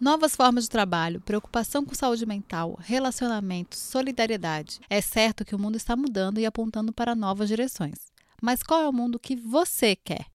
Novas 0.00 0.34
formas 0.34 0.64
de 0.64 0.70
trabalho, 0.70 1.20
preocupação 1.20 1.84
com 1.84 1.94
saúde 1.94 2.26
mental, 2.26 2.76
relacionamentos, 2.82 3.78
solidariedade. 3.78 4.80
É 4.90 5.00
certo 5.00 5.44
que 5.44 5.54
o 5.54 5.58
mundo 5.58 5.76
está 5.76 5.94
mudando 5.96 6.40
e 6.40 6.46
apontando 6.46 6.92
para 6.92 7.14
novas 7.14 7.48
direções. 7.48 8.12
Mas 8.42 8.62
qual 8.62 8.82
é 8.82 8.88
o 8.88 8.92
mundo 8.92 9.18
que 9.18 9.36
você 9.36 9.96
quer? 9.96 10.26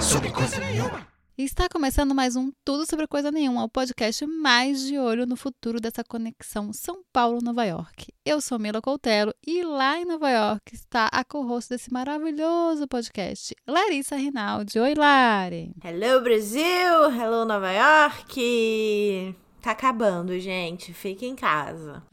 Sobre 0.00 0.30
coisa 0.30 0.58
nenhuma. 0.60 1.11
Está 1.36 1.66
começando 1.66 2.14
mais 2.14 2.36
um 2.36 2.52
Tudo 2.62 2.84
Sobre 2.84 3.06
Coisa 3.06 3.30
Nenhuma, 3.30 3.64
o 3.64 3.68
podcast 3.68 4.26
mais 4.26 4.82
de 4.82 4.98
olho 4.98 5.24
no 5.24 5.34
futuro 5.34 5.80
dessa 5.80 6.04
conexão 6.04 6.74
São 6.74 7.02
Paulo-Nova 7.10 7.64
York. 7.64 8.12
Eu 8.22 8.38
sou 8.42 8.58
Mila 8.58 8.82
Coutelo 8.82 9.32
e 9.44 9.62
lá 9.64 9.98
em 9.98 10.04
Nova 10.04 10.28
York 10.28 10.74
está 10.74 11.06
a 11.06 11.24
co-host 11.24 11.70
desse 11.70 11.90
maravilhoso 11.90 12.86
podcast, 12.86 13.56
Larissa 13.66 14.14
Rinaldi. 14.14 14.78
Oi, 14.78 14.94
Lari! 14.94 15.74
Hello, 15.82 16.20
Brasil! 16.20 17.10
Hello, 17.10 17.46
Nova 17.46 17.72
York! 17.72 19.34
Tá 19.62 19.70
acabando, 19.70 20.36
gente. 20.40 20.92
Fique 20.92 21.24
em 21.24 21.36
casa. 21.36 22.02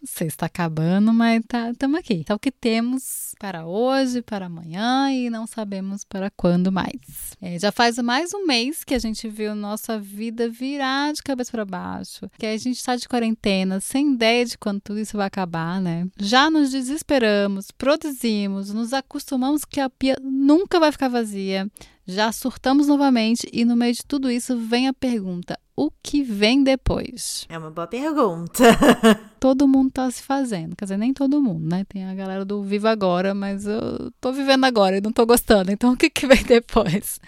Não 0.00 0.06
sei 0.06 0.30
se 0.30 0.36
tá 0.38 0.46
acabando, 0.46 1.12
mas 1.12 1.42
tá, 1.46 1.70
estamos 1.70 2.00
aqui. 2.00 2.24
É 2.26 2.34
o 2.34 2.38
que 2.38 2.50
temos 2.50 3.34
para 3.38 3.66
hoje, 3.66 4.22
para 4.22 4.46
amanhã 4.46 5.12
e 5.12 5.28
não 5.28 5.46
sabemos 5.46 6.04
para 6.04 6.30
quando 6.30 6.72
mais. 6.72 7.36
É, 7.38 7.58
já 7.58 7.70
faz 7.70 7.98
mais 7.98 8.32
um 8.32 8.46
mês 8.46 8.82
que 8.82 8.94
a 8.94 8.98
gente 8.98 9.28
viu 9.28 9.54
nossa 9.54 10.00
vida 10.00 10.48
virar 10.48 11.12
de 11.12 11.22
cabeça 11.22 11.50
para 11.50 11.66
baixo. 11.66 12.30
Que 12.38 12.46
a 12.46 12.56
gente 12.56 12.78
está 12.78 12.96
de 12.96 13.06
quarentena, 13.06 13.78
sem 13.78 14.14
ideia 14.14 14.46
de 14.46 14.56
quando 14.56 14.80
tudo 14.80 14.98
isso 14.98 15.18
vai 15.18 15.26
acabar, 15.26 15.78
né? 15.78 16.08
Já 16.18 16.50
nos 16.50 16.70
desesperamos, 16.70 17.70
produzimos, 17.70 18.72
nos 18.72 18.94
acostumamos 18.94 19.66
que 19.66 19.80
a 19.80 19.90
pia 19.90 20.16
nunca 20.22 20.80
vai 20.80 20.90
ficar 20.90 21.08
vazia. 21.08 21.70
Já 22.06 22.32
surtamos 22.32 22.88
novamente 22.88 23.46
e 23.52 23.66
no 23.66 23.76
meio 23.76 23.92
de 23.92 24.04
tudo 24.04 24.30
isso 24.30 24.56
vem 24.56 24.88
a 24.88 24.94
pergunta: 24.94 25.58
o 25.80 25.90
que 26.02 26.22
vem 26.22 26.62
depois? 26.62 27.46
É 27.48 27.56
uma 27.56 27.70
boa 27.70 27.86
pergunta. 27.86 28.62
todo 29.40 29.66
mundo 29.66 29.90
tá 29.90 30.10
se 30.10 30.22
fazendo. 30.22 30.76
Quer 30.76 30.84
dizer, 30.84 30.98
nem 30.98 31.14
todo 31.14 31.40
mundo, 31.40 31.66
né? 31.66 31.86
Tem 31.88 32.04
a 32.04 32.14
galera 32.14 32.44
do 32.44 32.62
Viva 32.62 32.90
Agora, 32.90 33.32
mas 33.32 33.66
eu 33.66 34.12
tô 34.20 34.30
vivendo 34.30 34.64
agora 34.64 34.98
e 34.98 35.00
não 35.00 35.10
tô 35.10 35.24
gostando. 35.24 35.72
Então 35.72 35.94
o 35.94 35.96
que, 35.96 36.10
que 36.10 36.26
vem 36.26 36.42
depois? 36.44 37.18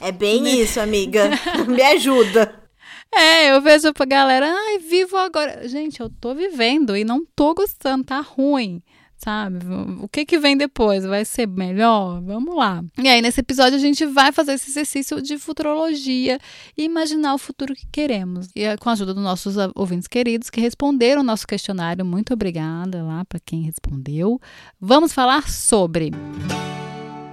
É 0.00 0.10
bem 0.10 0.42
né? 0.42 0.50
isso, 0.50 0.80
amiga. 0.80 1.30
Me 1.68 1.80
ajuda. 1.80 2.52
É, 3.14 3.52
eu 3.52 3.62
vejo 3.62 3.92
pra 3.92 4.04
galera, 4.04 4.52
ai, 4.52 4.78
vivo 4.80 5.16
agora. 5.16 5.68
Gente, 5.68 6.00
eu 6.00 6.10
tô 6.10 6.34
vivendo 6.34 6.96
e 6.96 7.04
não 7.04 7.24
tô 7.36 7.54
gostando, 7.54 8.02
tá 8.02 8.20
ruim 8.20 8.82
sabe? 9.16 9.58
O 10.00 10.08
que 10.08 10.24
que 10.24 10.38
vem 10.38 10.56
depois? 10.56 11.04
Vai 11.04 11.24
ser 11.24 11.48
melhor? 11.48 12.20
Vamos 12.22 12.54
lá. 12.54 12.84
E 12.98 13.08
aí, 13.08 13.20
nesse 13.20 13.40
episódio, 13.40 13.76
a 13.76 13.80
gente 13.80 14.04
vai 14.06 14.32
fazer 14.32 14.52
esse 14.52 14.70
exercício 14.70 15.20
de 15.20 15.38
futurologia 15.38 16.38
e 16.76 16.84
imaginar 16.84 17.34
o 17.34 17.38
futuro 17.38 17.74
que 17.74 17.86
queremos. 17.86 18.48
E 18.54 18.62
é 18.62 18.76
com 18.76 18.88
a 18.88 18.92
ajuda 18.92 19.14
dos 19.14 19.22
nossos 19.22 19.56
ouvintes 19.74 20.08
queridos 20.08 20.50
que 20.50 20.60
responderam 20.60 21.22
o 21.22 21.24
nosso 21.24 21.46
questionário, 21.46 22.04
muito 22.04 22.32
obrigada 22.32 23.02
lá 23.02 23.24
para 23.24 23.40
quem 23.44 23.62
respondeu. 23.62 24.40
Vamos 24.80 25.12
falar 25.12 25.48
sobre 25.48 26.10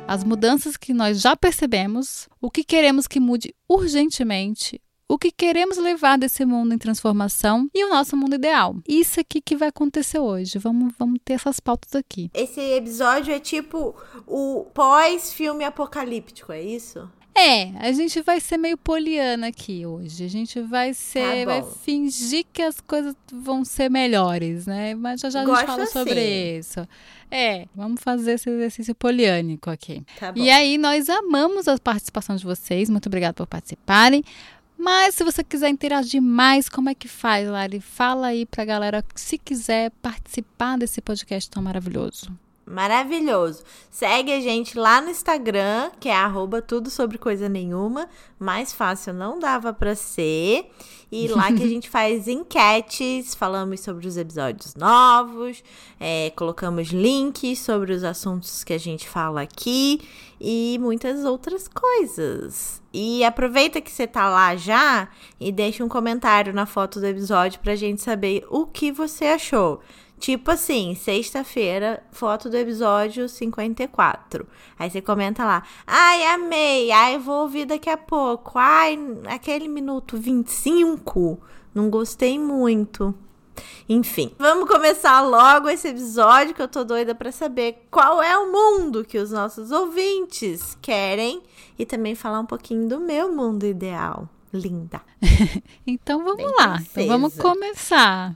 as 0.08 0.24
mudanças 0.24 0.78
que 0.78 0.94
nós 0.94 1.22
já 1.22 1.36
percebemos, 1.36 2.28
o 2.42 2.52
que 2.52 2.64
queremos 2.64 3.08
que 3.08 3.20
mude 3.20 3.54
urgentemente, 3.68 4.82
o 5.08 5.18
que 5.18 5.32
queremos 5.32 5.78
levar 5.78 6.18
desse 6.18 6.46
mundo 6.46 6.74
em 6.74 6.78
transformação 6.78 7.70
e 7.74 7.86
o 7.86 7.90
nosso 7.90 8.16
mundo 8.18 8.36
ideal. 8.36 8.76
Isso 8.88 9.20
aqui 9.20 9.42
que 9.42 9.56
vai 9.56 9.70
acontecer 9.70 10.20
hoje. 10.20 10.58
Vamos, 10.58 10.94
vamos 10.98 11.20
ter 11.24 11.34
essas 11.34 11.60
pautas 11.60 11.96
aqui. 11.96 12.30
Esse 12.34 12.60
episódio 12.60 13.34
é 13.34 13.40
tipo 13.40 13.96
o 14.26 14.66
pós-filme 14.74 15.64
apocalíptico, 15.64 16.52
é 16.52 16.62
isso? 16.62 17.10
É, 17.36 17.72
a 17.80 17.92
gente 17.92 18.22
vai 18.22 18.40
ser 18.40 18.58
meio 18.58 18.78
poliana 18.78 19.48
aqui 19.48 19.86
hoje. 19.86 20.24
A 20.24 20.28
gente 20.28 20.62
vai 20.62 20.94
ser, 20.94 21.46
tá 21.46 21.52
vai 21.52 21.64
fingir 21.84 22.46
que 22.54 22.62
as 22.62 22.80
coisas 22.80 23.16
vão 23.32 23.66
ser 23.66 23.90
melhores, 23.90 24.68
né? 24.68 24.94
Mas 24.94 25.20
já 25.20 25.32
já 25.32 25.42
a 25.42 25.46
gente 25.46 25.52
Gosto 25.52 25.66
fala 25.66 25.84
assim. 25.84 25.94
sobre 25.94 26.58
isso. 26.60 26.88
É, 27.32 27.66
vamos 27.76 28.00
fazer 28.00 28.34
esse 28.34 28.48
exercício 28.48 28.94
poliânico 28.94 29.72
aqui. 29.72 30.04
Tá 30.20 30.32
e 30.36 30.52
aí, 30.52 30.78
nós 30.78 31.10
amamos 31.10 31.68
a 31.68 31.76
participação 31.80 32.36
de 32.36 32.46
vocês. 32.46 32.92
Muito 32.92 33.08
obrigada 33.08 33.34
por 33.34 33.48
participarem. 33.48 34.24
Mas 34.84 35.16
se 35.16 35.24
você 35.24 35.42
quiser 35.46 35.70
interagir 35.70 36.22
mais, 36.22 36.68
como 36.68 36.90
é 36.90 36.94
que 36.94 37.08
faz, 37.08 37.48
Lari? 37.48 37.80
Fala 37.80 38.28
aí 38.28 38.46
pra 38.46 38.66
galera 38.66 39.02
se 39.16 39.38
quiser 39.38 39.92
participar 40.02 40.78
desse 40.78 41.00
podcast 41.00 41.50
tão 41.50 41.64
maravilhoso. 41.64 42.30
Maravilhoso. 42.66 43.64
Segue 43.90 44.34
a 44.34 44.42
gente 44.42 44.78
lá 44.78 45.00
no 45.00 45.10
Instagram, 45.10 45.90
que 46.02 46.10
é 46.10 46.16
arroba 46.16 46.62
tudo 46.62 46.90
sobre 46.90 47.18
coisa 47.18 47.48
nenhuma. 47.48 48.10
Mais 48.38 48.74
fácil 48.74 49.14
não 49.14 49.40
dava 49.40 49.72
para 49.72 49.96
ser. 49.96 50.70
E 51.10 51.30
lá 51.30 51.50
que 51.54 51.64
a 51.64 51.68
gente 51.70 51.90
faz 51.90 52.28
enquetes, 52.28 53.34
falamos 53.36 53.80
sobre 53.80 54.06
os 54.06 54.18
episódios 54.18 54.76
novos, 54.76 55.64
é, 55.98 56.32
colocamos 56.36 56.90
links 56.90 57.60
sobre 57.60 57.94
os 57.94 58.04
assuntos 58.04 58.66
que 58.66 58.74
a 58.74 58.78
gente 58.78 59.08
fala 59.08 59.44
aqui 59.44 60.02
e 60.46 60.78
muitas 60.78 61.24
outras 61.24 61.70
coisas. 61.70 62.82
E 62.92 63.24
aproveita 63.24 63.80
que 63.80 63.90
você 63.90 64.06
tá 64.06 64.30
lá 64.30 64.58
já 64.58 65.08
e 65.40 65.54
deixa 65.54 65.86
um 65.86 65.88
comentário 65.88 66.52
na 66.52 66.66
foto 66.66 67.00
do 67.00 67.08
episódio 67.08 67.62
pra 67.62 67.78
gente 67.78 68.02
saber 68.02 68.46
o 68.50 68.66
que 68.66 68.92
você 68.92 69.28
achou. 69.28 69.80
Tipo 70.20 70.52
assim, 70.52 70.96
sexta-feira, 70.96 72.04
foto 72.12 72.50
do 72.50 72.58
episódio 72.58 73.30
54. 73.30 74.46
Aí 74.78 74.90
você 74.90 75.02
comenta 75.02 75.46
lá: 75.46 75.64
ai, 75.88 76.26
amei, 76.26 76.92
ai, 76.92 77.18
vou 77.18 77.44
ouvir 77.44 77.66
daqui 77.66 77.90
a 77.90 77.98
pouco, 77.98 78.60
ai, 78.60 79.00
aquele 79.28 79.70
minuto 79.70 80.18
25, 80.18 81.40
não 81.74 81.90
gostei 81.90 82.38
muito. 82.38 83.16
Enfim, 83.88 84.32
vamos 84.38 84.68
começar 84.68 85.22
logo 85.22 85.70
esse 85.70 85.88
episódio 85.88 86.54
que 86.54 86.62
eu 86.62 86.68
tô 86.68 86.84
doida 86.84 87.14
para 87.14 87.32
saber 87.32 87.86
qual 87.92 88.22
é 88.22 88.38
o 88.38 88.52
mundo 88.52 89.04
que 89.04 89.18
os 89.18 89.32
nossos 89.32 89.72
ouvintes 89.72 90.78
querem 90.82 91.42
e 91.78 91.86
também 91.86 92.16
falar 92.16 92.40
um 92.40 92.46
pouquinho 92.46 92.88
do 92.88 93.00
meu 93.00 93.32
mundo 93.32 93.66
ideal. 93.66 94.28
Linda. 94.54 95.02
então 95.88 96.24
vamos 96.24 96.38
Bem 96.38 96.56
lá, 96.56 96.80
então 96.80 97.08
vamos 97.08 97.36
começar. 97.36 98.36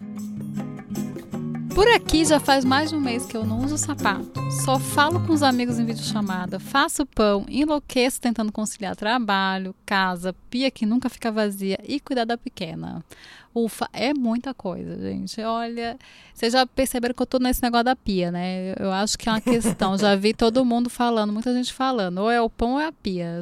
Por 1.77 1.88
aqui 1.89 2.25
já 2.25 2.39
faz 2.39 2.65
mais 2.65 2.89
de 2.89 2.95
um 2.95 2.99
mês 2.99 3.27
que 3.27 3.38
eu 3.38 3.45
não 3.45 3.63
uso 3.63 3.77
sapato. 3.77 4.41
Só 4.65 4.79
falo 4.79 5.23
com 5.27 5.31
os 5.31 5.43
amigos 5.43 5.77
em 5.77 5.85
videochamada, 5.85 6.59
faço 6.59 7.05
pão, 7.05 7.45
enlouqueço 7.47 8.19
tentando 8.19 8.51
conciliar 8.51 8.95
trabalho, 8.95 9.75
casa, 9.85 10.33
pia 10.49 10.71
que 10.71 10.87
nunca 10.87 11.07
fica 11.07 11.31
vazia 11.31 11.77
e 11.83 11.99
cuidar 11.99 12.25
da 12.25 12.35
pequena. 12.35 13.05
Ufa, 13.53 13.87
é 13.93 14.11
muita 14.11 14.55
coisa, 14.55 14.99
gente. 14.99 15.39
Olha, 15.41 15.99
vocês 16.33 16.51
já 16.51 16.66
perceberam 16.66 17.13
que 17.13 17.21
eu 17.21 17.27
tô 17.27 17.37
nesse 17.37 17.61
negócio 17.61 17.85
da 17.85 17.95
pia, 17.95 18.31
né? 18.31 18.73
Eu 18.79 18.91
acho 18.91 19.16
que 19.16 19.29
é 19.29 19.33
uma 19.33 19.39
questão. 19.41 19.95
já 19.99 20.16
vi 20.16 20.33
todo 20.33 20.66
mundo 20.66 20.89
falando, 20.89 21.31
muita 21.31 21.53
gente 21.53 21.71
falando, 21.71 22.17
ou 22.17 22.31
é 22.31 22.41
o 22.41 22.49
pão 22.49 22.73
ou 22.73 22.79
é 22.79 22.87
a 22.87 22.91
pia. 22.91 23.39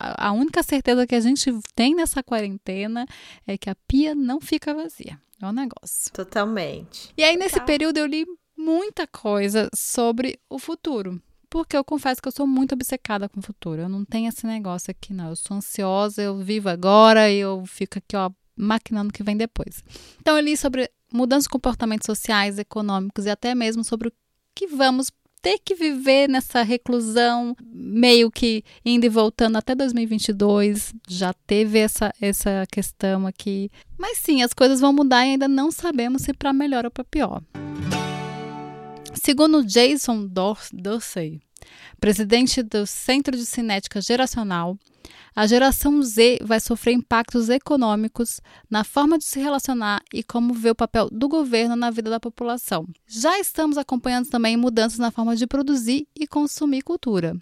A 0.00 0.32
única 0.32 0.60
certeza 0.64 1.06
que 1.06 1.14
a 1.14 1.20
gente 1.20 1.56
tem 1.76 1.94
nessa 1.94 2.20
quarentena 2.20 3.06
é 3.46 3.56
que 3.56 3.70
a 3.70 3.76
pia 3.86 4.12
não 4.12 4.40
fica 4.40 4.74
vazia. 4.74 5.24
É 5.40 5.46
um 5.46 5.52
negócio. 5.52 6.12
Totalmente. 6.12 7.12
E 7.16 7.22
aí, 7.22 7.36
nesse 7.36 7.60
período, 7.60 7.98
eu 7.98 8.06
li 8.06 8.26
muita 8.56 9.06
coisa 9.06 9.68
sobre 9.74 10.38
o 10.48 10.58
futuro. 10.58 11.20
Porque 11.48 11.76
eu 11.76 11.84
confesso 11.84 12.20
que 12.20 12.28
eu 12.28 12.32
sou 12.32 12.46
muito 12.46 12.72
obcecada 12.72 13.28
com 13.28 13.40
o 13.40 13.42
futuro. 13.42 13.82
Eu 13.82 13.88
não 13.88 14.04
tenho 14.04 14.28
esse 14.28 14.46
negócio 14.46 14.90
aqui, 14.90 15.12
não. 15.12 15.28
Eu 15.28 15.36
sou 15.36 15.56
ansiosa, 15.56 16.22
eu 16.22 16.38
vivo 16.38 16.68
agora 16.68 17.30
e 17.30 17.38
eu 17.38 17.64
fico 17.66 17.98
aqui, 17.98 18.16
ó, 18.16 18.30
maquinando 18.56 19.10
o 19.10 19.12
que 19.12 19.22
vem 19.22 19.36
depois. 19.36 19.84
Então, 20.20 20.36
eu 20.36 20.42
li 20.42 20.56
sobre 20.56 20.90
mudanças 21.12 21.44
de 21.44 21.50
comportamentos 21.50 22.06
sociais, 22.06 22.58
econômicos 22.58 23.26
e 23.26 23.30
até 23.30 23.54
mesmo 23.54 23.84
sobre 23.84 24.08
o 24.08 24.12
que 24.54 24.66
vamos 24.66 25.10
ter 25.46 25.60
que 25.64 25.76
viver 25.76 26.28
nessa 26.28 26.62
reclusão, 26.62 27.56
meio 27.72 28.32
que 28.32 28.64
indo 28.84 29.06
e 29.06 29.08
voltando 29.08 29.54
até 29.54 29.76
2022. 29.76 30.92
Já 31.08 31.32
teve 31.32 31.78
essa, 31.78 32.12
essa 32.20 32.66
questão 32.68 33.28
aqui. 33.28 33.70
Mas 33.96 34.18
sim, 34.18 34.42
as 34.42 34.52
coisas 34.52 34.80
vão 34.80 34.92
mudar 34.92 35.24
e 35.24 35.30
ainda 35.30 35.46
não 35.46 35.70
sabemos 35.70 36.22
se 36.22 36.34
para 36.34 36.52
melhor 36.52 36.84
ou 36.84 36.90
para 36.90 37.04
pior. 37.04 37.40
Segundo 39.14 39.64
Jason 39.64 40.26
Dorsey, 40.72 41.40
presidente 42.00 42.60
do 42.60 42.84
Centro 42.84 43.36
de 43.36 43.46
Cinética 43.46 44.00
Geracional, 44.00 44.76
a 45.34 45.46
geração 45.46 46.02
Z 46.02 46.38
vai 46.42 46.58
sofrer 46.58 46.94
impactos 46.94 47.48
econômicos 47.48 48.40
na 48.70 48.84
forma 48.84 49.18
de 49.18 49.24
se 49.24 49.38
relacionar 49.38 50.02
e 50.12 50.22
como 50.22 50.54
vê 50.54 50.70
o 50.70 50.74
papel 50.74 51.08
do 51.10 51.28
governo 51.28 51.76
na 51.76 51.90
vida 51.90 52.08
da 52.08 52.18
população. 52.18 52.86
Já 53.06 53.38
estamos 53.38 53.76
acompanhando 53.76 54.28
também 54.28 54.56
mudanças 54.56 54.98
na 54.98 55.10
forma 55.10 55.36
de 55.36 55.46
produzir 55.46 56.06
e 56.18 56.26
consumir 56.26 56.82
cultura. 56.82 57.36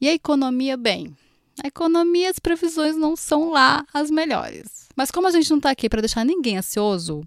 E 0.00 0.08
a 0.08 0.14
economia, 0.14 0.76
bem, 0.76 1.14
a 1.62 1.68
economia 1.68 2.26
e 2.26 2.30
as 2.30 2.38
previsões 2.38 2.96
não 2.96 3.14
são 3.14 3.50
lá 3.50 3.84
as 3.92 4.10
melhores. 4.10 4.88
Mas 4.96 5.10
como 5.10 5.26
a 5.26 5.30
gente 5.30 5.50
não 5.50 5.58
está 5.58 5.70
aqui 5.70 5.88
para 5.88 6.00
deixar 6.00 6.24
ninguém 6.24 6.56
ansioso, 6.56 7.22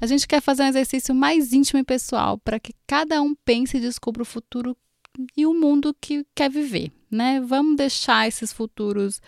a 0.00 0.06
gente 0.06 0.26
quer 0.26 0.40
fazer 0.40 0.62
um 0.64 0.68
exercício 0.68 1.14
mais 1.14 1.52
íntimo 1.52 1.78
e 1.78 1.84
pessoal 1.84 2.38
para 2.38 2.58
que 2.58 2.74
cada 2.86 3.20
um 3.22 3.34
pense 3.44 3.76
e 3.76 3.80
descubra 3.80 4.22
o 4.22 4.26
futuro 4.26 4.76
e 5.36 5.46
o 5.46 5.54
mundo 5.54 5.94
que 6.00 6.26
quer 6.34 6.50
viver 6.50 6.90
né? 7.12 7.40
Vamos 7.40 7.76
deixar 7.76 8.26
esses 8.26 8.52
futuros 8.52 9.20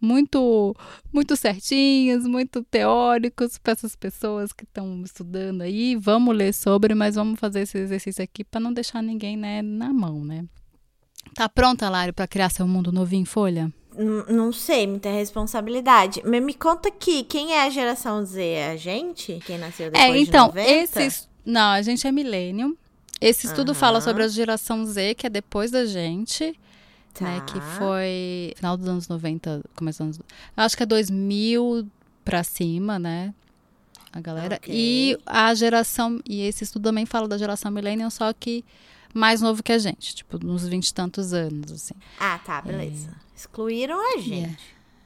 muito 0.00 0.74
muito 1.12 1.36
certinhos, 1.36 2.26
muito 2.26 2.62
teóricos 2.64 3.58
para 3.58 3.72
essas 3.72 3.96
pessoas 3.96 4.52
que 4.52 4.64
estão 4.64 5.02
estudando 5.02 5.62
aí. 5.62 5.96
Vamos 5.96 6.36
ler 6.36 6.52
sobre, 6.52 6.94
mas 6.94 7.14
vamos 7.14 7.38
fazer 7.38 7.60
esse 7.60 7.78
exercício 7.78 8.22
aqui 8.22 8.44
para 8.44 8.60
não 8.60 8.72
deixar 8.72 9.02
ninguém, 9.02 9.36
né, 9.36 9.62
na 9.62 9.92
mão, 9.92 10.24
né? 10.24 10.44
Tá 11.34 11.48
pronta, 11.48 11.88
Lário, 11.88 12.12
para 12.12 12.26
criar 12.26 12.50
seu 12.50 12.66
mundo 12.66 12.90
novinho 12.90 13.22
em 13.22 13.26
folha? 13.26 13.72
não 14.28 14.52
sei, 14.52 14.86
muita 14.86 15.10
responsabilidade. 15.10 16.22
Mas 16.24 16.42
me 16.42 16.54
conta 16.54 16.88
aqui, 16.88 17.24
quem 17.24 17.54
é 17.54 17.64
a 17.64 17.70
geração 17.70 18.24
Z? 18.24 18.40
É 18.40 18.70
a 18.70 18.76
gente? 18.76 19.40
Quem 19.44 19.58
nasceu 19.58 19.90
depois 19.90 20.14
é, 20.14 20.18
então, 20.18 20.50
de 20.50 20.56
90? 20.56 21.02
esses... 21.02 21.28
Não, 21.44 21.72
a 21.72 21.82
gente 21.82 22.06
é 22.06 22.12
milênio. 22.12 22.76
Esse 23.20 23.46
estudo 23.46 23.70
uhum. 23.70 23.74
fala 23.74 24.00
sobre 24.00 24.22
a 24.22 24.28
geração 24.28 24.84
Z, 24.84 25.14
que 25.16 25.26
é 25.26 25.30
depois 25.30 25.70
da 25.70 25.84
gente. 25.84 26.54
Tá. 27.18 27.24
Né, 27.24 27.40
que 27.46 27.60
foi 27.60 28.52
final 28.56 28.76
dos 28.76 28.88
anos 28.88 29.08
90, 29.08 29.62
começo 29.74 30.04
dos 30.04 30.18
anos... 30.18 30.20
Acho 30.56 30.76
que 30.76 30.82
é 30.82 30.86
2000 30.86 31.88
pra 32.24 32.44
cima, 32.44 32.98
né? 32.98 33.34
A 34.12 34.20
galera. 34.20 34.56
Okay. 34.56 34.74
E 34.74 35.18
a 35.26 35.52
geração... 35.54 36.20
E 36.28 36.42
esse 36.42 36.64
estudo 36.64 36.84
também 36.84 37.06
fala 37.06 37.26
da 37.26 37.36
geração 37.36 37.70
millennial, 37.70 38.10
só 38.10 38.32
que 38.32 38.64
mais 39.12 39.40
novo 39.40 39.62
que 39.62 39.72
a 39.72 39.78
gente. 39.78 40.14
Tipo, 40.14 40.38
uns 40.46 40.66
20 40.66 40.88
e 40.88 40.94
tantos 40.94 41.32
anos, 41.32 41.72
assim. 41.72 41.94
Ah, 42.18 42.38
tá, 42.44 42.60
beleza. 42.62 43.10
É... 43.10 43.36
Excluíram 43.36 43.98
a 44.00 44.18
gente. 44.18 44.34
Yeah. 44.34 44.58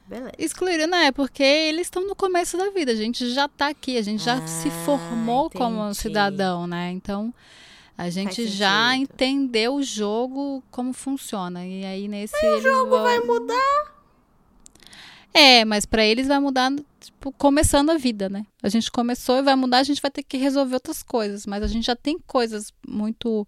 Beleza. 0.06 0.32
Excluíram, 0.38 0.86
né? 0.86 1.12
Porque 1.12 1.42
eles 1.42 1.86
estão 1.86 2.06
no 2.06 2.14
começo 2.14 2.56
da 2.56 2.70
vida. 2.70 2.92
A 2.92 2.96
gente 2.96 3.32
já 3.32 3.48
tá 3.48 3.68
aqui, 3.68 3.96
a 3.96 4.02
gente 4.02 4.22
já 4.22 4.34
ah, 4.34 4.46
se 4.46 4.70
formou 4.84 5.46
entendi. 5.46 5.64
como 5.64 5.94
cidadão, 5.94 6.66
né? 6.66 6.90
Então, 6.90 7.32
a 7.96 8.10
gente 8.10 8.46
já 8.46 8.96
entendeu 8.96 9.74
o 9.74 9.82
jogo, 9.82 10.62
como 10.70 10.92
funciona. 10.92 11.66
E 11.66 11.84
aí, 11.84 12.08
nesse. 12.08 12.34
Mas 12.42 12.60
o 12.60 12.62
jogo 12.62 12.90
vão... 12.90 13.02
vai 13.02 13.20
mudar? 13.20 13.92
É, 15.34 15.64
mas 15.64 15.86
para 15.86 16.04
eles 16.04 16.28
vai 16.28 16.38
mudar, 16.38 16.70
tipo, 17.00 17.32
começando 17.32 17.90
a 17.90 17.96
vida, 17.96 18.28
né? 18.28 18.44
A 18.62 18.68
gente 18.68 18.90
começou 18.90 19.38
e 19.38 19.42
vai 19.42 19.56
mudar, 19.56 19.78
a 19.78 19.84
gente 19.84 20.02
vai 20.02 20.10
ter 20.10 20.22
que 20.22 20.36
resolver 20.36 20.74
outras 20.74 21.02
coisas. 21.02 21.46
Mas 21.46 21.62
a 21.62 21.66
gente 21.66 21.86
já 21.86 21.96
tem 21.96 22.18
coisas 22.18 22.72
muito 22.86 23.46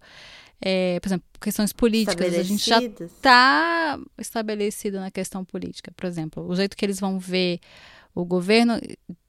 é, 0.61 0.99
por 0.99 1.07
exemplo, 1.07 1.27
questões 1.39 1.73
políticas, 1.73 2.33
a 2.33 2.43
gente 2.43 2.67
já 2.67 2.81
está 2.81 3.99
estabelecido 4.17 4.99
na 4.99 5.11
questão 5.11 5.43
política. 5.43 5.91
Por 5.95 6.05
exemplo, 6.05 6.47
o 6.47 6.55
jeito 6.55 6.75
que 6.75 6.85
eles 6.85 6.99
vão 6.99 7.19
ver 7.19 7.59
o 8.13 8.23
governo 8.25 8.79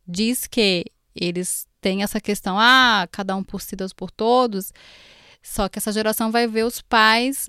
diz 0.07 0.47
que 0.47 0.85
eles 1.15 1.67
têm 1.87 2.03
essa 2.03 2.21
questão, 2.21 2.59
ah, 2.59 3.07
cada 3.13 3.37
um 3.37 3.45
por 3.45 3.63
si, 3.63 3.77
Deus 3.77 3.93
por 3.93 4.11
todos. 4.11 4.73
Só 5.41 5.69
que 5.69 5.79
essa 5.79 5.93
geração 5.93 6.33
vai 6.33 6.49
ver 6.49 6.65
os 6.65 6.83
pais 6.83 7.49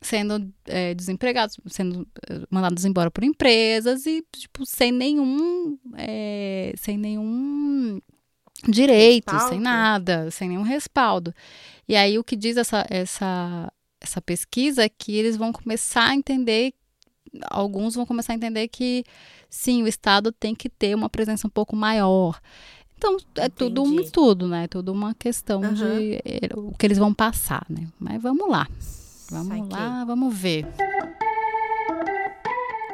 sendo 0.00 0.52
é, 0.66 0.92
desempregados, 0.92 1.56
sendo 1.68 2.06
é, 2.28 2.40
mandados 2.50 2.84
embora 2.84 3.12
por 3.12 3.22
empresas 3.22 4.04
e 4.04 4.26
tipo 4.32 4.66
sem 4.66 4.90
nenhum, 4.90 5.78
é, 5.96 6.74
sem 6.76 6.98
nenhum 6.98 8.00
direito, 8.68 9.30
respaldo. 9.30 9.54
sem 9.54 9.60
nada, 9.60 10.30
sem 10.32 10.48
nenhum 10.48 10.62
respaldo. 10.62 11.32
E 11.88 11.94
aí 11.94 12.18
o 12.18 12.24
que 12.24 12.34
diz 12.34 12.56
essa, 12.56 12.84
essa, 12.90 13.72
essa 14.00 14.20
pesquisa 14.20 14.82
é 14.82 14.88
que 14.88 15.14
eles 15.16 15.36
vão 15.36 15.52
começar 15.52 16.08
a 16.08 16.14
entender, 16.16 16.74
alguns 17.48 17.94
vão 17.94 18.04
começar 18.04 18.32
a 18.32 18.36
entender 18.36 18.66
que 18.66 19.04
sim, 19.48 19.84
o 19.84 19.86
Estado 19.86 20.32
tem 20.32 20.56
que 20.56 20.68
ter 20.68 20.92
uma 20.96 21.08
presença 21.08 21.46
um 21.46 21.50
pouco 21.50 21.76
maior. 21.76 22.40
Então, 22.96 23.16
é 23.36 23.46
Entendi. 23.46 23.54
tudo 23.56 23.82
um 23.82 24.00
estudo, 24.00 24.48
né? 24.48 24.64
É 24.64 24.68
tudo 24.68 24.92
uma 24.92 25.14
questão 25.14 25.60
uhum. 25.60 25.74
de 25.74 26.14
é, 26.24 26.48
o 26.54 26.72
que 26.72 26.86
eles 26.86 26.98
vão 26.98 27.12
passar, 27.12 27.66
né? 27.68 27.86
Mas 27.98 28.22
vamos 28.22 28.48
lá. 28.48 28.66
Vamos 29.30 29.68
lá, 29.68 30.04
vamos 30.04 30.34
ver. 30.34 30.66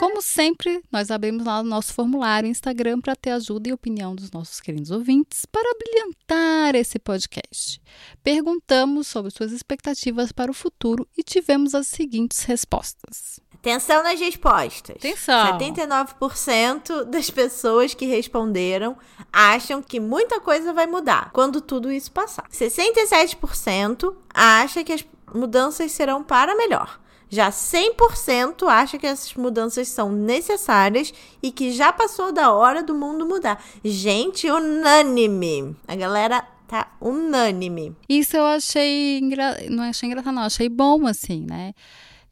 Como 0.03 0.21
sempre, 0.21 0.83
nós 0.91 1.13
abrimos 1.13 1.45
lá 1.47 1.61
o 1.61 1.63
nosso 1.63 1.95
formulário 1.95 2.49
Instagram 2.49 3.01
para 3.01 3.15
ter 3.15 3.31
ajuda 3.31 3.69
e 3.69 3.73
opinião 3.73 4.17
dos 4.17 4.33
nossos 4.33 4.61
queridos 4.61 4.91
ouvintes 4.91 5.47
para 5.47 5.77
brilhantar 5.79 6.75
esse 6.75 6.99
podcast. 6.99 7.81
Perguntamos 8.21 9.07
sobre 9.07 9.31
suas 9.31 9.53
expectativas 9.53 10.33
para 10.33 10.51
o 10.51 10.55
futuro 10.55 11.07
e 11.17 11.23
tivemos 11.23 11.73
as 11.73 11.87
seguintes 11.87 12.43
respostas. 12.43 13.39
Atenção 13.63 14.03
nas 14.03 14.19
respostas. 14.19 14.97
Atenção. 14.97 15.57
79% 15.57 17.05
das 17.05 17.31
pessoas 17.31 17.95
que 17.95 18.07
responderam 18.07 18.97
acham 19.33 19.81
que 19.81 20.01
muita 20.01 20.41
coisa 20.41 20.73
vai 20.73 20.85
mudar 20.85 21.31
quando 21.33 21.61
tudo 21.61 21.91
isso 21.91 22.11
passar. 22.11 22.49
67% 22.51 24.17
acha 24.35 24.83
que 24.83 24.93
as 24.93 25.05
mudanças 25.33 25.93
serão 25.93 26.25
para 26.25 26.57
melhor. 26.57 27.01
Já 27.31 27.51
100% 27.51 28.67
acha 28.67 28.99
que 28.99 29.07
essas 29.07 29.33
mudanças 29.35 29.87
são 29.87 30.11
necessárias 30.11 31.15
e 31.41 31.53
que 31.53 31.71
já 31.71 31.93
passou 31.93 32.33
da 32.33 32.53
hora 32.53 32.83
do 32.83 32.97
mundo 32.97 33.25
mudar. 33.25 33.63
Gente, 33.85 34.51
unânime. 34.51 35.77
A 35.87 35.95
galera 35.95 36.45
tá 36.67 36.93
unânime. 37.01 37.97
Isso 38.09 38.37
eu 38.37 38.45
achei 38.45 39.19
engra... 39.19 39.57
não 39.71 39.85
achei 39.85 40.09
engraçado, 40.09 40.35
não, 40.35 40.43
achei 40.43 40.69
bom 40.69 41.07
assim, 41.07 41.47
né? 41.49 41.73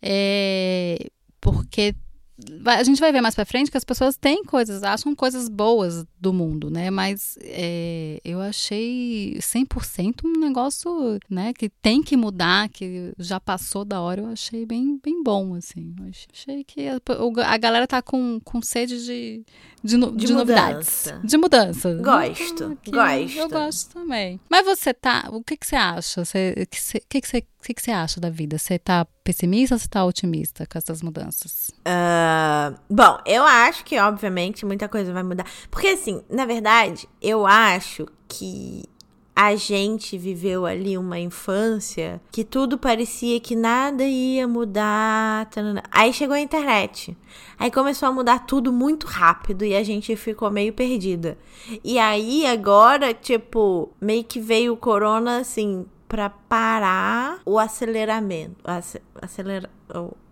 É... 0.02 0.98
porque 1.40 1.94
a 2.64 2.82
gente 2.82 3.00
vai 3.00 3.12
ver 3.12 3.20
mais 3.20 3.34
para 3.34 3.44
frente 3.44 3.70
que 3.70 3.76
as 3.76 3.84
pessoas 3.84 4.16
têm 4.16 4.42
coisas, 4.42 4.82
acham 4.82 5.14
coisas 5.14 5.48
boas 5.48 6.06
do 6.18 6.32
mundo, 6.32 6.70
né? 6.70 6.90
Mas 6.90 7.38
é, 7.42 8.18
eu 8.24 8.40
achei 8.40 9.36
100% 9.38 10.24
um 10.24 10.40
negócio, 10.40 11.18
né, 11.28 11.52
que 11.52 11.68
tem 11.68 12.02
que 12.02 12.16
mudar, 12.16 12.68
que 12.70 13.12
já 13.18 13.38
passou 13.38 13.84
da 13.84 14.00
hora, 14.00 14.22
eu 14.22 14.28
achei 14.28 14.64
bem, 14.64 14.98
bem 15.02 15.22
bom, 15.22 15.54
assim. 15.54 15.94
Eu 16.00 16.10
achei 16.32 16.64
que 16.64 16.88
a, 16.88 16.98
a 17.46 17.56
galera 17.58 17.86
tá 17.86 18.00
com, 18.00 18.40
com 18.42 18.62
sede 18.62 19.04
de, 19.04 19.44
de, 19.82 19.96
no, 19.98 20.10
de, 20.12 20.26
de 20.26 20.32
novidades. 20.32 21.12
De 21.22 21.36
mudança. 21.36 21.94
Gosto, 21.96 22.78
que, 22.82 22.90
gosto. 22.90 23.38
Eu 23.38 23.48
gosto 23.50 23.92
também. 23.92 24.40
Mas 24.48 24.64
você 24.64 24.94
tá, 24.94 25.28
o 25.30 25.42
que 25.42 25.58
que 25.58 25.66
você 25.66 25.76
acha? 25.76 26.24
Você, 26.24 26.66
que, 26.70 27.00
que, 27.08 27.20
que, 27.20 27.28
você, 27.28 27.44
que, 27.62 27.74
que 27.74 27.82
você 27.82 27.90
acha 27.90 28.20
da 28.20 28.30
vida? 28.30 28.58
Você 28.58 28.78
tá 28.78 29.06
pessimista 29.22 29.74
ou 29.74 29.78
você 29.78 29.88
tá 29.88 30.04
otimista 30.04 30.66
com 30.66 30.78
essas 30.78 31.02
mudanças? 31.02 31.70
Uh, 31.80 32.78
bom, 32.88 33.18
eu 33.26 33.44
acho 33.44 33.84
que, 33.84 33.98
obviamente, 33.98 34.64
muita 34.64 34.88
coisa 34.88 35.12
vai 35.12 35.22
mudar. 35.22 35.46
Porque, 35.70 35.88
assim, 35.88 36.22
na 36.30 36.46
verdade, 36.46 37.08
eu 37.20 37.46
acho 37.46 38.06
que 38.26 38.84
a 39.34 39.56
gente 39.56 40.18
viveu 40.18 40.66
ali 40.66 40.98
uma 40.98 41.18
infância 41.18 42.20
que 42.30 42.44
tudo 42.44 42.76
parecia 42.76 43.40
que 43.40 43.56
nada 43.56 44.04
ia 44.04 44.46
mudar. 44.46 45.46
Tanana. 45.46 45.82
Aí 45.90 46.12
chegou 46.12 46.34
a 46.34 46.40
internet. 46.40 47.16
Aí 47.58 47.70
começou 47.70 48.08
a 48.08 48.12
mudar 48.12 48.40
tudo 48.40 48.72
muito 48.72 49.06
rápido 49.06 49.64
e 49.64 49.74
a 49.74 49.82
gente 49.82 50.14
ficou 50.16 50.50
meio 50.50 50.72
perdida. 50.72 51.38
E 51.82 51.98
aí 51.98 52.44
agora, 52.46 53.14
tipo, 53.14 53.90
meio 54.00 54.24
que 54.24 54.40
veio 54.40 54.74
o 54.74 54.76
corona 54.76 55.38
assim 55.38 55.86
para 56.10 56.28
parar 56.28 57.40
o 57.46 57.56
aceleramento. 57.56 58.56
Acelera, 59.22 59.70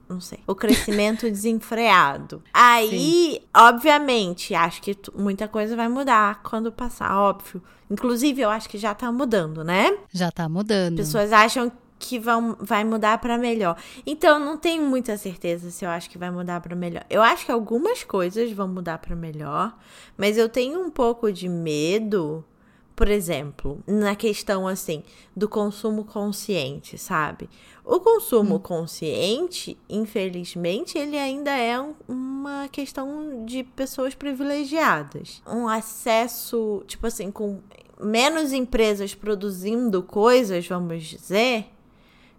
não 0.09 0.21
sei, 0.21 0.41
o 0.45 0.53
crescimento 0.53 1.23
desenfreado. 1.31 2.43
Aí, 2.53 3.35
Sim. 3.35 3.41
obviamente, 3.57 4.57
acho 4.57 4.83
que 4.83 4.99
muita 5.15 5.47
coisa 5.47 5.77
vai 5.77 5.89
mudar 5.89 6.43
quando 6.43 6.73
passar, 6.73 7.17
óbvio. 7.17 7.63
Inclusive, 7.89 8.43
eu 8.43 8.51
acho 8.51 8.69
que 8.69 8.77
já 8.77 8.93
tá 8.93 9.13
mudando, 9.13 9.63
né? 9.63 9.97
Já 10.13 10.33
tá 10.33 10.49
mudando. 10.49 10.97
Pessoas 10.97 11.33
acham 11.33 11.71
que 11.97 12.19
vão, 12.19 12.57
vai 12.59 12.83
mudar 12.83 13.19
para 13.19 13.39
melhor. 13.39 13.77
Então, 14.05 14.41
não 14.41 14.57
tenho 14.57 14.85
muita 14.85 15.17
certeza 15.17 15.71
se 15.71 15.85
eu 15.85 15.91
acho 15.91 16.11
que 16.11 16.19
vai 16.19 16.31
mudar 16.31 16.61
para 16.61 16.75
melhor. 16.75 17.05
Eu 17.09 17.23
acho 17.23 17.47
que 17.47 17.53
algumas 17.53 18.03
coisas 18.03 18.51
vão 18.51 18.67
mudar 18.67 18.99
para 18.99 19.15
melhor, 19.15 19.77
mas 20.17 20.37
eu 20.37 20.49
tenho 20.49 20.81
um 20.81 20.91
pouco 20.91 21.33
de 21.33 21.49
medo 21.49 22.45
por 22.99 23.09
exemplo, 23.09 23.81
na 23.87 24.17
questão 24.17 24.67
assim 24.67 25.05
do 25.37 25.49
consumo 25.49 26.05
consciente, 26.05 26.99
sabe? 26.99 27.49
O 27.85 28.01
consumo 28.01 28.57
hum. 28.57 28.59
consciente, 28.59 29.79
infelizmente, 29.89 30.99
ele 30.99 31.17
ainda 31.17 31.53
é 31.53 31.81
um, 31.81 31.95
uma 32.09 32.67
questão 32.67 33.45
de 33.47 33.63
pessoas 33.63 34.17
privilegiadas. 34.17 35.41
Um 35.47 35.69
acesso, 35.69 36.83
tipo 36.89 37.07
assim, 37.07 37.31
com 37.31 37.61
menos 38.01 38.53
empresas 38.53 39.15
produzindo 39.15 40.03
coisas, 40.03 40.67
vamos 40.67 41.05
dizer, 41.05 41.67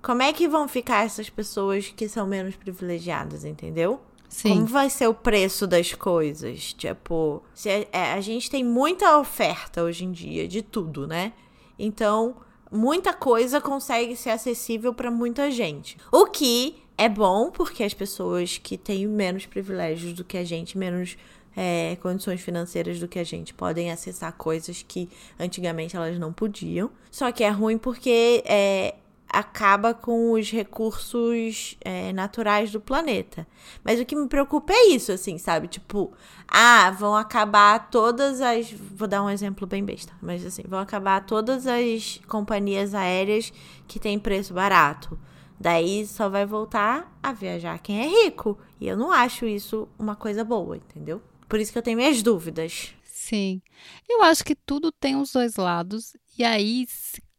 como 0.02 0.24
é 0.24 0.34
que 0.34 0.46
vão 0.46 0.68
ficar 0.68 1.06
essas 1.06 1.30
pessoas 1.30 1.88
que 1.88 2.10
são 2.10 2.28
menos 2.28 2.58
privilegiadas, 2.58 3.46
entendeu? 3.46 4.02
Sim. 4.30 4.50
Como 4.50 4.66
vai 4.68 4.90
ser 4.90 5.08
o 5.08 5.14
preço 5.14 5.66
das 5.66 5.94
coisas? 5.94 6.72
Tipo, 6.74 7.44
se 7.54 7.68
a, 7.68 7.86
é, 7.92 8.14
a 8.14 8.22
gente 8.22 8.50
tem 8.50 8.64
muita 8.64 9.18
oferta 9.18 9.84
hoje 9.84 10.06
em 10.06 10.12
dia 10.12 10.48
de 10.48 10.62
tudo, 10.62 11.08
né? 11.08 11.34
Então, 11.78 12.36
muita 12.72 13.12
coisa 13.12 13.60
consegue 13.60 14.16
ser 14.16 14.30
acessível 14.30 14.94
para 14.94 15.10
muita 15.10 15.50
gente. 15.50 15.98
O 16.12 16.28
que 16.28 16.78
é 16.96 17.10
bom 17.10 17.50
porque 17.50 17.84
as 17.84 17.94
pessoas 17.94 18.58
que 18.58 18.78
têm 18.78 19.08
menos 19.08 19.46
privilégios 19.46 20.14
do 20.14 20.24
que 20.24 20.38
a 20.38 20.44
gente, 20.44 20.78
menos 20.78 21.18
é, 21.56 21.98
condições 22.02 22.40
financeiras 22.40 23.00
do 23.00 23.08
que 23.08 23.18
a 23.18 23.24
gente, 23.24 23.54
podem 23.54 23.92
acessar 23.92 24.32
coisas 24.34 24.86
que 24.88 25.10
antigamente 25.40 25.96
elas 25.96 26.20
não 26.20 26.32
podiam. 26.32 26.92
Só 27.10 27.32
que 27.32 27.44
é 27.44 27.50
ruim 27.50 27.78
porque 27.78 28.44
é, 28.46 28.96
acaba 29.30 29.94
com 29.94 30.32
os 30.32 30.52
recursos 30.52 31.78
é, 31.82 32.12
naturais 32.12 32.72
do 32.72 32.82
planeta. 32.82 33.48
Mas 33.84 34.00
o 34.00 34.06
que 34.06 34.16
me 34.16 34.28
preocupa 34.28 34.74
é 34.74 34.88
isso, 34.88 35.12
assim, 35.12 35.38
sabe? 35.38 35.68
Tipo, 35.68 36.12
ah, 36.48 36.90
vão 36.92 37.16
acabar 37.16 37.90
todas 37.90 38.42
as. 38.42 38.72
Vou 38.72 39.08
dar 39.08 39.24
um 39.24 39.30
exemplo 39.30 39.68
bem 39.68 39.86
besta, 39.86 40.14
mas 40.22 40.46
assim, 40.46 40.64
vão 40.68 40.80
acabar 40.80 41.26
todas 41.26 41.68
as 41.68 42.20
companhias 42.28 42.96
aéreas 42.96 43.54
que 43.88 44.00
têm 44.00 44.18
preço 44.18 44.54
barato. 44.54 45.20
Daí 45.60 46.08
só 46.08 46.30
vai 46.30 46.46
voltar 46.46 47.18
a 47.22 47.34
viajar 47.34 47.80
quem 47.80 48.02
é 48.02 48.24
rico. 48.24 48.58
E 48.80 48.88
eu 48.88 48.98
não 48.98 49.12
acho 49.12 49.46
isso 49.46 49.88
uma 50.00 50.16
coisa 50.16 50.44
boa, 50.44 50.78
entendeu? 50.78 51.22
Por 51.48 51.60
isso 51.60 51.72
que 51.72 51.78
eu 51.78 51.84
tenho 51.84 51.98
minhas 51.98 52.24
dúvidas. 52.24 52.94
Sim. 53.04 53.62
Eu 54.08 54.24
acho 54.24 54.44
que 54.44 54.56
tudo 54.56 54.92
tem 54.92 55.16
os 55.18 55.34
dois 55.34 55.58
lados. 55.58 56.16
E 56.38 56.44
aí, 56.44 56.88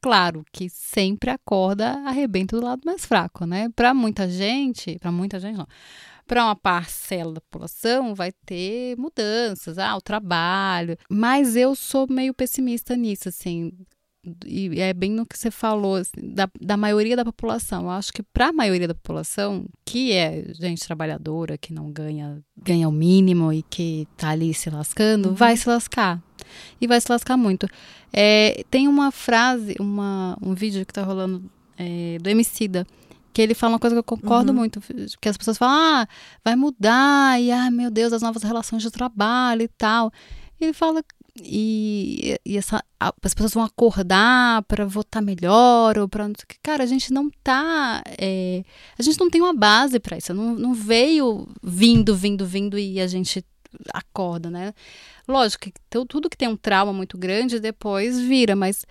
claro 0.00 0.44
que 0.52 0.68
sempre 0.68 1.30
a 1.30 1.38
corda 1.38 1.92
arrebenta 2.06 2.58
do 2.58 2.64
lado 2.64 2.82
mais 2.84 3.04
fraco, 3.04 3.44
né? 3.44 3.68
Para 3.74 3.94
muita 3.94 4.28
gente, 4.28 4.98
para 4.98 5.12
muita 5.12 5.38
gente 5.38 5.56
não. 5.56 5.66
Para 6.26 6.44
uma 6.44 6.56
parcela 6.56 7.34
da 7.34 7.40
população 7.40 8.14
vai 8.14 8.30
ter 8.46 8.96
mudanças, 8.96 9.78
ah, 9.78 9.96
o 9.96 10.00
trabalho. 10.00 10.96
Mas 11.08 11.56
eu 11.56 11.74
sou 11.74 12.06
meio 12.08 12.32
pessimista 12.32 12.96
nisso, 12.96 13.28
assim 13.28 13.72
e 14.44 14.80
é 14.80 14.92
bem 14.92 15.10
no 15.10 15.24
que 15.24 15.38
você 15.38 15.50
falou, 15.50 15.96
assim, 15.96 16.34
da, 16.34 16.48
da 16.60 16.76
maioria 16.76 17.16
da 17.16 17.24
população. 17.24 17.84
Eu 17.84 17.90
acho 17.90 18.12
que 18.12 18.22
para 18.22 18.48
a 18.48 18.52
maioria 18.52 18.86
da 18.86 18.94
população, 18.94 19.64
que 19.84 20.12
é 20.12 20.44
gente 20.52 20.84
trabalhadora, 20.84 21.56
que 21.56 21.72
não 21.72 21.90
ganha, 21.90 22.42
ganha 22.56 22.88
o 22.88 22.92
mínimo 22.92 23.52
e 23.52 23.62
que 23.62 24.06
tá 24.16 24.30
ali 24.30 24.52
se 24.52 24.68
lascando, 24.68 25.30
uhum. 25.30 25.34
vai 25.34 25.56
se 25.56 25.68
lascar. 25.68 26.22
E 26.80 26.86
vai 26.86 27.00
se 27.00 27.10
lascar 27.10 27.36
muito. 27.36 27.68
É, 28.12 28.64
tem 28.70 28.88
uma 28.88 29.10
frase, 29.10 29.74
uma, 29.78 30.36
um 30.40 30.54
vídeo 30.54 30.84
que 30.84 30.92
tá 30.92 31.02
rolando 31.02 31.42
é, 31.78 32.18
do 32.20 32.28
Emicida, 32.28 32.86
que 33.32 33.40
ele 33.40 33.54
fala 33.54 33.74
uma 33.74 33.78
coisa 33.78 33.94
que 33.94 34.00
eu 34.00 34.04
concordo 34.04 34.50
uhum. 34.50 34.58
muito, 34.58 34.80
que 35.20 35.28
as 35.28 35.36
pessoas 35.36 35.56
falam, 35.56 35.74
ah, 35.74 36.08
vai 36.44 36.56
mudar, 36.56 37.40
e 37.40 37.50
ah, 37.50 37.70
meu 37.70 37.90
Deus, 37.90 38.12
as 38.12 38.22
novas 38.22 38.42
relações 38.42 38.82
de 38.82 38.90
trabalho 38.90 39.62
e 39.62 39.68
tal. 39.68 40.12
E 40.60 40.64
ele 40.64 40.72
fala, 40.72 41.02
e, 41.36 42.38
e 42.44 42.56
essa, 42.56 42.82
as 42.98 43.34
pessoas 43.34 43.54
vão 43.54 43.62
acordar 43.62 44.62
para 44.64 44.84
votar 44.84 45.22
melhor 45.22 45.98
ou 45.98 46.08
para 46.08 46.28
cara 46.62 46.82
a 46.82 46.86
gente 46.86 47.12
não 47.12 47.30
tá 47.42 48.02
é, 48.18 48.62
a 48.98 49.02
gente 49.02 49.18
não 49.18 49.30
tem 49.30 49.40
uma 49.40 49.54
base 49.54 49.98
para 50.00 50.18
isso 50.18 50.34
não, 50.34 50.54
não 50.54 50.74
veio 50.74 51.48
vindo 51.62 52.14
vindo 52.14 52.44
vindo 52.44 52.78
e 52.78 53.00
a 53.00 53.06
gente 53.06 53.44
acorda 53.94 54.50
né 54.50 54.74
lógico 55.30 55.64
que 55.64 55.72
tudo 56.06 56.28
que 56.28 56.36
tem 56.36 56.48
um 56.48 56.56
trauma 56.56 56.92
muito 56.92 57.16
grande 57.16 57.60
depois 57.60 58.20
vira 58.20 58.54
mas 58.54 58.84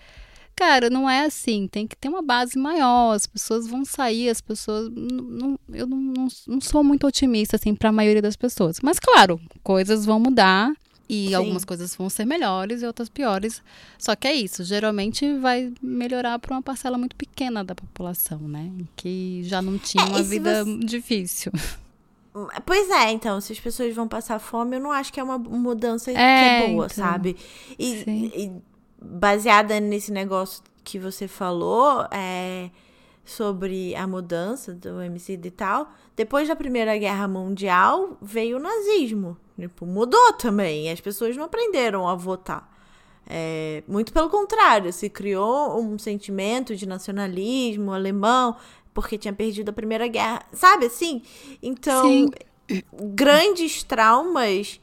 cara 0.56 0.90
não 0.90 1.08
é 1.08 1.24
assim 1.24 1.66
tem 1.66 1.86
que 1.86 1.96
ter 1.96 2.08
uma 2.08 2.20
base 2.20 2.58
maior 2.58 3.14
as 3.14 3.26
pessoas 3.26 3.66
vão 3.66 3.84
sair 3.84 4.28
as 4.28 4.40
pessoas 4.40 4.90
não, 4.90 5.58
eu 5.72 5.86
não, 5.86 5.96
não, 5.96 6.28
não 6.46 6.60
sou 6.60 6.84
muito 6.84 7.06
otimista 7.06 7.56
assim 7.56 7.74
para 7.74 7.88
a 7.88 7.92
maioria 7.92 8.20
das 8.20 8.36
pessoas 8.36 8.76
mas 8.82 8.98
claro 8.98 9.40
coisas 9.62 10.04
vão 10.04 10.20
mudar 10.20 10.70
e 11.10 11.28
Sim. 11.28 11.34
algumas 11.34 11.64
coisas 11.64 11.96
vão 11.96 12.08
ser 12.08 12.24
melhores 12.24 12.82
e 12.82 12.86
outras 12.86 13.08
piores. 13.08 13.60
Só 13.98 14.14
que 14.14 14.28
é 14.28 14.32
isso, 14.32 14.62
geralmente 14.62 15.34
vai 15.38 15.72
melhorar 15.82 16.38
para 16.38 16.54
uma 16.54 16.62
parcela 16.62 16.96
muito 16.96 17.16
pequena 17.16 17.64
da 17.64 17.74
população, 17.74 18.38
né? 18.38 18.70
Que 18.94 19.40
já 19.42 19.60
não 19.60 19.76
tinha 19.76 20.04
é, 20.04 20.06
uma 20.06 20.22
vida 20.22 20.64
você... 20.64 20.78
difícil. 20.78 21.50
Pois 22.64 22.88
é, 22.90 23.10
então, 23.10 23.40
se 23.40 23.52
as 23.52 23.58
pessoas 23.60 23.94
vão 23.94 24.06
passar 24.06 24.38
fome, 24.38 24.76
eu 24.76 24.80
não 24.80 24.92
acho 24.92 25.12
que 25.12 25.18
é 25.18 25.22
uma 25.22 25.36
mudança 25.36 26.10
é, 26.10 26.14
que 26.14 26.20
é 26.20 26.68
boa, 26.68 26.86
então, 26.86 27.04
sabe? 27.04 27.36
E, 27.78 28.04
e, 28.06 28.52
baseada 29.02 29.80
nesse 29.80 30.12
negócio 30.12 30.62
que 30.84 30.98
você 30.98 31.26
falou, 31.26 32.06
é, 32.12 32.70
sobre 33.24 33.94
a 33.94 34.06
mudança 34.06 34.74
do 34.74 35.00
MC 35.02 35.40
e 35.42 35.50
tal, 35.50 35.90
depois 36.16 36.48
da 36.48 36.56
Primeira 36.56 36.96
Guerra 36.98 37.28
Mundial 37.28 38.16
veio 38.20 38.56
o 38.56 38.60
nazismo. 38.60 39.36
Tipo, 39.58 39.86
mudou 39.86 40.32
também. 40.34 40.90
As 40.90 41.00
pessoas 41.00 41.36
não 41.36 41.44
aprenderam 41.44 42.08
a 42.08 42.14
votar. 42.14 42.68
É, 43.26 43.84
muito 43.86 44.12
pelo 44.12 44.28
contrário, 44.28 44.92
se 44.92 45.08
criou 45.08 45.80
um 45.80 45.96
sentimento 45.98 46.74
de 46.74 46.86
nacionalismo 46.86 47.92
alemão 47.92 48.56
porque 48.92 49.18
tinha 49.18 49.32
perdido 49.32 49.70
a 49.70 49.72
Primeira 49.72 50.06
Guerra. 50.08 50.44
Sabe 50.52 50.86
assim? 50.86 51.22
Então, 51.62 52.04
Sim. 52.04 52.30
grandes 53.14 53.82
traumas 53.82 54.80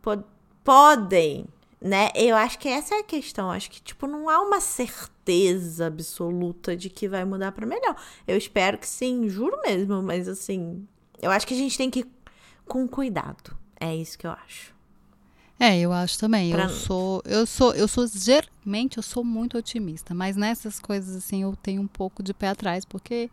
po 0.00 0.22
podem 0.64 1.46
né? 1.82 2.10
Eu 2.14 2.36
acho 2.36 2.58
que 2.60 2.68
essa 2.68 2.94
é 2.94 2.98
a 3.00 3.04
questão. 3.04 3.50
Acho 3.50 3.68
que, 3.68 3.82
tipo, 3.82 4.06
não 4.06 4.28
há 4.28 4.40
uma 4.40 4.60
certeza 4.60 5.86
absoluta 5.88 6.76
de 6.76 6.88
que 6.88 7.08
vai 7.08 7.24
mudar 7.24 7.50
para 7.50 7.66
melhor. 7.66 7.96
Eu 8.26 8.36
espero 8.36 8.78
que 8.78 8.86
sim, 8.86 9.28
juro 9.28 9.60
mesmo, 9.62 10.00
mas 10.00 10.28
assim, 10.28 10.86
eu 11.20 11.30
acho 11.30 11.46
que 11.46 11.54
a 11.54 11.56
gente 11.56 11.76
tem 11.76 11.90
que 11.90 12.00
ir 12.00 12.06
com 12.66 12.86
cuidado. 12.86 13.56
É 13.80 13.94
isso 13.94 14.16
que 14.16 14.26
eu 14.26 14.30
acho. 14.30 14.71
É, 15.62 15.78
eu 15.78 15.92
acho 15.92 16.18
também. 16.18 16.50
Pra... 16.50 16.64
Eu 16.64 16.68
sou, 16.70 17.22
eu 17.24 17.46
sou, 17.46 17.72
eu 17.72 17.86
sou 17.86 18.04
geralmente 18.08 18.96
eu 18.96 19.02
sou 19.02 19.22
muito 19.22 19.56
otimista, 19.56 20.12
mas 20.12 20.36
nessas 20.36 20.80
coisas 20.80 21.14
assim 21.14 21.42
eu 21.42 21.54
tenho 21.62 21.80
um 21.80 21.86
pouco 21.86 22.20
de 22.20 22.34
pé 22.34 22.48
atrás, 22.48 22.84
porque 22.84 23.30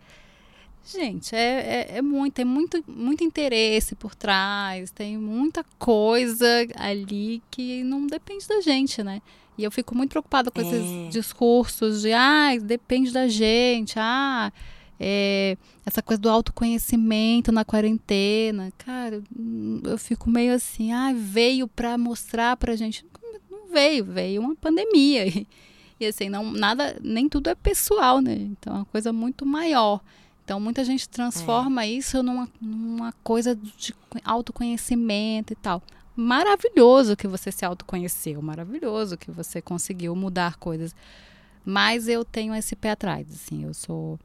Gente, 0.86 1.36
é, 1.36 1.88
é, 1.92 1.98
é, 1.98 2.02
muito, 2.02 2.34
tem 2.34 2.46
muito, 2.46 2.84
muito 2.88 3.24
interesse 3.24 3.96
por 3.96 4.16
trás, 4.16 4.90
tem 4.90 5.18
muita 5.18 5.64
coisa 5.78 6.48
ali 6.76 7.44
que 7.52 7.84
não 7.84 8.08
depende 8.08 8.48
da 8.48 8.60
gente, 8.62 9.04
né? 9.04 9.22
E 9.58 9.64
eu 9.64 9.70
fico 9.70 9.94
muito 9.94 10.12
preocupada 10.12 10.50
com 10.50 10.62
é. 10.62 10.64
esses 10.64 11.14
discursos 11.14 12.02
de, 12.02 12.14
ah, 12.14 12.58
depende 12.60 13.12
da 13.12 13.28
gente, 13.28 14.00
ah, 14.00 14.52
é, 15.00 15.58
essa 15.86 16.02
coisa 16.02 16.22
do 16.22 16.30
autoconhecimento 16.30 17.52
na 17.52 17.64
quarentena. 17.64 18.72
Cara, 18.78 19.24
eu 19.84 19.98
fico 19.98 20.30
meio 20.30 20.54
assim, 20.54 20.92
ah, 20.92 21.14
veio 21.14 21.68
para 21.68 21.98
mostrar 21.98 22.58
pra 22.58 22.76
gente. 22.76 23.06
Não 23.50 23.70
veio, 23.72 24.04
veio 24.04 24.42
uma 24.42 24.56
pandemia. 24.56 25.28
E, 25.28 25.48
e 26.00 26.06
assim, 26.06 26.30
não, 26.30 26.52
nada, 26.52 26.98
nem 27.02 27.30
tudo 27.30 27.50
é 27.50 27.56
pessoal, 27.56 28.22
né? 28.22 28.34
Então 28.34 28.74
é 28.74 28.78
uma 28.80 28.86
coisa 28.86 29.14
muito 29.14 29.46
maior. 29.46 30.02
Então, 30.50 30.60
muita 30.60 30.84
gente 30.84 31.08
transforma 31.08 31.84
é. 31.84 31.92
isso 31.92 32.24
numa, 32.24 32.50
numa 32.60 33.14
coisa 33.24 33.56
de 33.56 33.94
autoconhecimento 34.24 35.54
e 35.54 35.56
tal. 35.56 35.80
Maravilhoso 36.16 37.16
que 37.16 37.28
você 37.28 37.52
se 37.52 37.64
autoconheceu, 37.64 38.42
maravilhoso 38.42 39.16
que 39.16 39.30
você 39.30 39.62
conseguiu 39.62 40.16
mudar 40.16 40.58
coisas. 40.58 40.96
Mas 41.64 42.08
eu 42.08 42.26
tenho 42.26 42.56
esse 42.56 42.76
pé 42.76 42.90
atrás, 42.90 43.28
assim, 43.32 43.64
eu 43.64 43.76
sou, 43.76 44.20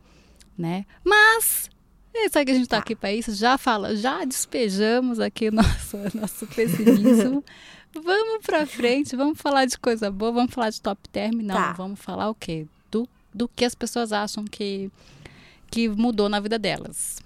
né? 0.57 0.85
Mas 1.05 1.71
é, 2.15 2.29
sabe 2.29 2.47
que 2.47 2.51
a 2.53 2.55
gente 2.55 2.65
está 2.65 2.79
aqui 2.79 2.95
para 2.95 3.13
isso? 3.13 3.35
Já 3.35 3.59
fala, 3.59 3.97
já 3.97 4.25
despejamos 4.25 5.19
aqui 5.19 5.49
o 5.49 5.53
nosso, 5.53 5.97
nosso 6.15 6.47
pessimismo. 6.47 7.45
vamos 7.93 8.45
para 8.45 8.67
frente, 8.67 9.17
vamos 9.17 9.41
falar 9.41 9.65
de 9.67 9.79
coisa 9.79 10.11
boa, 10.11 10.33
vamos 10.33 10.55
falar 10.55 10.71
de 10.71 10.81
top 10.81 11.09
term, 11.11 11.43
não, 11.43 11.55
tá. 11.55 11.73
vamos 11.73 12.01
falar 12.01 12.29
o 12.31 12.35
quê? 12.35 12.67
Do, 12.91 13.09
do 13.33 13.49
que 13.49 13.65
as 13.65 13.75
pessoas 13.75 14.13
acham 14.13 14.45
que 14.45 14.91
que 15.75 15.89
mudou 15.89 16.29
na 16.29 16.39
vida 16.39 16.57
delas. 16.57 17.19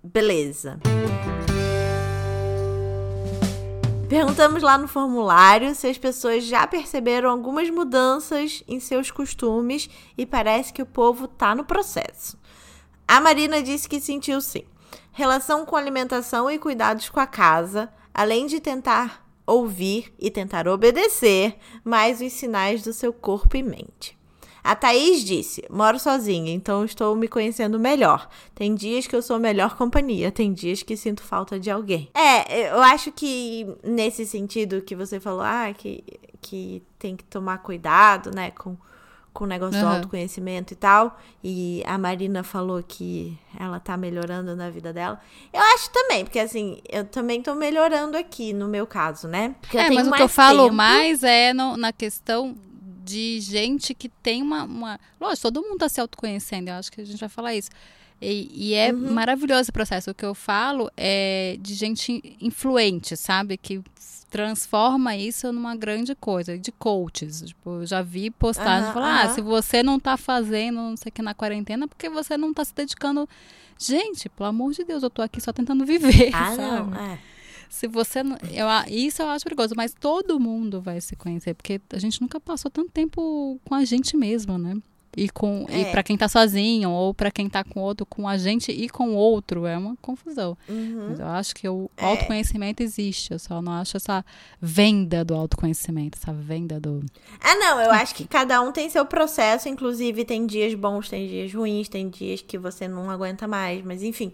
Beleza. 0.00 0.78
Perguntamos 4.08 4.62
lá 4.62 4.78
no 4.78 4.86
formulário 4.86 5.74
se 5.74 5.88
as 5.88 5.98
pessoas 5.98 6.44
já 6.44 6.64
perceberam 6.64 7.28
algumas 7.28 7.68
mudanças 7.68 8.62
em 8.68 8.78
seus 8.78 9.10
costumes 9.10 9.90
e 10.16 10.24
parece 10.24 10.72
que 10.72 10.80
o 10.80 10.86
povo 10.86 11.26
tá 11.26 11.56
no 11.56 11.64
processo. 11.64 12.38
A 13.06 13.20
Marina 13.20 13.60
disse 13.60 13.88
que 13.88 14.00
sentiu 14.00 14.40
sim. 14.40 14.62
Relação 15.10 15.66
com 15.66 15.74
alimentação 15.74 16.48
e 16.48 16.56
cuidados 16.56 17.08
com 17.08 17.18
a 17.18 17.26
casa, 17.26 17.92
além 18.14 18.46
de 18.46 18.60
tentar 18.60 19.26
ouvir 19.44 20.14
e 20.20 20.30
tentar 20.30 20.68
obedecer 20.68 21.56
mais 21.84 22.20
os 22.20 22.32
sinais 22.32 22.82
do 22.82 22.92
seu 22.92 23.12
corpo 23.12 23.56
e 23.56 23.62
mente. 23.62 24.15
A 24.66 24.74
Thaís 24.74 25.24
disse: 25.24 25.64
Moro 25.70 25.96
sozinha, 25.96 26.52
então 26.52 26.84
estou 26.84 27.14
me 27.14 27.28
conhecendo 27.28 27.78
melhor. 27.78 28.28
Tem 28.52 28.74
dias 28.74 29.06
que 29.06 29.14
eu 29.14 29.22
sou 29.22 29.38
melhor 29.38 29.76
companhia, 29.76 30.32
tem 30.32 30.52
dias 30.52 30.82
que 30.82 30.96
sinto 30.96 31.22
falta 31.22 31.58
de 31.58 31.70
alguém. 31.70 32.10
É, 32.12 32.72
eu 32.72 32.82
acho 32.82 33.12
que 33.12 33.64
nesse 33.84 34.26
sentido 34.26 34.82
que 34.82 34.96
você 34.96 35.20
falou, 35.20 35.42
ah, 35.42 35.72
que, 35.72 36.02
que 36.40 36.82
tem 36.98 37.14
que 37.14 37.22
tomar 37.22 37.58
cuidado, 37.58 38.32
né, 38.34 38.50
com, 38.50 38.76
com 39.32 39.44
o 39.44 39.46
negócio 39.46 39.78
uhum. 39.78 39.88
do 39.88 39.94
autoconhecimento 39.98 40.72
e 40.72 40.76
tal. 40.76 41.16
E 41.44 41.84
a 41.86 41.96
Marina 41.96 42.42
falou 42.42 42.82
que 42.82 43.38
ela 43.56 43.78
tá 43.78 43.96
melhorando 43.96 44.56
na 44.56 44.68
vida 44.68 44.92
dela. 44.92 45.20
Eu 45.52 45.60
acho 45.74 45.90
também, 45.92 46.24
porque 46.24 46.40
assim, 46.40 46.80
eu 46.88 47.04
também 47.04 47.40
tô 47.40 47.54
melhorando 47.54 48.16
aqui, 48.16 48.52
no 48.52 48.66
meu 48.66 48.84
caso, 48.84 49.28
né? 49.28 49.54
Porque 49.60 49.78
é, 49.78 49.90
mas 49.90 50.08
o 50.08 50.10
que 50.10 50.22
eu 50.22 50.28
falo 50.28 50.64
tempo. 50.64 50.74
mais 50.74 51.22
é 51.22 51.52
no, 51.52 51.76
na 51.76 51.92
questão 51.92 52.56
de 53.06 53.40
gente 53.40 53.94
que 53.94 54.08
tem 54.08 54.42
uma, 54.42 54.64
uma. 54.64 55.00
Lógico, 55.20 55.50
todo 55.52 55.62
mundo 55.62 55.74
está 55.74 55.88
se 55.88 56.00
autoconhecendo, 56.00 56.68
eu 56.70 56.74
acho 56.74 56.90
que 56.90 57.00
a 57.00 57.04
gente 57.04 57.20
vai 57.20 57.28
falar 57.28 57.54
isso. 57.54 57.70
E, 58.20 58.50
e 58.70 58.74
é 58.74 58.92
Uhum. 58.92 59.12
maravilhoso 59.12 59.70
o 59.70 59.72
processo. 59.72 60.10
O 60.10 60.14
que 60.14 60.24
eu 60.24 60.34
falo 60.34 60.90
é 60.96 61.56
de 61.60 61.74
gente 61.74 62.36
influente, 62.40 63.16
sabe? 63.16 63.56
Que 63.56 63.80
transforma 64.30 65.16
isso 65.16 65.52
numa 65.52 65.76
grande 65.76 66.14
coisa, 66.14 66.58
de 66.58 66.72
coaches. 66.72 67.42
Tipo, 67.42 67.70
eu 67.82 67.86
já 67.86 68.02
vi 68.02 68.30
postagens 68.30 68.84
Aham, 68.86 68.94
falar, 68.94 69.20
ah, 69.20 69.24
aham. 69.26 69.34
se 69.34 69.40
você 69.40 69.82
não 69.82 70.00
tá 70.00 70.16
fazendo 70.16 70.76
não 70.76 70.96
sei 70.96 71.10
o 71.10 71.12
que 71.12 71.22
na 71.22 71.34
quarentena, 71.34 71.84
é 71.84 71.88
porque 71.88 72.08
você 72.08 72.36
não 72.36 72.52
tá 72.52 72.64
se 72.64 72.74
dedicando. 72.74 73.28
Gente, 73.78 74.28
pelo 74.30 74.48
amor 74.48 74.72
de 74.72 74.82
Deus, 74.84 75.02
eu 75.02 75.10
tô 75.10 75.20
aqui 75.22 75.40
só 75.40 75.52
tentando 75.52 75.84
viver, 75.84 76.34
Ah, 76.34 76.52
sabe? 76.56 76.90
não. 76.90 77.00
É. 77.00 77.18
Se 77.68 77.86
você 77.88 78.22
não. 78.22 78.36
Eu, 78.52 78.66
isso 78.88 79.22
eu 79.22 79.28
acho 79.28 79.44
perigoso, 79.44 79.74
mas 79.76 79.94
todo 79.94 80.38
mundo 80.40 80.80
vai 80.80 81.00
se 81.00 81.14
conhecer, 81.16 81.54
porque 81.54 81.80
a 81.92 81.98
gente 81.98 82.20
nunca 82.20 82.38
passou 82.40 82.70
tanto 82.70 82.90
tempo 82.90 83.60
com 83.64 83.74
a 83.74 83.84
gente 83.84 84.16
mesmo, 84.16 84.56
né? 84.58 84.74
E, 85.18 85.30
com, 85.30 85.64
e 85.70 85.80
É. 85.80 85.90
para 85.90 86.02
quem 86.02 86.14
tá 86.14 86.28
sozinho, 86.28 86.90
ou 86.90 87.14
pra 87.14 87.30
quem 87.30 87.48
tá 87.48 87.64
com 87.64 87.80
outro, 87.80 88.04
com 88.04 88.28
a 88.28 88.36
gente 88.36 88.70
e 88.70 88.86
com 88.86 89.08
o 89.12 89.14
outro, 89.14 89.64
é 89.64 89.78
uma 89.78 89.96
confusão. 90.02 90.58
Uhum. 90.68 91.06
Mas 91.08 91.18
eu 91.20 91.26
acho 91.26 91.54
que 91.54 91.66
o 91.66 91.90
É. 91.96 92.04
autoconhecimento 92.04 92.82
existe, 92.82 93.32
eu 93.32 93.38
só 93.38 93.62
não 93.62 93.72
acho 93.72 93.96
essa 93.96 94.22
venda 94.60 95.24
do 95.24 95.34
autoconhecimento, 95.34 96.18
essa 96.20 96.34
venda 96.34 96.78
do. 96.78 97.02
Ah, 97.40 97.54
não, 97.54 97.80
eu 97.80 97.90
acho 97.92 98.14
que 98.14 98.26
cada 98.28 98.60
um 98.60 98.70
tem 98.72 98.90
seu 98.90 99.06
processo, 99.06 99.70
inclusive 99.70 100.22
tem 100.26 100.46
dias 100.46 100.74
bons, 100.74 101.08
tem 101.08 101.26
dias 101.26 101.50
ruins, 101.54 101.88
tem 101.88 102.10
dias 102.10 102.42
que 102.42 102.58
você 102.58 102.86
não 102.86 103.08
aguenta 103.10 103.48
mais, 103.48 103.82
mas 103.82 104.02
enfim. 104.02 104.30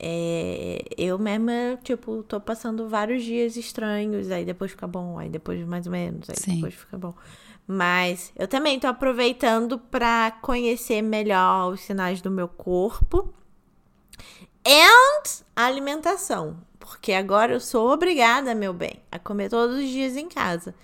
É, 0.00 0.84
eu 0.96 1.18
mesma, 1.18 1.78
tipo, 1.82 2.22
tô 2.22 2.40
passando 2.40 2.88
vários 2.88 3.24
dias 3.24 3.56
estranhos, 3.56 4.30
aí 4.30 4.44
depois 4.44 4.70
fica 4.70 4.86
bom, 4.86 5.18
aí 5.18 5.28
depois 5.28 5.66
mais 5.66 5.86
ou 5.86 5.92
menos, 5.92 6.28
aí 6.30 6.36
Sim. 6.36 6.54
depois 6.56 6.74
fica 6.74 6.96
bom. 6.96 7.14
Mas 7.66 8.32
eu 8.36 8.48
também 8.48 8.78
tô 8.80 8.86
aproveitando 8.86 9.78
pra 9.78 10.30
conhecer 10.40 11.02
melhor 11.02 11.72
os 11.72 11.80
sinais 11.80 12.22
do 12.22 12.30
meu 12.30 12.48
corpo 12.48 13.32
and 14.66 15.42
a 15.54 15.64
alimentação. 15.66 16.56
Porque 16.78 17.12
agora 17.12 17.52
eu 17.52 17.60
sou 17.60 17.90
obrigada, 17.90 18.54
meu 18.54 18.72
bem, 18.72 19.00
a 19.12 19.18
comer 19.18 19.50
todos 19.50 19.76
os 19.78 19.88
dias 19.88 20.16
em 20.16 20.28
casa. 20.28 20.74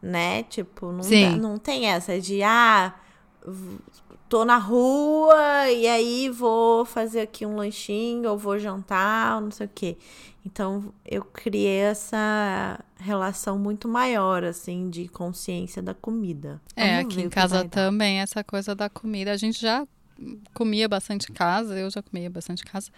Né? 0.00 0.44
Tipo, 0.44 0.92
não, 0.92 1.00
dá- 1.00 1.36
não 1.36 1.58
tem 1.58 1.86
essa 1.86 2.20
de, 2.20 2.40
ah, 2.44 2.94
tô 4.28 4.44
na 4.44 4.58
rua 4.58 5.70
e 5.70 5.86
aí 5.86 6.28
vou 6.28 6.84
fazer 6.84 7.20
aqui 7.20 7.46
um 7.46 7.56
lanchinho 7.56 8.30
ou 8.30 8.38
vou 8.38 8.58
jantar, 8.58 9.36
ou 9.36 9.40
não 9.42 9.50
sei 9.50 9.66
o 9.66 9.70
quê. 9.74 9.96
Então, 10.44 10.92
eu 11.04 11.22
criei 11.22 11.80
essa 11.80 12.80
relação 12.96 13.58
muito 13.58 13.86
maior, 13.86 14.44
assim, 14.44 14.88
de 14.88 15.06
consciência 15.08 15.82
da 15.82 15.92
comida. 15.92 16.60
É, 16.74 16.96
Vamos 16.96 17.06
aqui 17.06 17.16
ver 17.16 17.26
em 17.26 17.28
casa 17.28 17.64
também, 17.68 18.20
essa 18.20 18.42
coisa 18.42 18.74
da 18.74 18.88
comida. 18.88 19.32
A 19.32 19.36
gente 19.36 19.60
já 19.60 19.86
comia 20.54 20.88
bastante 20.88 21.30
em 21.30 21.34
casa, 21.34 21.78
eu 21.78 21.90
já 21.90 22.02
comia 22.02 22.30
bastante 22.30 22.62
em 22.62 22.66
casa, 22.66 22.90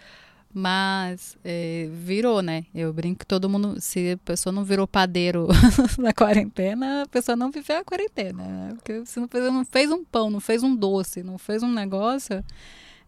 mas 0.53 1.37
é, 1.43 1.87
virou, 1.91 2.41
né? 2.41 2.65
Eu 2.73 2.91
brinco 2.91 3.19
que 3.19 3.25
todo 3.25 3.49
mundo, 3.49 3.79
se 3.79 4.11
a 4.11 4.17
pessoa 4.17 4.51
não 4.51 4.63
virou 4.63 4.87
padeiro 4.87 5.47
na 5.97 6.13
quarentena, 6.13 7.03
a 7.03 7.07
pessoa 7.07 7.35
não 7.35 7.51
viveu 7.51 7.77
a 7.77 7.83
quarentena, 7.83 8.43
né? 8.43 8.73
Porque 8.75 9.05
se 9.05 9.19
não 9.19 9.27
fez, 9.27 9.43
não 9.45 9.65
fez 9.65 9.91
um 9.91 10.03
pão, 10.03 10.29
não 10.29 10.39
fez 10.39 10.63
um 10.63 10.75
doce, 10.75 11.23
não 11.23 11.37
fez 11.37 11.63
um 11.63 11.71
negócio, 11.71 12.43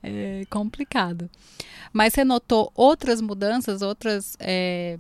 é 0.01 0.43
complicado. 0.49 1.29
Mas 1.91 2.13
você 2.13 2.23
notou 2.23 2.71
outras 2.75 3.21
mudanças, 3.21 3.81
outras 3.81 4.35
é, 4.39 4.97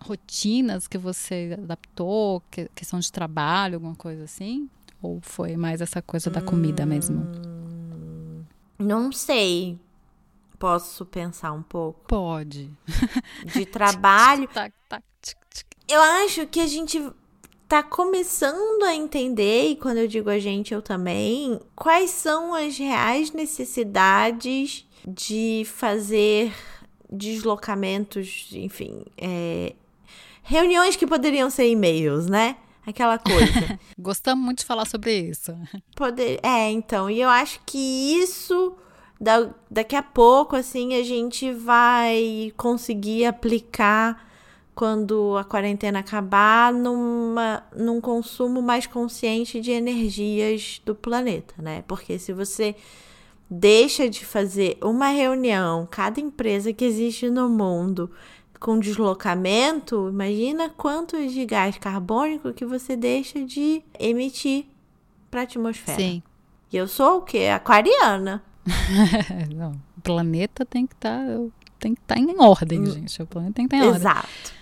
rotinas 0.00 0.88
que 0.88 0.98
você 0.98 1.56
adaptou, 1.62 2.42
que, 2.50 2.68
questão 2.74 2.98
de 2.98 3.12
trabalho, 3.12 3.76
alguma 3.76 3.94
coisa 3.94 4.24
assim? 4.24 4.68
Ou 5.00 5.20
foi 5.20 5.56
mais 5.56 5.80
essa 5.80 6.00
coisa 6.00 6.30
da 6.30 6.40
comida 6.40 6.86
mesmo? 6.86 7.26
Não 8.78 9.12
sei. 9.12 9.78
Posso 10.62 11.04
pensar 11.04 11.50
um 11.50 11.60
pouco. 11.60 12.04
Pode. 12.06 12.70
De 13.52 13.66
trabalho. 13.66 14.48
Eu 15.88 16.00
acho 16.00 16.46
que 16.46 16.60
a 16.60 16.68
gente 16.68 17.04
tá 17.66 17.82
começando 17.82 18.84
a 18.84 18.94
entender, 18.94 19.70
e 19.70 19.74
quando 19.74 19.98
eu 19.98 20.06
digo 20.06 20.30
a 20.30 20.38
gente, 20.38 20.72
eu 20.72 20.80
também, 20.80 21.58
quais 21.74 22.10
são 22.10 22.54
as 22.54 22.78
reais 22.78 23.32
necessidades 23.32 24.86
de 25.04 25.64
fazer 25.66 26.54
deslocamentos, 27.10 28.46
enfim, 28.52 29.04
é, 29.18 29.74
reuniões 30.44 30.94
que 30.94 31.08
poderiam 31.08 31.50
ser 31.50 31.68
e-mails, 31.68 32.28
né? 32.28 32.56
Aquela 32.86 33.18
coisa. 33.18 33.80
Gostamos 33.98 34.44
muito 34.44 34.58
de 34.60 34.64
falar 34.64 34.84
sobre 34.84 35.18
isso. 35.18 35.52
Poder... 35.96 36.38
É, 36.40 36.70
então, 36.70 37.10
e 37.10 37.20
eu 37.20 37.28
acho 37.28 37.60
que 37.66 37.78
isso 37.78 38.76
da- 39.22 39.50
daqui 39.70 39.94
a 39.94 40.02
pouco, 40.02 40.56
assim, 40.56 40.94
a 40.94 41.02
gente 41.04 41.52
vai 41.52 42.52
conseguir 42.56 43.24
aplicar 43.24 44.28
quando 44.74 45.36
a 45.36 45.44
quarentena 45.44 46.00
acabar 46.00 46.72
numa, 46.72 47.62
num 47.76 48.00
consumo 48.00 48.60
mais 48.60 48.86
consciente 48.86 49.60
de 49.60 49.70
energias 49.70 50.80
do 50.84 50.94
planeta, 50.94 51.54
né? 51.62 51.84
Porque 51.86 52.18
se 52.18 52.32
você 52.32 52.74
deixa 53.48 54.08
de 54.08 54.24
fazer 54.24 54.78
uma 54.82 55.08
reunião, 55.08 55.86
cada 55.90 56.18
empresa 56.20 56.72
que 56.72 56.84
existe 56.84 57.28
no 57.30 57.48
mundo 57.48 58.10
com 58.58 58.78
deslocamento, 58.78 60.08
imagina 60.08 60.68
quantos 60.70 61.32
de 61.32 61.44
gás 61.44 61.76
carbônico 61.78 62.52
que 62.52 62.64
você 62.64 62.96
deixa 62.96 63.44
de 63.44 63.82
emitir 63.98 64.66
para 65.30 65.40
a 65.40 65.44
atmosfera. 65.44 65.98
Sim. 65.98 66.22
E 66.72 66.76
eu 66.76 66.88
sou 66.88 67.18
o 67.18 67.22
quê? 67.22 67.48
Aquariana. 67.54 68.42
Não, 69.54 69.72
o 69.96 70.00
planeta 70.02 70.64
tem 70.64 70.86
que 70.86 70.94
estar 70.94 71.20
tem 71.78 71.94
que 71.94 72.00
estar 72.00 72.16
em 72.18 72.38
ordem, 72.38 72.86
gente. 72.86 73.20
O 73.22 73.26
planeta 73.26 73.54
tem 73.54 73.66
que 73.66 73.74
estar 73.74 73.84
em 73.84 73.88
ordem. 73.88 74.00
Exato. 74.00 74.52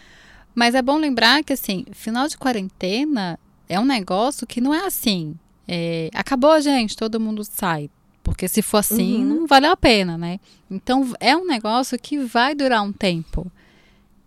Mas 0.55 0.75
é 0.75 0.81
bom 0.83 0.97
lembrar 0.97 1.45
que, 1.45 1.53
assim, 1.53 1.85
final 1.93 2.27
de 2.27 2.37
quarentena 2.39 3.39
é 3.69 3.79
um 3.79 3.85
negócio 3.85 4.47
que 4.47 4.61
não 4.61 4.73
é 4.75 4.87
assim. 4.87 5.35
é, 5.73 6.11
acabou, 6.15 6.61
gente, 6.61 6.97
todo 6.97 7.21
mundo 7.21 7.45
sai. 7.45 7.89
Porque 8.25 8.49
se 8.49 8.61
for 8.63 8.79
assim, 8.79 9.19
Uhum. 9.19 9.25
não 9.41 9.47
valeu 9.47 9.71
a 9.71 9.77
pena, 9.77 10.19
né? 10.19 10.41
Então, 10.71 11.13
é 11.21 11.37
um 11.37 11.47
negócio 11.47 11.97
que 11.99 12.19
vai 12.19 12.55
durar 12.57 12.83
um 12.83 12.93
tempo. 12.93 13.51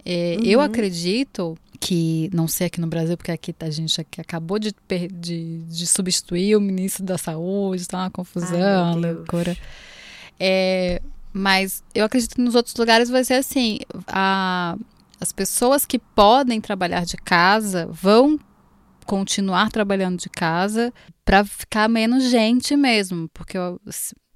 É, 0.06 0.38
Eu 0.42 0.60
Uhum. 0.60 0.66
acredito 0.66 1.58
que, 1.84 2.30
não 2.34 2.48
sei 2.48 2.68
aqui 2.68 2.80
no 2.80 2.88
Brasil, 2.88 3.18
porque 3.18 3.32
aqui 3.32 3.54
a 3.60 3.70
gente 3.70 4.00
aqui 4.00 4.22
acabou 4.22 4.58
de, 4.58 4.74
de, 5.12 5.58
de 5.58 5.86
substituir 5.86 6.56
o 6.56 6.62
ministro 6.62 7.04
da 7.04 7.18
Saúde, 7.18 7.86
tá 7.86 7.98
uma 7.98 8.10
confusão, 8.10 8.94
Ai, 8.94 9.14
loucura. 9.14 9.58
É, 10.40 11.02
mas 11.34 11.84
eu 11.94 12.06
acredito 12.06 12.36
que 12.36 12.42
nos 12.42 12.56
outros 12.56 12.74
lugares 12.78 13.10
vai 13.10 13.26
ser 13.26 13.34
assim. 13.34 13.80
A, 14.08 14.78
as 15.20 15.34
pessoas 15.34 15.86
que 15.86 16.00
podem 16.00 16.62
trabalhar 16.62 17.04
de 17.04 17.18
casa 17.18 17.86
vão 17.92 18.40
continuar 19.06 19.70
trabalhando 19.70 20.18
de 20.18 20.30
casa 20.30 20.94
para 21.26 21.44
ficar 21.44 21.90
menos 21.90 22.30
gente 22.30 22.78
mesmo, 22.78 23.28
porque 23.34 23.58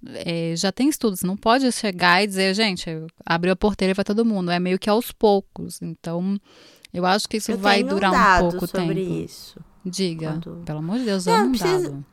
é, 0.06 0.54
já 0.54 0.70
tem 0.70 0.90
estudos, 0.90 1.22
não 1.22 1.38
pode 1.38 1.72
chegar 1.72 2.22
e 2.22 2.28
dizer, 2.28 2.54
gente, 2.54 2.90
abriu 3.26 3.54
a 3.54 3.56
porteira 3.56 3.92
e 3.92 3.94
vai 3.94 4.04
todo 4.04 4.26
mundo, 4.26 4.52
é 4.52 4.60
meio 4.60 4.78
que 4.78 4.90
aos 4.90 5.14
poucos. 5.14 5.82
Então, 5.82 6.38
eu 6.98 7.06
acho 7.06 7.28
que 7.30 7.38
isso 7.38 7.52
eu 7.52 7.58
vai 7.58 7.84
durar 7.84 8.12
um 8.42 8.48
um 8.48 8.50
pouco 8.52 8.68
sobre 8.68 8.96
tempo. 9.06 9.14
isso. 9.26 9.60
Diga, 9.86 10.32
Quando- 10.32 10.62
pelo 10.66 10.80
amor 10.80 10.98
de 11.00 11.06
Deus, 11.06 11.26
Não, 11.26 11.36
amo 11.36 11.46
um 11.48 11.52
precisa- 11.52 11.90
dado. 11.90 12.06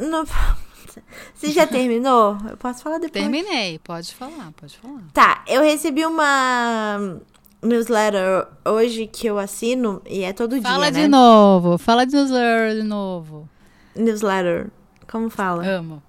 Não- 0.00 0.24
Você 1.34 1.50
já 1.52 1.66
terminou? 1.66 2.36
Eu 2.50 2.56
posso 2.56 2.82
falar 2.82 2.98
depois? 2.98 3.12
Terminei, 3.22 3.78
pode 3.78 4.14
falar, 4.14 4.52
pode 4.56 4.76
falar. 4.78 5.00
Tá, 5.14 5.42
eu 5.48 5.62
recebi 5.62 6.04
uma 6.04 7.18
newsletter 7.62 8.46
hoje 8.66 9.06
que 9.06 9.26
eu 9.26 9.38
assino 9.38 10.02
e 10.06 10.22
é 10.22 10.32
todo 10.32 10.60
Fala 10.60 10.90
dia, 10.90 11.02
de 11.02 11.08
né? 11.08 11.08
novo, 11.08 11.78
fala 11.78 12.04
de 12.04 12.14
newsletter 12.14 12.74
de 12.76 12.82
novo. 12.82 13.48
Newsletter. 13.96 14.70
Como 15.10 15.30
fala? 15.30 15.64
Amo. 15.66 16.02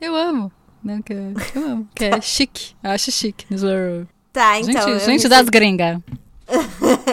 Eu 0.00 0.14
amo. 0.16 0.52
Né, 0.84 1.00
que, 1.04 1.12
eu 1.14 1.34
amo. 1.66 1.88
Que 1.94 2.04
é 2.06 2.20
chique. 2.20 2.74
Eu 2.82 2.90
acho 2.90 3.10
chique. 3.12 3.46
Newsletter. 3.50 4.06
Tá, 4.32 4.58
então. 4.60 4.72
gente, 4.72 4.88
eu 4.88 4.98
gente 5.00 5.12
recebi- 5.22 5.28
das 5.30 5.48
gringas. 5.48 6.00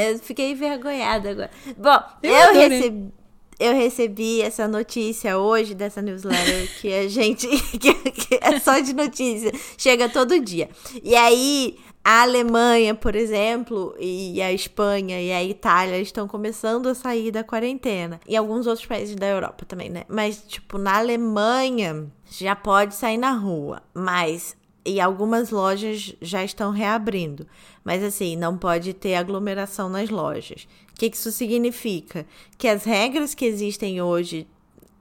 Eu 0.00 0.18
fiquei 0.18 0.52
envergonhada 0.52 1.30
agora. 1.30 1.50
Bom, 1.76 1.98
Eu 2.22 2.32
eu, 2.32 2.54
recebi, 2.54 3.12
eu 3.58 3.74
recebi 3.74 4.40
essa 4.42 4.66
notícia 4.66 5.38
hoje 5.38 5.74
dessa 5.74 6.00
newsletter 6.00 6.80
que 6.80 6.92
a 6.92 7.06
gente. 7.08 7.46
que, 7.78 7.94
que 7.94 8.38
é 8.40 8.58
só 8.58 8.78
de 8.80 8.94
notícia. 8.94 9.52
Chega 9.76 10.08
todo 10.08 10.40
dia. 10.40 10.68
E 11.02 11.14
aí, 11.14 11.76
a 12.02 12.22
Alemanha, 12.22 12.94
por 12.94 13.14
exemplo, 13.14 13.94
e 14.00 14.40
a 14.40 14.50
Espanha 14.50 15.20
e 15.20 15.30
a 15.30 15.44
Itália 15.44 15.98
estão 15.98 16.26
começando 16.26 16.88
a 16.88 16.94
sair 16.94 17.30
da 17.30 17.44
quarentena. 17.44 18.18
E 18.26 18.34
alguns 18.34 18.66
outros 18.66 18.86
países 18.86 19.14
da 19.14 19.26
Europa 19.26 19.66
também, 19.66 19.90
né? 19.90 20.04
Mas, 20.08 20.42
tipo, 20.48 20.78
na 20.78 20.96
Alemanha 20.96 22.06
já 22.30 22.56
pode 22.56 22.94
sair 22.94 23.18
na 23.18 23.32
rua. 23.32 23.82
Mas 23.92 24.56
e 24.84 25.00
algumas 25.00 25.50
lojas 25.50 26.14
já 26.20 26.44
estão 26.44 26.70
reabrindo. 26.70 27.46
Mas 27.84 28.02
assim, 28.02 28.36
não 28.36 28.56
pode 28.56 28.94
ter 28.94 29.14
aglomeração 29.14 29.88
nas 29.88 30.10
lojas. 30.10 30.66
O 30.92 30.94
que 30.94 31.06
isso 31.06 31.30
significa? 31.32 32.26
Que 32.58 32.68
as 32.68 32.84
regras 32.84 33.34
que 33.34 33.44
existem 33.44 34.00
hoje, 34.00 34.46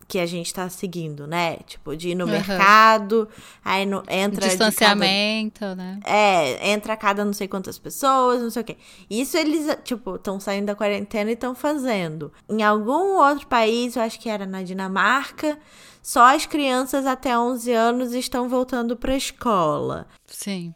que 0.07 0.17
a 0.17 0.25
gente 0.25 0.53
tá 0.53 0.67
seguindo, 0.69 1.27
né? 1.27 1.57
Tipo, 1.67 1.95
de 1.95 2.09
ir 2.09 2.15
no 2.15 2.25
uhum. 2.25 2.31
mercado, 2.31 3.29
aí 3.63 3.85
no, 3.85 4.03
entra. 4.09 4.47
Distanciamento, 4.47 5.59
cada, 5.59 5.75
né? 5.75 5.99
É, 6.03 6.71
entra 6.71 6.97
cada 6.97 7.23
não 7.23 7.33
sei 7.33 7.47
quantas 7.47 7.77
pessoas, 7.77 8.41
não 8.41 8.49
sei 8.49 8.61
o 8.61 8.65
quê. 8.65 8.77
Isso 9.09 9.37
eles, 9.37 9.67
tipo, 9.83 10.15
estão 10.15 10.39
saindo 10.39 10.65
da 10.65 10.75
quarentena 10.75 11.29
e 11.29 11.33
estão 11.33 11.53
fazendo. 11.53 12.31
Em 12.49 12.63
algum 12.63 13.17
outro 13.17 13.45
país, 13.45 13.95
eu 13.95 14.01
acho 14.01 14.19
que 14.19 14.29
era 14.29 14.45
na 14.45 14.63
Dinamarca, 14.63 15.59
só 16.09 16.33
as 16.33 16.47
crianças 16.47 17.05
até 17.05 17.37
11 17.37 17.71
anos 17.71 18.13
estão 18.13 18.49
voltando 18.49 18.97
pra 18.97 19.15
escola. 19.15 20.07
Sim. 20.25 20.73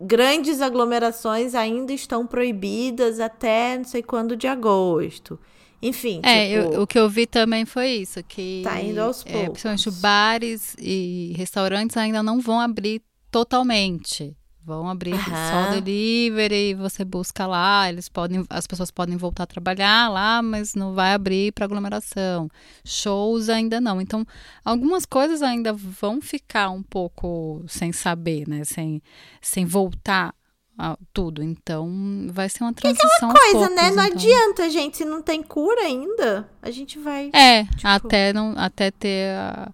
Grandes 0.00 0.60
aglomerações 0.60 1.56
ainda 1.56 1.92
estão 1.92 2.24
proibidas 2.24 3.18
até 3.18 3.78
não 3.78 3.84
sei 3.84 4.00
quando 4.00 4.36
de 4.36 4.46
agosto. 4.46 5.40
Enfim. 5.82 6.20
É, 6.22 6.60
tipo, 6.60 6.74
eu, 6.74 6.82
o 6.82 6.86
que 6.86 7.00
eu 7.00 7.08
vi 7.08 7.26
também 7.26 7.64
foi 7.64 7.88
isso, 7.96 8.22
que 8.22 8.60
tá 8.62 8.80
indo 8.80 9.00
aos 9.00 9.26
é, 9.26 9.32
poucos. 9.32 9.60
principalmente 9.60 9.90
bares 10.00 10.76
e 10.78 11.34
restaurantes 11.36 11.96
ainda 11.96 12.22
não 12.22 12.38
vão 12.38 12.60
abrir 12.60 13.02
totalmente. 13.28 14.36
Vão 14.66 14.88
abrir 14.88 15.14
uhum. 15.14 15.20
só 15.20 15.70
delivery, 15.70 16.74
você 16.74 17.04
busca 17.04 17.46
lá, 17.46 17.88
eles 17.88 18.08
podem, 18.08 18.44
as 18.50 18.66
pessoas 18.66 18.90
podem 18.90 19.16
voltar 19.16 19.44
a 19.44 19.46
trabalhar 19.46 20.08
lá, 20.08 20.42
mas 20.42 20.74
não 20.74 20.92
vai 20.92 21.14
abrir 21.14 21.52
para 21.52 21.66
aglomeração. 21.66 22.50
Shows 22.84 23.48
ainda 23.48 23.80
não. 23.80 24.00
Então, 24.00 24.26
algumas 24.64 25.06
coisas 25.06 25.40
ainda 25.40 25.72
vão 25.72 26.20
ficar 26.20 26.70
um 26.70 26.82
pouco 26.82 27.64
sem 27.68 27.92
saber, 27.92 28.48
né? 28.48 28.64
Sem, 28.64 29.00
sem 29.40 29.64
voltar 29.64 30.34
tudo. 31.12 31.44
Então, 31.44 32.26
vai 32.32 32.48
ser 32.48 32.64
uma 32.64 32.72
transição. 32.72 33.32
Que 33.32 33.38
coisa, 33.38 33.68
poucos, 33.68 33.76
né? 33.76 33.90
Não 33.92 34.04
então. 34.04 34.18
adianta, 34.18 34.68
gente. 34.68 34.96
Se 34.96 35.04
não 35.04 35.22
tem 35.22 35.44
cura 35.44 35.82
ainda, 35.82 36.48
a 36.60 36.72
gente 36.72 36.98
vai. 36.98 37.30
É, 37.32 37.62
tipo... 37.62 37.86
até, 37.86 38.32
não, 38.32 38.52
até 38.56 38.90
ter 38.90 39.30
a, 39.30 39.70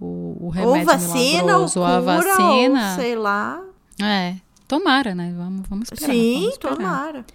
o, 0.00 0.46
o 0.46 0.48
remédio 0.48 0.80
ou 0.80 0.86
vacina, 0.86 1.58
ou, 1.58 1.70
cura, 1.70 1.86
a 1.86 2.00
vacina. 2.00 2.90
Ou 2.92 2.96
sei 2.96 3.14
lá. 3.14 3.62
É, 4.02 4.36
tomara, 4.66 5.14
né? 5.14 5.32
Vamos, 5.36 5.68
vamos 5.68 5.88
esperar. 5.92 6.12
Sim, 6.12 6.34
vamos 6.34 6.52
esperar. 6.52 6.76
tomara. 6.76 7.26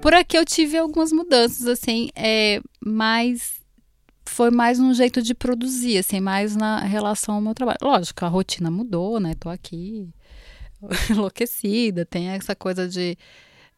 Por 0.00 0.14
aqui 0.14 0.36
eu 0.38 0.44
tive 0.44 0.76
algumas 0.76 1.12
mudanças, 1.12 1.66
assim, 1.66 2.10
é, 2.14 2.60
mas 2.84 3.58
foi 4.24 4.50
mais 4.50 4.78
um 4.78 4.94
jeito 4.94 5.20
de 5.20 5.34
produzir, 5.34 5.98
assim, 5.98 6.20
mais 6.20 6.54
na 6.54 6.80
relação 6.80 7.36
ao 7.36 7.40
meu 7.40 7.54
trabalho. 7.54 7.78
Lógico, 7.82 8.24
a 8.24 8.28
rotina 8.28 8.70
mudou, 8.70 9.18
né? 9.18 9.34
Tô 9.38 9.48
aqui 9.48 10.08
enlouquecida, 11.10 12.04
tem 12.04 12.28
essa 12.28 12.54
coisa 12.54 12.86
de 12.88 13.16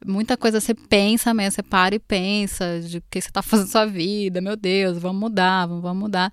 muita 0.04 0.36
coisa 0.36 0.60
você 0.60 0.74
pensa 0.74 1.32
mesmo, 1.34 1.52
você 1.52 1.62
para 1.62 1.94
e 1.94 1.98
pensa 1.98 2.80
de 2.80 2.98
o 2.98 3.02
que 3.10 3.20
você 3.20 3.28
está 3.28 3.42
fazendo 3.42 3.66
na 3.66 3.72
sua 3.72 3.86
vida, 3.86 4.40
meu 4.40 4.56
Deus, 4.56 4.98
vamos 4.98 5.20
mudar, 5.20 5.66
vamos, 5.66 5.96
mudar. 5.96 6.32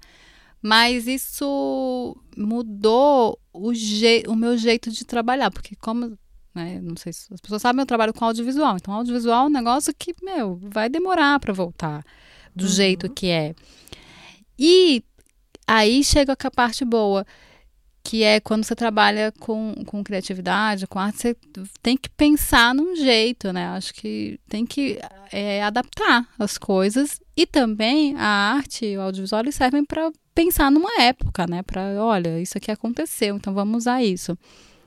Mas 0.67 1.07
isso 1.07 2.13
mudou 2.35 3.39
o, 3.53 3.73
je 3.73 4.23
o 4.27 4.35
meu 4.35 4.57
jeito 4.57 4.91
de 4.91 5.05
trabalhar, 5.05 5.49
porque 5.49 5.77
como, 5.77 6.17
né, 6.53 6.81
não 6.81 6.97
sei 6.97 7.13
se 7.13 7.33
as 7.33 7.39
pessoas 7.39 7.61
sabem, 7.61 7.83
eu 7.83 7.85
trabalho 7.85 8.13
com 8.13 8.25
audiovisual, 8.25 8.75
então 8.75 8.93
audiovisual 8.93 9.45
é 9.45 9.47
um 9.47 9.49
negócio 9.49 9.93
que, 9.97 10.13
meu, 10.21 10.59
vai 10.61 10.89
demorar 10.89 11.39
para 11.39 11.53
voltar 11.53 12.03
do 12.53 12.65
uhum. 12.65 12.69
jeito 12.69 13.09
que 13.09 13.27
é. 13.27 13.55
E 14.59 15.01
aí 15.65 16.03
chega 16.03 16.33
a 16.37 16.51
parte 16.51 16.83
boa 16.83 17.25
que 18.03 18.23
é 18.23 18.41
quando 18.41 18.65
você 18.65 18.75
trabalha 18.75 19.31
com, 19.39 19.73
com 19.85 20.03
criatividade, 20.03 20.85
com 20.85 20.99
arte, 20.99 21.17
você 21.17 21.35
tem 21.81 21.95
que 21.95 22.09
pensar 22.09 22.75
num 22.75 22.93
jeito, 22.93 23.53
né? 23.53 23.67
Acho 23.69 23.93
que 23.93 24.37
tem 24.49 24.65
que 24.65 24.99
é, 25.31 25.63
adaptar 25.63 26.27
as 26.37 26.57
coisas 26.57 27.21
e 27.37 27.45
também 27.45 28.15
a 28.17 28.53
arte 28.55 28.85
e 28.85 28.97
o 28.97 29.01
audiovisual 29.01 29.41
eles 29.43 29.55
servem 29.55 29.85
para 29.85 30.11
pensar 30.37 30.69
numa 30.69 31.01
época, 31.01 31.47
né? 31.47 31.63
Para, 31.63 31.81
olha, 31.99 32.39
isso 32.39 32.59
aqui 32.59 32.69
aconteceu, 32.69 33.35
então 33.35 33.55
vamos 33.55 33.77
usar 33.77 34.03
isso. 34.03 34.37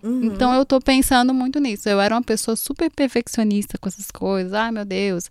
Uhum. 0.01 0.23
Então 0.23 0.55
eu 0.55 0.63
estou 0.63 0.81
pensando 0.81 1.35
muito 1.35 1.59
nisso. 1.59 1.89
Eu 1.89 2.01
era 2.01 2.15
uma 2.15 2.23
pessoa 2.23 2.55
super 2.55 2.89
perfeccionista 2.89 3.77
com 3.77 3.89
essas 3.89 4.13
coisas. 4.13 4.53
Ai, 4.55 4.71
meu 4.71 4.85
Deus 4.85 5.29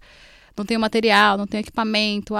não 0.60 0.66
tenho 0.66 0.80
material, 0.80 1.38
não 1.38 1.48
tenho 1.48 1.62
equipamento. 1.62 2.34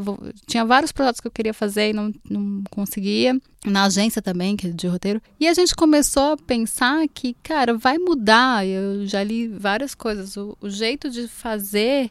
Vou... 0.00 0.18
tinha 0.46 0.64
vários 0.64 0.92
projetos 0.92 1.20
que 1.20 1.26
eu 1.26 1.32
queria 1.32 1.52
fazer 1.52 1.90
e 1.90 1.92
não, 1.92 2.12
não 2.30 2.62
conseguia. 2.70 3.36
Na 3.64 3.84
agência 3.84 4.22
também, 4.22 4.56
que 4.56 4.68
é 4.68 4.70
de 4.70 4.86
roteiro. 4.86 5.20
E 5.40 5.48
a 5.48 5.54
gente 5.54 5.74
começou 5.74 6.34
a 6.34 6.36
pensar 6.36 7.06
que, 7.12 7.34
cara, 7.42 7.76
vai 7.76 7.98
mudar. 7.98 8.64
Eu 8.64 9.06
já 9.06 9.24
li 9.24 9.48
várias 9.48 9.94
coisas. 9.94 10.36
O, 10.36 10.56
o 10.60 10.70
jeito 10.70 11.10
de 11.10 11.26
fazer, 11.26 12.10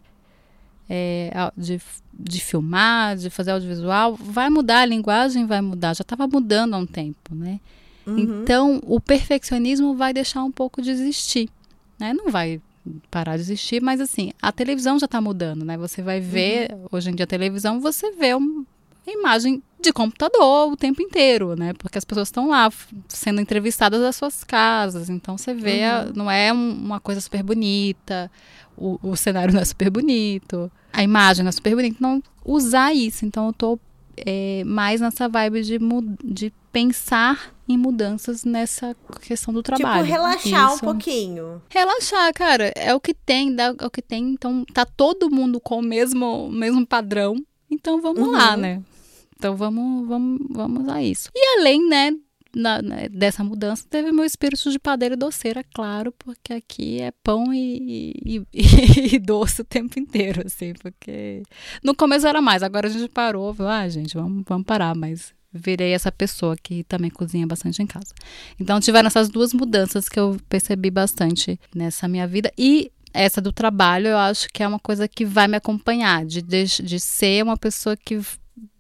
é, 0.90 1.32
de, 1.56 1.82
de 2.14 2.42
filmar, 2.42 3.16
de 3.16 3.30
fazer 3.30 3.52
audiovisual, 3.52 4.16
vai 4.16 4.50
mudar. 4.50 4.82
A 4.82 4.86
linguagem 4.86 5.46
vai 5.46 5.62
mudar. 5.62 5.96
Já 5.96 6.02
estava 6.02 6.28
mudando 6.28 6.74
há 6.74 6.78
um 6.78 6.86
tempo, 6.86 7.34
né? 7.34 7.60
Uhum. 8.06 8.20
Então, 8.20 8.82
o 8.86 9.00
perfeccionismo 9.00 9.96
vai 9.96 10.14
deixar 10.14 10.44
um 10.44 10.52
pouco 10.52 10.82
de 10.82 10.90
existir. 10.92 11.50
Né? 12.00 12.14
Não 12.14 12.30
vai 12.30 12.62
parar 13.10 13.36
de 13.38 13.44
existir, 13.44 13.82
mas 13.82 14.02
assim, 14.02 14.32
a 14.42 14.52
televisão 14.52 15.00
já 15.00 15.06
está 15.06 15.22
mudando, 15.22 15.64
né? 15.64 15.78
Você 15.78 16.02
vai 16.02 16.20
ver, 16.20 16.74
uhum. 16.74 16.88
hoje 16.92 17.10
em 17.10 17.16
dia 17.16 17.24
a 17.24 17.28
televisão, 17.28 17.80
você 17.80 18.12
vê 18.12 18.34
uma 18.34 18.66
imagem 19.12 19.62
de 19.80 19.92
computador 19.92 20.72
o 20.72 20.78
tempo 20.78 21.02
inteiro, 21.02 21.56
né? 21.56 21.74
Porque 21.74 21.98
as 21.98 22.06
pessoas 22.06 22.30
estão 22.30 22.48
lá 22.48 22.72
sendo 23.10 23.42
entrevistadas 23.42 24.02
das 24.02 24.16
suas 24.16 24.44
casas, 24.44 25.10
então 25.10 25.38
você 25.38 25.54
vê, 25.54 25.82
uhum. 25.82 26.14
não 26.16 26.32
é 26.32 26.54
uma 26.54 27.00
coisa 27.00 27.20
super 27.20 27.44
bonita, 27.44 28.32
o, 28.78 28.98
o, 29.04 29.16
cenário 29.16 29.54
não 29.54 29.62
é 29.62 29.66
super 29.66 29.90
bonito, 29.90 30.72
a 30.92 31.04
imagem 31.04 31.44
não 31.44 31.50
é 31.50 31.52
super 31.52 31.76
bonita, 31.76 31.98
não 32.00 32.24
usar 32.46 32.94
isso, 32.94 33.26
então 33.26 33.48
eu 33.48 33.54
tô 33.54 33.80
é, 34.16 34.64
mais 34.66 35.02
nessa 35.02 35.28
vibe 35.28 35.62
de, 35.64 35.80
de 36.24 36.54
pensar 36.72 37.54
em 37.68 37.78
mudanças 37.78 38.44
nessa 38.44 38.96
questão 39.22 39.54
do 39.54 39.62
tipo, 39.62 39.78
trabalho. 39.78 40.04
Tipo, 40.04 40.16
relaxar 40.16 40.68
Isso. 40.68 40.76
um 40.76 40.80
pouquinho. 40.80 41.62
Relaxar, 41.70 42.34
cara, 42.34 42.72
é 42.76 42.94
o 42.94 43.00
que 43.00 43.14
tem, 43.14 43.56
é 43.58 43.86
o 43.86 43.90
que 43.90 44.02
tem. 44.02 44.32
Então, 44.32 44.66
tá 44.74 44.86
todo 44.86 45.32
mundo 45.32 45.60
com 45.60 45.80
o 45.80 45.82
mesmo, 45.82 46.50
mesmo 46.52 46.86
padrão. 46.86 47.36
Então, 47.72 48.02
vamos 48.02 48.22
uhum. 48.22 48.32
lá, 48.32 48.58
né? 48.58 48.82
Então, 49.44 49.58
vamos, 49.58 50.08
vamos, 50.08 50.40
vamos 50.50 50.88
a 50.88 51.04
isso. 51.04 51.30
E 51.36 51.60
além, 51.60 51.86
né, 51.90 52.12
na, 52.56 52.82
na, 52.82 52.96
dessa 53.12 53.44
mudança, 53.44 53.86
teve 53.90 54.10
meu 54.10 54.24
espírito 54.24 54.72
de 54.72 54.80
padeira 54.80 55.16
e 55.16 55.18
doceira, 55.18 55.66
claro, 55.76 56.14
porque 56.14 56.54
aqui 56.54 57.02
é 57.02 57.12
pão 57.22 57.54
e, 57.54 58.14
e, 58.26 58.46
e, 59.16 59.20
doce 59.20 59.62
o 59.62 59.66
tempo 59.66 60.00
inteiro, 60.00 60.44
assim, 60.46 60.72
porque 60.82 61.44
no 61.84 61.94
começo 61.94 62.26
era 62.26 62.42
mais, 62.42 62.64
agora 62.64 62.88
a 62.88 62.90
gente 62.90 63.10
parou, 63.10 63.52
viu? 63.52 63.68
Ah, 63.68 63.86
gente, 63.90 64.16
vamos, 64.16 64.46
vamos 64.48 64.66
parar, 64.66 64.96
mas 64.96 65.34
virei 65.52 65.92
essa 65.92 66.10
pessoa 66.10 66.56
que 66.56 66.86
também 66.86 67.12
cozinha 67.12 67.46
bastante 67.46 67.84
em 67.84 67.86
casa. 67.86 68.14
Então 68.58 68.80
tiveram 68.80 69.08
essas 69.08 69.28
duas 69.28 69.54
mudanças 69.54 70.08
que 70.08 70.22
eu 70.22 70.38
percebi 70.48 70.90
bastante 70.90 71.60
nessa 71.76 72.08
minha 72.08 72.26
vida 72.26 72.50
e 72.58 72.90
essa 73.14 73.42
do 73.42 73.52
trabalho 73.52 74.08
eu 74.08 74.18
acho 74.18 74.48
que 74.54 74.64
é 74.64 74.68
uma 74.68 74.80
coisa 74.80 75.06
que 75.06 75.26
vai 75.26 75.50
me 75.50 75.58
acompanhar, 75.58 76.26
de, 76.26 76.42
de, 76.42 76.64
de 76.82 77.00
ser 77.00 77.44
uma 77.44 77.58
pessoa 77.58 77.96
que 77.98 78.20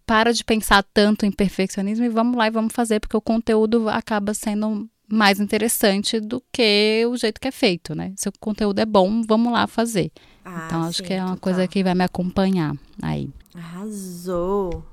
para 0.05 0.33
de 0.33 0.43
pensar 0.43 0.83
tanto 0.93 1.25
em 1.25 1.31
perfeccionismo 1.31 2.05
e 2.05 2.09
vamos 2.09 2.37
lá 2.37 2.47
e 2.47 2.51
vamos 2.51 2.73
fazer, 2.73 2.99
porque 2.99 3.17
o 3.17 3.21
conteúdo 3.21 3.89
acaba 3.89 4.33
sendo 4.33 4.89
mais 5.07 5.39
interessante 5.39 6.19
do 6.19 6.41
que 6.51 7.05
o 7.07 7.15
jeito 7.17 7.39
que 7.39 7.47
é 7.47 7.51
feito, 7.51 7.93
né? 7.93 8.13
Se 8.17 8.27
o 8.29 8.33
conteúdo 8.39 8.79
é 8.79 8.85
bom, 8.85 9.21
vamos 9.27 9.51
lá 9.53 9.67
fazer. 9.67 10.11
Ah, 10.43 10.63
então 10.65 10.83
acho 10.83 10.97
sim, 10.97 11.03
que 11.03 11.13
é 11.13 11.19
uma 11.19 11.35
total. 11.35 11.39
coisa 11.41 11.67
que 11.67 11.83
vai 11.83 11.93
me 11.93 12.03
acompanhar 12.03 12.75
aí. 13.01 13.29
Arrasou. 13.55 14.83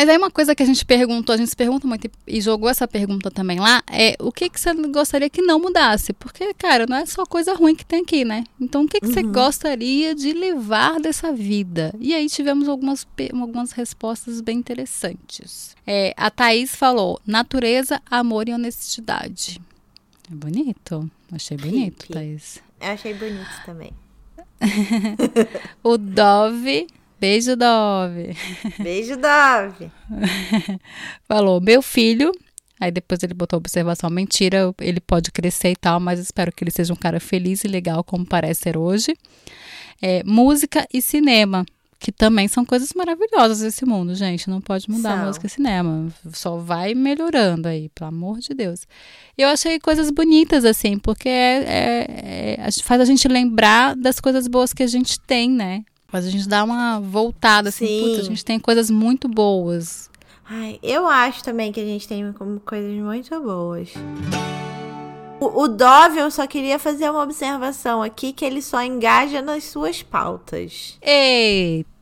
Mas 0.00 0.08
aí 0.08 0.16
uma 0.16 0.30
coisa 0.30 0.54
que 0.54 0.62
a 0.62 0.66
gente 0.66 0.82
perguntou, 0.82 1.34
a 1.34 1.36
gente 1.36 1.50
se 1.50 1.56
pergunta 1.56 1.86
muito 1.86 2.10
e 2.26 2.40
jogou 2.40 2.70
essa 2.70 2.88
pergunta 2.88 3.30
também 3.30 3.60
lá, 3.60 3.82
é 3.86 4.16
o 4.18 4.32
que, 4.32 4.48
que 4.48 4.58
você 4.58 4.72
gostaria 4.72 5.28
que 5.28 5.42
não 5.42 5.60
mudasse? 5.60 6.14
Porque, 6.14 6.54
cara, 6.54 6.86
não 6.86 6.96
é 6.96 7.04
só 7.04 7.26
coisa 7.26 7.52
ruim 7.52 7.76
que 7.76 7.84
tem 7.84 8.00
aqui, 8.00 8.24
né? 8.24 8.44
Então, 8.58 8.84
o 8.84 8.88
que, 8.88 8.98
que 8.98 9.08
uhum. 9.08 9.12
você 9.12 9.22
gostaria 9.22 10.14
de 10.14 10.32
levar 10.32 10.98
dessa 10.98 11.34
vida? 11.34 11.94
E 12.00 12.14
aí 12.14 12.30
tivemos 12.30 12.66
algumas, 12.66 13.06
algumas 13.30 13.72
respostas 13.72 14.40
bem 14.40 14.56
interessantes. 14.56 15.76
É, 15.86 16.14
a 16.16 16.30
Thaís 16.30 16.74
falou, 16.74 17.20
natureza, 17.26 18.00
amor 18.10 18.48
e 18.48 18.54
honestidade. 18.54 19.60
É 20.32 20.34
bonito. 20.34 21.10
Achei 21.30 21.58
bonito, 21.58 22.04
Hippie. 22.04 22.14
Thaís. 22.14 22.62
Eu 22.80 22.88
achei 22.88 23.12
bonito 23.12 23.50
também. 23.66 23.92
o 25.84 25.98
Dove 25.98 26.86
Beijo, 27.20 27.54
Dove. 27.54 28.34
Beijo, 28.78 29.14
Dove. 29.16 29.90
Falou, 31.28 31.60
meu 31.60 31.82
filho. 31.82 32.32
Aí 32.80 32.90
depois 32.90 33.22
ele 33.22 33.34
botou 33.34 33.58
observação, 33.58 34.08
mentira, 34.08 34.74
ele 34.80 35.00
pode 35.00 35.30
crescer 35.30 35.72
e 35.72 35.76
tal, 35.76 36.00
mas 36.00 36.18
espero 36.18 36.50
que 36.50 36.64
ele 36.64 36.70
seja 36.70 36.94
um 36.94 36.96
cara 36.96 37.20
feliz 37.20 37.62
e 37.62 37.68
legal 37.68 38.02
como 38.02 38.24
parece 38.24 38.62
ser 38.62 38.78
hoje. 38.78 39.14
É, 40.00 40.24
música 40.24 40.86
e 40.90 41.02
cinema, 41.02 41.66
que 41.98 42.10
também 42.10 42.48
são 42.48 42.64
coisas 42.64 42.94
maravilhosas 42.94 43.60
desse 43.60 43.84
mundo, 43.84 44.14
gente. 44.14 44.48
Não 44.48 44.62
pode 44.62 44.90
mudar 44.90 45.18
são. 45.18 45.26
música 45.26 45.46
e 45.46 45.50
cinema. 45.50 46.08
Só 46.32 46.56
vai 46.56 46.94
melhorando 46.94 47.68
aí, 47.68 47.90
pelo 47.90 48.08
amor 48.08 48.38
de 48.38 48.54
Deus. 48.54 48.86
Eu 49.36 49.48
achei 49.48 49.78
coisas 49.78 50.10
bonitas, 50.10 50.64
assim, 50.64 50.98
porque 50.98 51.28
é, 51.28 51.66
é, 51.66 52.60
é, 52.60 52.68
faz 52.82 53.02
a 53.02 53.04
gente 53.04 53.28
lembrar 53.28 53.94
das 53.94 54.18
coisas 54.18 54.48
boas 54.48 54.72
que 54.72 54.82
a 54.82 54.86
gente 54.86 55.20
tem, 55.20 55.50
né? 55.50 55.84
Faz 56.10 56.26
a 56.26 56.30
gente 56.30 56.48
dar 56.48 56.64
uma 56.64 56.98
voltada, 57.00 57.68
assim, 57.68 57.86
Sim. 57.86 58.18
a 58.18 58.22
gente 58.22 58.44
tem 58.44 58.58
coisas 58.58 58.90
muito 58.90 59.28
boas. 59.28 60.10
Ai, 60.44 60.80
eu 60.82 61.06
acho 61.06 61.44
também 61.44 61.70
que 61.70 61.80
a 61.80 61.84
gente 61.84 62.08
tem 62.08 62.34
coisas 62.64 62.92
muito 62.92 63.40
boas. 63.40 63.90
O, 65.40 65.62
o 65.62 65.68
Dove, 65.68 66.18
eu 66.18 66.28
só 66.30 66.46
queria 66.48 66.78
fazer 66.78 67.08
uma 67.08 67.22
observação 67.22 68.02
aqui, 68.02 68.32
que 68.32 68.44
ele 68.44 68.60
só 68.60 68.82
engaja 68.82 69.40
nas 69.40 69.64
suas 69.64 70.02
pautas. 70.02 70.98
Eita! 71.00 71.99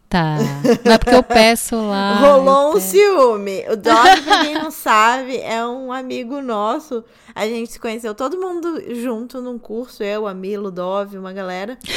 Não 0.84 0.92
é 0.92 0.98
porque 0.98 1.14
eu 1.14 1.22
peço 1.22 1.76
lá. 1.76 2.14
Rolou 2.18 2.76
um 2.76 2.80
ciúme. 2.80 3.64
O 3.70 3.76
Dove, 3.76 4.22
pra 4.22 4.40
quem 4.44 4.54
não 4.54 4.70
sabe, 4.70 5.36
é 5.36 5.64
um 5.66 5.92
amigo 5.92 6.40
nosso. 6.40 7.04
A 7.34 7.46
gente 7.46 7.72
se 7.72 7.78
conheceu 7.78 8.14
todo 8.14 8.40
mundo 8.40 8.82
junto 8.94 9.40
num 9.42 9.58
curso, 9.58 10.02
eu, 10.02 10.26
a 10.26 10.32
Milo, 10.32 10.68
o 10.68 10.70
Dove, 10.70 11.18
uma 11.18 11.32
galera. 11.32 11.78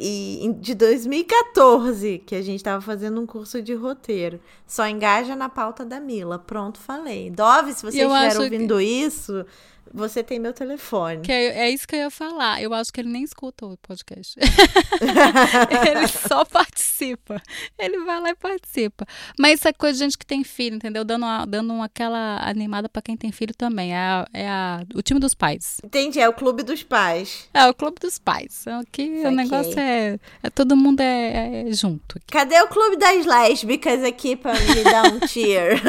E 0.00 0.54
de 0.60 0.74
2014, 0.74 2.22
que 2.24 2.34
a 2.34 2.42
gente 2.42 2.62
tava 2.62 2.80
fazendo 2.80 3.20
um 3.20 3.26
curso 3.26 3.60
de 3.60 3.74
roteiro. 3.74 4.38
Só 4.66 4.86
engaja 4.86 5.34
na 5.34 5.48
pauta 5.48 5.84
da 5.84 5.98
Mila. 5.98 6.38
Pronto, 6.38 6.78
falei. 6.78 7.30
Dove, 7.30 7.72
se 7.72 7.82
você 7.82 7.98
Eu 8.02 8.08
estiver 8.08 8.26
acho 8.28 8.36
que- 8.36 8.42
ouvindo 8.44 8.80
isso, 8.80 9.44
você 9.92 10.22
tem 10.22 10.38
meu 10.38 10.52
telefone. 10.52 11.22
Que 11.22 11.32
é, 11.32 11.60
é 11.66 11.70
isso 11.70 11.86
que 11.86 11.94
eu 11.96 12.00
ia 12.00 12.10
falar. 12.10 12.60
Eu 12.62 12.72
acho 12.74 12.92
que 12.92 13.00
ele 13.00 13.08
nem 13.10 13.22
escuta 13.24 13.66
o 13.66 13.76
podcast. 13.78 14.34
ele 15.88 16.06
só 16.08 16.44
participa. 16.44 17.40
Ele 17.78 18.04
vai 18.04 18.20
lá 18.20 18.30
e 18.30 18.34
participa. 18.34 19.06
Mas 19.38 19.58
isso 19.60 19.68
é 19.68 19.72
coisa 19.72 19.98
de 19.98 20.04
gente 20.04 20.18
que 20.18 20.26
tem 20.26 20.44
filho, 20.44 20.76
entendeu? 20.76 21.04
Dando, 21.04 21.22
uma- 21.24 21.44
dando 21.46 21.72
uma- 21.72 21.84
aquela 21.86 22.38
animada 22.48 22.88
pra 22.88 23.02
quem 23.02 23.16
tem 23.16 23.32
filho 23.32 23.54
também. 23.54 23.92
É, 23.94 23.98
a- 23.98 24.28
é 24.32 24.48
a- 24.48 24.82
o 24.94 25.02
time 25.02 25.20
dos 25.20 25.34
pais. 25.34 25.78
Entendi, 25.84 26.20
é 26.20 26.28
o 26.28 26.32
clube 26.32 26.62
dos 26.62 26.82
pais. 26.82 27.48
É 27.54 27.66
o 27.66 27.74
clube 27.74 27.96
dos 28.00 28.18
pais. 28.18 28.66
Aqui 28.66 29.06
Saquei. 29.16 29.24
o 29.26 29.30
negócio 29.30 29.78
é, 29.78 30.18
é 30.42 30.50
todo 30.50 30.76
mundo 30.76 31.00
é, 31.00 31.68
é 31.68 31.72
junto. 31.72 32.18
Cadê 32.30 32.60
o 32.60 32.68
clube 32.68 32.96
das 32.96 33.24
lésbicas 33.26 34.02
aqui 34.04 34.36
pra 34.36 34.52
me 34.54 34.84
dar 34.84 35.12
um 35.12 35.24
cheer? 35.28 35.80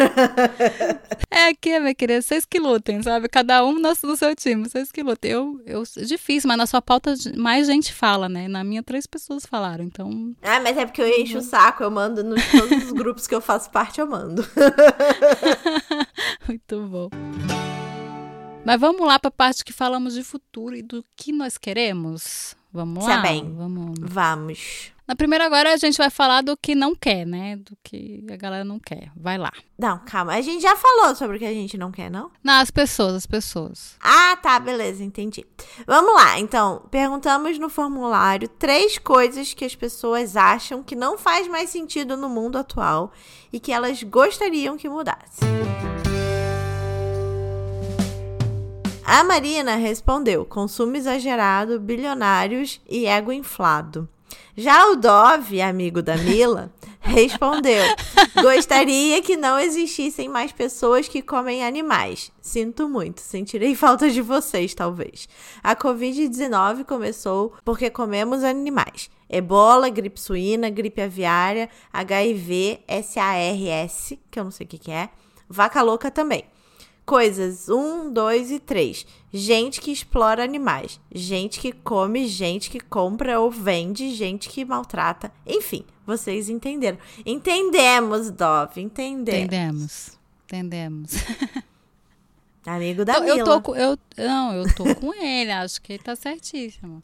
É 1.29 1.47
aqui, 1.49 1.79
minha 1.79 1.95
querida, 1.95 2.21
vocês 2.21 2.45
que 2.45 2.59
lutem, 2.59 3.01
sabe? 3.01 3.27
Cada 3.29 3.63
um 3.65 3.79
no, 4.03 4.09
no 4.09 4.17
seu 4.17 4.35
time, 4.35 4.67
vocês 4.67 4.91
que 4.91 5.01
lutem. 5.03 5.31
Eu, 5.31 5.61
eu, 5.65 5.83
difícil, 6.05 6.47
mas 6.47 6.57
na 6.57 6.65
sua 6.65 6.81
pauta 6.81 7.13
mais 7.37 7.67
gente 7.67 7.93
fala, 7.93 8.27
né? 8.29 8.47
Na 8.47 8.63
minha, 8.63 8.83
três 8.83 9.05
pessoas 9.07 9.45
falaram, 9.45 9.83
então 9.83 10.33
Ah, 10.41 10.59
mas 10.59 10.77
é 10.77 10.85
porque 10.85 11.01
eu 11.01 11.07
encho 11.07 11.39
o 11.39 11.41
saco, 11.41 11.83
eu 11.83 11.91
mando 11.91 12.23
nos 12.23 12.41
todos 12.51 12.83
os 12.85 12.91
grupos 12.91 13.27
que 13.27 13.35
eu 13.35 13.41
faço 13.41 13.69
parte, 13.71 13.99
eu 14.01 14.07
mando. 14.07 14.45
Muito 16.47 16.81
bom. 16.87 17.09
Mas 18.65 18.79
vamos 18.79 19.01
lá 19.07 19.17
para 19.17 19.29
a 19.29 19.31
parte 19.31 19.63
que 19.65 19.73
falamos 19.73 20.13
de 20.13 20.23
futuro 20.23 20.75
e 20.75 20.81
do 20.81 21.03
que 21.15 21.31
nós 21.31 21.57
queremos. 21.57 22.55
Vamos 22.71 23.05
Tá 23.05 23.15
lá? 23.15 23.21
bem. 23.21 23.51
Vamos. 23.55 23.97
Vamos. 23.99 24.91
Na 25.09 25.15
primeira 25.15 25.47
agora 25.47 25.73
a 25.73 25.77
gente 25.77 25.97
vai 25.97 26.11
falar 26.11 26.43
do 26.43 26.55
que 26.55 26.75
não 26.75 26.93
quer, 26.93 27.25
né? 27.25 27.55
Do 27.55 27.75
que 27.83 28.23
a 28.31 28.35
galera 28.35 28.63
não 28.63 28.79
quer. 28.79 29.11
Vai 29.15 29.39
lá. 29.39 29.51
Não, 29.75 29.97
calma. 30.05 30.35
A 30.35 30.41
gente 30.41 30.61
já 30.61 30.75
falou 30.75 31.15
sobre 31.15 31.35
o 31.35 31.39
que 31.39 31.47
a 31.47 31.51
gente 31.51 31.79
não 31.79 31.91
quer, 31.91 32.11
não? 32.11 32.29
Não, 32.43 32.61
as 32.61 32.69
pessoas, 32.69 33.15
as 33.15 33.25
pessoas. 33.25 33.95
Ah, 33.99 34.37
tá, 34.39 34.59
beleza, 34.59 35.03
entendi. 35.03 35.43
Vamos 35.87 36.13
lá, 36.13 36.39
então. 36.39 36.83
Perguntamos 36.91 37.57
no 37.57 37.69
formulário 37.69 38.47
três 38.47 38.99
coisas 38.99 39.51
que 39.51 39.65
as 39.65 39.73
pessoas 39.73 40.37
acham 40.37 40.83
que 40.83 40.95
não 40.95 41.17
faz 41.17 41.47
mais 41.47 41.71
sentido 41.71 42.15
no 42.15 42.29
mundo 42.29 42.59
atual 42.59 43.11
e 43.51 43.59
que 43.59 43.71
elas 43.71 44.03
gostariam 44.03 44.77
que 44.77 44.87
mudasse. 44.87 45.39
A 49.03 49.23
Marina 49.23 49.75
respondeu: 49.75 50.45
consumo 50.45 50.95
exagerado, 50.95 51.79
bilionários 51.79 52.79
e 52.87 53.07
ego 53.07 53.31
inflado. 53.31 54.07
Já 54.55 54.87
o 54.89 54.95
Dove, 54.95 55.61
amigo 55.61 56.01
da 56.01 56.17
Mila, 56.17 56.71
respondeu: 56.99 57.83
gostaria 58.41 59.21
que 59.21 59.37
não 59.37 59.59
existissem 59.59 60.27
mais 60.27 60.51
pessoas 60.51 61.07
que 61.07 61.21
comem 61.21 61.63
animais. 61.63 62.31
Sinto 62.41 62.87
muito, 62.89 63.21
sentirei 63.21 63.75
falta 63.75 64.09
de 64.09 64.21
vocês, 64.21 64.73
talvez. 64.73 65.27
A 65.63 65.75
Covid-19 65.75 66.85
começou 66.85 67.53
porque 67.63 67.89
comemos 67.89 68.43
animais. 68.43 69.09
Ebola, 69.29 69.89
gripe 69.89 70.19
suína, 70.19 70.69
gripe 70.69 71.01
aviária, 71.01 71.69
HIV, 71.93 72.81
SARS, 73.03 74.13
que 74.29 74.39
eu 74.39 74.43
não 74.43 74.51
sei 74.51 74.65
o 74.65 74.69
que, 74.69 74.77
que 74.77 74.91
é, 74.91 75.09
vaca 75.47 75.81
louca 75.81 76.09
também. 76.09 76.43
Coisas 77.09 77.67
1, 77.67 78.13
2 78.13 78.51
e 78.51 78.59
3. 78.59 79.03
Gente 79.33 79.81
que 79.81 79.91
explora 79.91 80.43
animais. 80.43 81.01
Gente 81.11 81.59
que 81.59 81.71
come, 81.71 82.27
gente 82.27 82.69
que 82.69 82.79
compra 82.79 83.39
ou 83.39 83.49
vende, 83.49 84.13
gente 84.13 84.47
que 84.47 84.63
maltrata. 84.63 85.31
Enfim, 85.43 85.83
vocês 86.05 86.49
entenderam. 86.49 86.99
Entendemos, 87.25 88.29
Dove, 88.29 88.81
entendemos. 88.81 89.43
Entendemos. 89.43 90.19
Entendemos. 90.45 91.13
Amigo 92.63 93.03
da 93.03 93.15
eu, 93.15 93.21
Mila. 93.23 93.39
eu 93.39 93.43
tô 93.43 93.61
com. 93.61 93.75
Eu, 93.75 93.97
não, 94.15 94.53
eu 94.53 94.75
tô 94.75 94.93
com 94.93 95.11
ele. 95.11 95.49
Acho 95.49 95.81
que 95.81 95.93
ele 95.93 96.03
tá 96.03 96.15
certíssimo. 96.15 97.01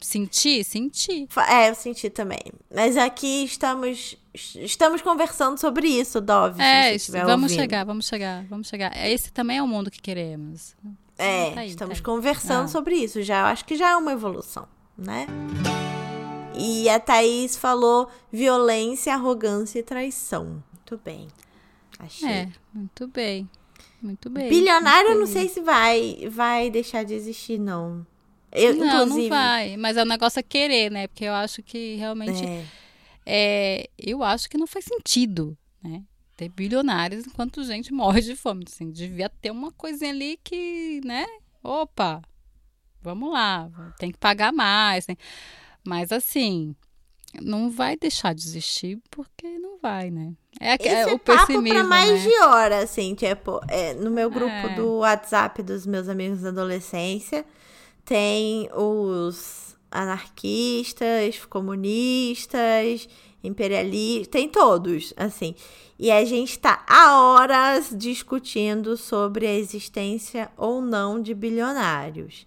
Senti, 0.00 0.64
senti. 0.64 1.28
É, 1.48 1.68
eu 1.70 1.74
senti 1.74 2.08
também. 2.08 2.40
Mas 2.74 2.96
aqui 2.96 3.44
estamos 3.44 4.16
estamos 4.34 5.02
conversando 5.02 5.58
sobre 5.58 5.88
isso, 5.88 6.20
Dove. 6.20 6.62
É, 6.62 6.96
vamos 7.24 7.42
ouvindo. 7.44 7.50
chegar, 7.60 7.84
vamos 7.84 8.06
chegar, 8.06 8.44
vamos 8.46 8.68
chegar. 8.68 8.96
Esse 9.06 9.30
também 9.30 9.58
é 9.58 9.62
o 9.62 9.66
mundo 9.68 9.90
que 9.90 10.00
queremos. 10.00 10.74
É, 11.18 11.50
Tá 11.50 11.60
aí, 11.60 11.68
estamos 11.68 11.98
tá 11.98 12.04
conversando 12.04 12.64
Ah. 12.64 12.68
sobre 12.68 12.94
isso. 12.94 13.20
Já 13.22 13.40
eu 13.40 13.46
acho 13.46 13.64
que 13.66 13.76
já 13.76 13.90
é 13.90 13.96
uma 13.96 14.12
evolução, 14.12 14.66
né? 14.96 15.26
E 16.54 16.88
a 16.88 16.98
Thaís 16.98 17.56
falou 17.56 18.08
violência, 18.32 19.12
arrogância 19.14 19.78
e 19.78 19.82
traição. 19.82 20.62
Muito 20.72 20.98
bem. 21.04 21.28
Achei. 21.98 22.28
É, 22.28 22.48
muito 22.72 23.06
bem. 23.06 23.48
Muito 24.00 24.30
bem. 24.30 24.48
Bilionário, 24.48 25.10
eu 25.10 25.16
muito 25.18 25.28
não 25.28 25.34
bem. 25.34 25.46
sei 25.46 25.48
se 25.54 25.60
vai, 25.60 26.28
vai 26.30 26.70
deixar 26.70 27.04
de 27.04 27.12
existir, 27.14 27.58
não. 27.58 28.06
Eu, 28.52 28.74
não, 28.76 28.86
inclusive. 29.04 29.22
não 29.22 29.28
vai. 29.28 29.76
Mas 29.76 29.96
é 29.96 30.02
o 30.02 30.06
negócio 30.06 30.40
é 30.40 30.42
querer, 30.42 30.90
né? 30.90 31.06
Porque 31.08 31.24
eu 31.24 31.32
acho 31.34 31.62
que 31.62 31.96
realmente. 31.96 32.44
É. 32.44 32.64
É, 33.26 33.90
eu 33.98 34.22
acho 34.22 34.48
que 34.48 34.58
não 34.58 34.66
faz 34.66 34.84
sentido, 34.84 35.56
né? 35.82 36.02
Ter 36.36 36.48
bilionários 36.48 37.26
enquanto 37.26 37.62
gente 37.64 37.92
morre 37.92 38.22
de 38.22 38.34
fome. 38.34 38.64
Assim, 38.66 38.90
devia 38.90 39.28
ter 39.28 39.50
uma 39.50 39.70
coisinha 39.72 40.10
ali 40.10 40.38
que, 40.42 41.00
né? 41.04 41.26
Opa, 41.62 42.22
vamos 43.02 43.30
lá, 43.32 43.70
tem 43.98 44.10
que 44.10 44.18
pagar 44.18 44.52
mais. 44.52 45.04
tem- 45.04 45.18
Mas 45.86 46.10
assim, 46.10 46.74
não 47.40 47.70
vai 47.70 47.96
deixar 47.96 48.34
de 48.34 48.40
existir 48.42 48.98
porque 49.10 49.46
não 49.58 49.78
vai, 49.78 50.10
né? 50.10 50.32
É, 50.58 50.76
que- 50.78 50.88
Esse 50.88 50.94
é 50.96 51.10
é 51.10 51.14
o 51.14 51.18
papo 51.18 51.46
pessimismo, 51.46 51.78
pra 51.78 51.84
mais 51.84 52.10
né? 52.10 52.18
de 52.30 52.38
hora, 52.40 52.78
assim, 52.82 53.14
tipo, 53.14 53.60
é, 53.68 53.94
no 53.94 54.10
meu 54.10 54.30
grupo 54.30 54.50
É. 54.50 54.74
do 54.74 54.98
WhatsApp 54.98 55.62
dos 55.62 55.86
meus 55.86 56.08
amigos 56.08 56.40
da 56.40 56.48
adolescência, 56.48 57.44
tem 58.04 58.68
os 58.74 59.76
anarquistas, 59.90 61.44
comunistas, 61.46 63.08
imperialistas, 63.42 64.28
tem 64.28 64.48
todos, 64.48 65.12
assim. 65.16 65.54
E 65.98 66.10
a 66.10 66.24
gente 66.24 66.58
tá 66.58 66.84
há 66.88 67.20
horas 67.20 67.94
discutindo 67.96 68.96
sobre 68.96 69.46
a 69.46 69.54
existência 69.54 70.50
ou 70.56 70.80
não 70.80 71.20
de 71.20 71.34
bilionários. 71.34 72.46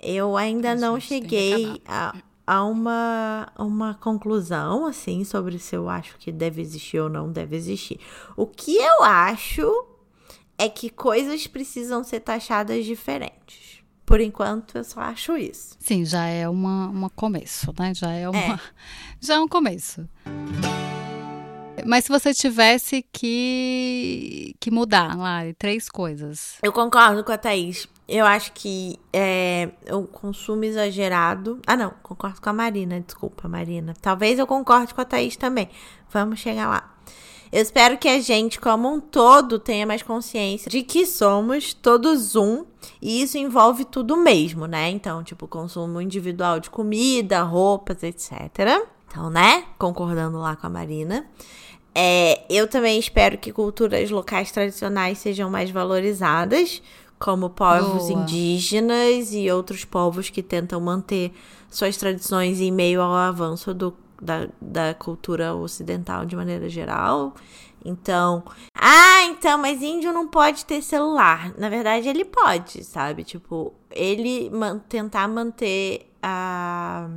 Eu 0.00 0.36
ainda 0.36 0.76
não 0.76 1.00
cheguei 1.00 1.82
a, 1.84 2.14
a 2.46 2.64
uma, 2.64 3.52
uma 3.58 3.94
conclusão, 3.94 4.86
assim, 4.86 5.24
sobre 5.24 5.58
se 5.58 5.74
eu 5.74 5.88
acho 5.88 6.16
que 6.18 6.30
deve 6.30 6.62
existir 6.62 7.00
ou 7.00 7.08
não 7.08 7.32
deve 7.32 7.56
existir. 7.56 7.98
O 8.36 8.46
que 8.46 8.76
eu 8.76 9.02
acho 9.02 9.86
é 10.56 10.68
que 10.68 10.88
coisas 10.88 11.46
precisam 11.46 12.04
ser 12.04 12.20
taxadas 12.20 12.84
diferentes. 12.84 13.77
Por 14.08 14.22
enquanto, 14.22 14.78
eu 14.78 14.84
só 14.84 15.00
acho 15.00 15.36
isso. 15.36 15.76
Sim, 15.78 16.02
já 16.02 16.24
é 16.24 16.48
uma, 16.48 16.88
uma 16.88 17.10
começo, 17.10 17.74
né? 17.78 17.92
Já 17.94 18.10
é 18.10 18.26
uma, 18.26 18.58
já 19.20 19.34
é 19.34 19.38
um 19.38 19.46
começo. 19.46 20.08
Mas 21.84 22.06
se 22.06 22.08
você 22.08 22.32
tivesse 22.32 23.04
que, 23.12 24.54
que 24.58 24.70
mudar 24.70 25.14
lá, 25.14 25.40
três 25.58 25.90
coisas. 25.90 26.56
Eu 26.62 26.72
concordo 26.72 27.22
com 27.22 27.32
a 27.32 27.36
Thaís. 27.36 27.86
Eu 28.08 28.24
acho 28.24 28.50
que 28.52 28.98
é, 29.12 29.68
o 29.90 30.04
consumo 30.04 30.64
exagerado. 30.64 31.60
Ah, 31.66 31.76
não, 31.76 31.92
concordo 32.02 32.40
com 32.40 32.48
a 32.48 32.52
Marina, 32.54 32.98
desculpa, 33.02 33.46
Marina. 33.46 33.92
Talvez 34.00 34.38
eu 34.38 34.46
concorde 34.46 34.94
com 34.94 35.02
a 35.02 35.04
Thaís 35.04 35.36
também. 35.36 35.68
Vamos 36.10 36.40
chegar 36.40 36.66
lá. 36.66 36.97
Eu 37.50 37.62
espero 37.62 37.96
que 37.96 38.08
a 38.08 38.20
gente, 38.20 38.60
como 38.60 38.92
um 38.92 39.00
todo, 39.00 39.58
tenha 39.58 39.86
mais 39.86 40.02
consciência 40.02 40.70
de 40.70 40.82
que 40.82 41.06
somos 41.06 41.72
todos 41.72 42.36
um. 42.36 42.64
E 43.00 43.22
isso 43.22 43.38
envolve 43.38 43.84
tudo 43.84 44.16
mesmo, 44.16 44.66
né? 44.66 44.90
Então, 44.90 45.22
tipo, 45.22 45.48
consumo 45.48 46.00
individual 46.00 46.60
de 46.60 46.70
comida, 46.70 47.42
roupas, 47.42 48.02
etc. 48.02 48.32
Então, 49.06 49.30
né? 49.30 49.64
Concordando 49.78 50.38
lá 50.38 50.56
com 50.56 50.66
a 50.66 50.70
Marina. 50.70 51.26
É, 51.94 52.44
eu 52.48 52.68
também 52.68 52.98
espero 52.98 53.38
que 53.38 53.52
culturas 53.52 54.10
locais 54.10 54.52
tradicionais 54.52 55.18
sejam 55.18 55.50
mais 55.50 55.70
valorizadas, 55.70 56.82
como 57.18 57.50
povos 57.50 58.08
Boa. 58.08 58.22
indígenas 58.22 59.32
e 59.32 59.50
outros 59.50 59.84
povos 59.84 60.30
que 60.30 60.42
tentam 60.42 60.80
manter 60.80 61.32
suas 61.70 61.96
tradições 61.96 62.60
em 62.60 62.70
meio 62.70 63.00
ao 63.02 63.12
avanço 63.12 63.74
do 63.74 63.92
da, 64.20 64.48
da 64.60 64.94
cultura 64.94 65.54
ocidental 65.54 66.24
de 66.24 66.36
maneira 66.36 66.68
geral. 66.68 67.34
Então, 67.84 68.42
ah, 68.74 69.22
então, 69.24 69.58
mas 69.58 69.82
índio 69.82 70.12
não 70.12 70.26
pode 70.26 70.64
ter 70.64 70.82
celular. 70.82 71.52
Na 71.56 71.68
verdade, 71.68 72.08
ele 72.08 72.24
pode, 72.24 72.84
sabe? 72.84 73.24
Tipo, 73.24 73.72
ele 73.90 74.50
man 74.50 74.78
tentar 74.80 75.28
manter 75.28 76.12
a 76.22 77.08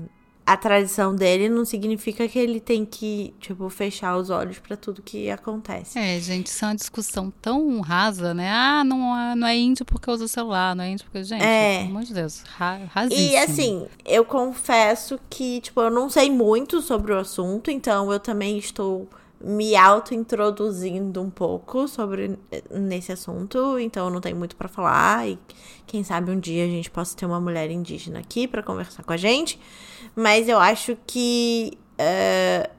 a 0.46 0.58
tradição 0.58 1.16
dele 1.16 1.48
não 1.48 1.64
significa 1.64 2.28
que 2.28 2.38
ele 2.38 2.60
tem 2.60 2.84
que, 2.84 3.34
tipo, 3.40 3.70
fechar 3.70 4.18
os 4.18 4.30
olhos 4.30 4.60
para 4.60 4.76
tudo 4.76 5.02
que 5.02 5.30
acontece. 5.30 5.98
É, 5.98 6.20
gente, 6.20 6.48
isso 6.48 6.66
é 6.66 6.68
uma 6.70 6.76
discussão 6.76 7.32
tão 7.42 7.80
rasa, 7.80 8.34
né? 8.34 8.50
Ah, 8.52 8.84
não 8.84 9.18
é, 9.18 9.36
não 9.36 9.48
é 9.48 9.56
índio 9.56 9.86
porque 9.86 10.10
usa 10.10 10.28
celular, 10.28 10.76
não 10.76 10.84
é 10.84 10.90
índio 10.90 11.06
porque. 11.06 11.24
Gente, 11.24 11.44
é. 11.44 11.80
pelo 11.80 11.90
amor 11.92 12.04
de 12.04 12.14
Deus, 12.14 12.44
ra 12.58 12.80
rasíssimo. 12.90 13.32
E 13.32 13.38
assim, 13.38 13.88
eu 14.06 14.26
confesso 14.26 15.20
que, 15.30 15.62
tipo, 15.62 15.80
eu 15.82 15.92
não 15.92 16.10
sei 16.10 16.30
muito 16.30 16.82
sobre 16.82 17.14
o 17.14 17.20
assunto, 17.20 17.70
então 17.70 18.12
eu 18.12 18.20
também 18.20 18.58
estou 18.58 19.08
me 19.44 19.76
auto-introduzindo 19.76 21.22
um 21.22 21.30
pouco 21.30 21.88
sobre 21.88 22.38
nesse 22.70 23.12
assunto, 23.12 23.80
então 23.80 24.06
eu 24.06 24.14
não 24.14 24.22
tenho 24.22 24.36
muito 24.36 24.56
para 24.56 24.68
falar 24.68 25.28
e 25.28 25.40
quem 25.86 26.04
sabe 26.04 26.32
um 26.32 26.40
dia 26.40 26.66
a 26.66 26.68
gente 26.68 26.90
possa 26.90 27.16
ter 27.16 27.26
uma 27.26 27.40
mulher 27.40 27.70
indígena 27.72 28.20
aqui 28.20 28.48
para 28.48 28.64
conversar 28.64 29.04
com 29.04 29.14
a 29.14 29.18
gente. 29.18 29.60
Mas 30.16 30.48
eu 30.48 30.60
acho 30.60 30.98
que 31.06 31.78
uh, 31.94 32.70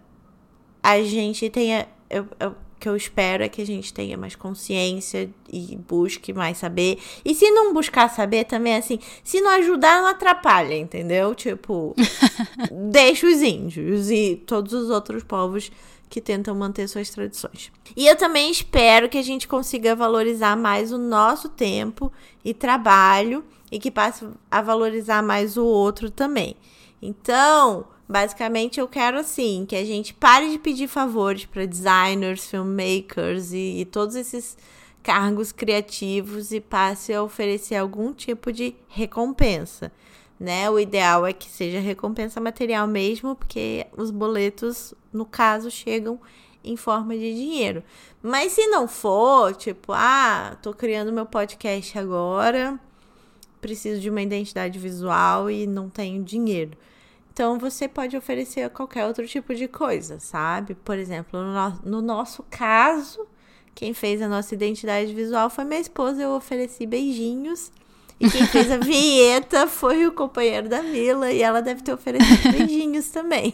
a 0.82 1.02
gente 1.02 1.48
tenha. 1.50 1.86
Eu, 2.10 2.26
eu, 2.38 2.54
que 2.82 2.88
eu 2.88 2.96
espero 2.96 3.44
é 3.44 3.48
que 3.48 3.62
a 3.62 3.66
gente 3.66 3.94
tenha 3.94 4.16
mais 4.16 4.34
consciência 4.34 5.30
e 5.52 5.78
busque 5.88 6.32
mais 6.32 6.58
saber. 6.58 6.98
E 7.24 7.32
se 7.32 7.48
não 7.52 7.72
buscar 7.72 8.08
saber 8.10 8.44
também, 8.44 8.74
assim, 8.74 8.98
se 9.22 9.40
não 9.40 9.50
ajudar, 9.50 10.02
não 10.02 10.08
atrapalha, 10.08 10.74
entendeu? 10.74 11.32
Tipo, 11.32 11.94
deixa 12.90 13.24
os 13.28 13.40
índios 13.40 14.10
e 14.10 14.34
todos 14.44 14.72
os 14.72 14.90
outros 14.90 15.22
povos 15.22 15.70
que 16.12 16.20
tentam 16.20 16.54
manter 16.54 16.86
suas 16.88 17.08
tradições. 17.08 17.72
E 17.96 18.06
eu 18.06 18.14
também 18.14 18.50
espero 18.50 19.08
que 19.08 19.16
a 19.16 19.22
gente 19.22 19.48
consiga 19.48 19.96
valorizar 19.96 20.54
mais 20.54 20.92
o 20.92 20.98
nosso 20.98 21.48
tempo 21.48 22.12
e 22.44 22.52
trabalho 22.52 23.42
e 23.70 23.78
que 23.78 23.90
passe 23.90 24.28
a 24.50 24.60
valorizar 24.60 25.22
mais 25.22 25.56
o 25.56 25.64
outro 25.64 26.10
também. 26.10 26.54
Então, 27.00 27.86
basicamente 28.06 28.78
eu 28.78 28.86
quero 28.86 29.18
assim 29.18 29.64
que 29.66 29.74
a 29.74 29.86
gente 29.86 30.12
pare 30.12 30.50
de 30.50 30.58
pedir 30.58 30.86
favores 30.86 31.46
para 31.46 31.64
designers, 31.64 32.44
filmmakers 32.44 33.54
e, 33.54 33.80
e 33.80 33.84
todos 33.86 34.14
esses 34.14 34.58
cargos 35.02 35.50
criativos 35.50 36.52
e 36.52 36.60
passe 36.60 37.14
a 37.14 37.22
oferecer 37.22 37.76
algum 37.76 38.12
tipo 38.12 38.52
de 38.52 38.76
recompensa, 38.86 39.90
né? 40.42 40.68
O 40.68 40.76
ideal 40.76 41.24
é 41.24 41.32
que 41.32 41.48
seja 41.48 41.78
recompensa 41.78 42.40
material 42.40 42.88
mesmo, 42.88 43.36
porque 43.36 43.86
os 43.96 44.10
boletos, 44.10 44.92
no 45.12 45.24
caso, 45.24 45.70
chegam 45.70 46.20
em 46.64 46.76
forma 46.76 47.14
de 47.14 47.32
dinheiro. 47.32 47.84
Mas 48.20 48.50
se 48.50 48.66
não 48.66 48.88
for, 48.88 49.54
tipo, 49.54 49.92
ah, 49.92 50.56
tô 50.60 50.74
criando 50.74 51.12
meu 51.12 51.24
podcast 51.24 51.96
agora, 51.96 52.76
preciso 53.60 54.00
de 54.00 54.10
uma 54.10 54.20
identidade 54.20 54.80
visual 54.80 55.48
e 55.48 55.64
não 55.64 55.88
tenho 55.88 56.24
dinheiro. 56.24 56.76
Então 57.32 57.56
você 57.56 57.86
pode 57.86 58.16
oferecer 58.16 58.68
qualquer 58.70 59.06
outro 59.06 59.24
tipo 59.28 59.54
de 59.54 59.68
coisa, 59.68 60.18
sabe? 60.18 60.74
Por 60.74 60.98
exemplo, 60.98 61.40
no, 61.40 61.70
no, 61.84 62.02
nosso 62.02 62.44
caso, 62.50 63.28
quem 63.76 63.94
fez 63.94 64.20
a 64.20 64.28
nossa 64.28 64.54
identidade 64.54 65.14
visual 65.14 65.48
foi 65.48 65.64
minha 65.64 65.80
esposa, 65.80 66.20
eu 66.20 66.30
ofereci 66.32 66.84
beijinhos. 66.84 67.70
E 68.22 68.30
quem 68.30 68.46
fez 68.46 68.70
a 68.70 68.76
vinheta 68.78 69.66
foi 69.66 70.06
o 70.06 70.12
companheiro 70.12 70.68
da 70.68 70.82
Mila, 70.82 71.32
e 71.32 71.42
ela 71.42 71.60
deve 71.60 71.82
ter 71.82 71.92
oferecido 71.92 72.52
beijinhos 72.52 73.08
também. 73.08 73.52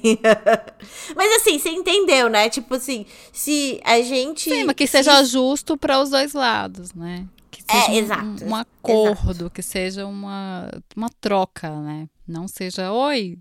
mas 1.16 1.36
assim, 1.36 1.58
você 1.58 1.70
entendeu, 1.70 2.28
né? 2.28 2.48
Tipo 2.48 2.74
assim, 2.74 3.06
se 3.32 3.80
a 3.84 4.00
gente. 4.02 4.50
Sim, 4.50 4.64
mas 4.64 4.76
que 4.76 4.86
seja 4.86 5.24
justo 5.24 5.76
para 5.76 6.00
os 6.00 6.10
dois 6.10 6.32
lados, 6.32 6.92
né? 6.92 7.26
Que 7.50 7.62
é, 7.66 7.80
seja 7.80 7.92
é, 7.92 7.96
exato. 7.96 8.44
Um, 8.44 8.50
um 8.50 8.54
acordo, 8.54 9.30
exato. 9.30 9.50
que 9.50 9.62
seja 9.62 10.06
uma, 10.06 10.70
uma 10.94 11.08
troca, 11.20 11.70
né? 11.80 12.08
Não 12.26 12.46
seja, 12.46 12.92
oi, 12.92 13.38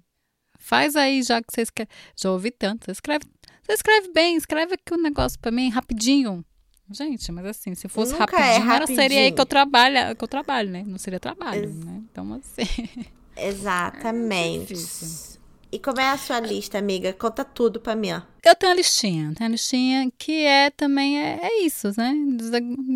Faz 0.68 0.98
aí, 0.98 1.24
já 1.24 1.42
que 1.42 1.48
vocês 1.50 1.70
querem. 1.70 1.90
Já 2.14 2.30
ouvi 2.30 2.52
tanto. 2.52 2.86
Você 2.86 2.92
escreve, 2.92 3.26
você 3.64 3.72
escreve 3.72 4.12
bem, 4.12 4.36
escreve 4.36 4.74
aqui 4.74 4.94
o 4.94 4.98
um 4.98 5.02
negócio 5.02 5.40
pra 5.40 5.50
mim 5.50 5.70
rapidinho. 5.70 6.44
Gente, 6.90 7.32
mas 7.32 7.46
assim, 7.46 7.76
se 7.76 7.88
fosse 7.88 8.14
Nunca 8.14 8.26
rapidinho, 8.26 8.46
é 8.46 8.58
rapidinho. 8.58 9.00
seria 9.00 9.20
aí 9.22 9.32
que 9.32 9.42
eu 9.42 9.46
trabalho, 9.46 10.16
que 10.16 10.24
eu 10.24 10.28
trabalho, 10.28 10.70
né? 10.70 10.84
Não 10.86 10.98
seria 10.98 11.20
trabalho, 11.20 11.66
Ex 11.66 11.76
né? 11.84 12.02
Então, 12.10 12.34
assim. 12.34 13.08
Exatamente. 13.36 14.74
É 14.74 15.38
e 15.72 15.80
como 15.80 16.00
é 16.00 16.10
a 16.10 16.18
sua 16.18 16.40
lista, 16.40 16.78
amiga? 16.78 17.12
Conta 17.12 17.44
tudo 17.44 17.80
pra 17.80 17.96
mim, 17.96 18.12
ó. 18.14 18.22
Eu 18.44 18.56
tenho 18.56 18.72
uma 18.72 18.78
listinha. 18.78 19.34
Tenho 19.36 19.50
uma 19.50 19.52
listinha 19.52 20.10
que 20.18 20.46
é 20.46 20.70
também 20.70 21.20
é, 21.20 21.40
é 21.42 21.64
isso, 21.64 21.92
né? 21.98 22.14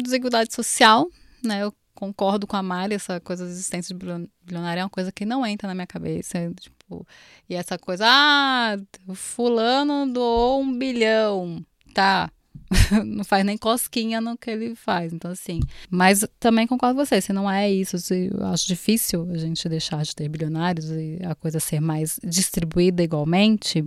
Desigualdade 0.01 0.53
social, 0.53 1.09
né? 1.43 1.63
Eu 1.63 1.73
concordo 1.93 2.47
com 2.47 2.55
a 2.55 2.63
Mari, 2.63 2.95
essa 2.95 3.19
coisa 3.19 3.45
da 3.45 3.51
existência 3.51 3.95
de 3.95 4.29
bilionário 4.43 4.81
é 4.81 4.83
uma 4.83 4.89
coisa 4.89 5.11
que 5.11 5.25
não 5.25 5.45
entra 5.45 5.67
na 5.67 5.75
minha 5.75 5.85
cabeça. 5.85 6.51
Tipo, 6.59 7.05
e 7.49 7.55
essa 7.55 7.77
coisa, 7.77 8.05
ah, 8.07 8.77
fulano 9.13 10.11
doou 10.11 10.61
um 10.61 10.77
bilhão, 10.77 11.63
tá? 11.93 12.31
não 13.05 13.23
faz 13.23 13.45
nem 13.45 13.57
cosquinha 13.57 14.21
no 14.21 14.37
que 14.37 14.49
ele 14.49 14.75
faz. 14.75 15.13
Então, 15.13 15.31
assim. 15.31 15.59
Mas 15.89 16.25
também 16.39 16.65
concordo 16.65 16.97
com 16.97 17.05
você, 17.05 17.21
se 17.21 17.33
não 17.33 17.49
é 17.49 17.71
isso, 17.71 17.97
se 17.97 18.29
eu 18.31 18.45
acho 18.47 18.67
difícil 18.67 19.27
a 19.31 19.37
gente 19.37 19.67
deixar 19.67 20.03
de 20.03 20.15
ter 20.15 20.29
bilionários 20.29 20.89
e 20.89 21.19
a 21.23 21.35
coisa 21.35 21.59
ser 21.59 21.79
mais 21.79 22.19
distribuída 22.23 23.03
igualmente, 23.03 23.83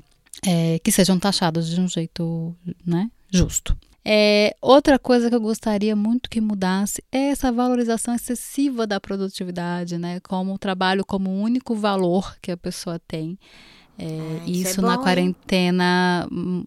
é, 0.46 0.78
que 0.80 0.92
sejam 0.92 1.18
taxados 1.18 1.68
de 1.68 1.80
um 1.80 1.88
jeito 1.88 2.54
né, 2.84 3.10
justo. 3.30 3.76
É, 4.06 4.54
outra 4.60 4.98
coisa 4.98 5.30
que 5.30 5.34
eu 5.34 5.40
gostaria 5.40 5.96
muito 5.96 6.28
que 6.28 6.38
mudasse 6.38 7.02
é 7.10 7.30
essa 7.30 7.50
valorização 7.50 8.14
excessiva 8.14 8.86
da 8.86 9.00
produtividade, 9.00 9.96
né? 9.96 10.20
Como 10.20 10.52
o 10.52 10.58
trabalho 10.58 11.06
como 11.06 11.30
o 11.30 11.40
único 11.40 11.74
valor 11.74 12.36
que 12.42 12.50
a 12.52 12.56
pessoa 12.56 13.00
tem. 13.08 13.38
É, 13.98 14.04
ah, 14.04 14.44
isso, 14.46 14.70
isso 14.72 14.80
é 14.80 14.84
na 14.84 14.98
quarentena 14.98 16.28
hum, 16.30 16.64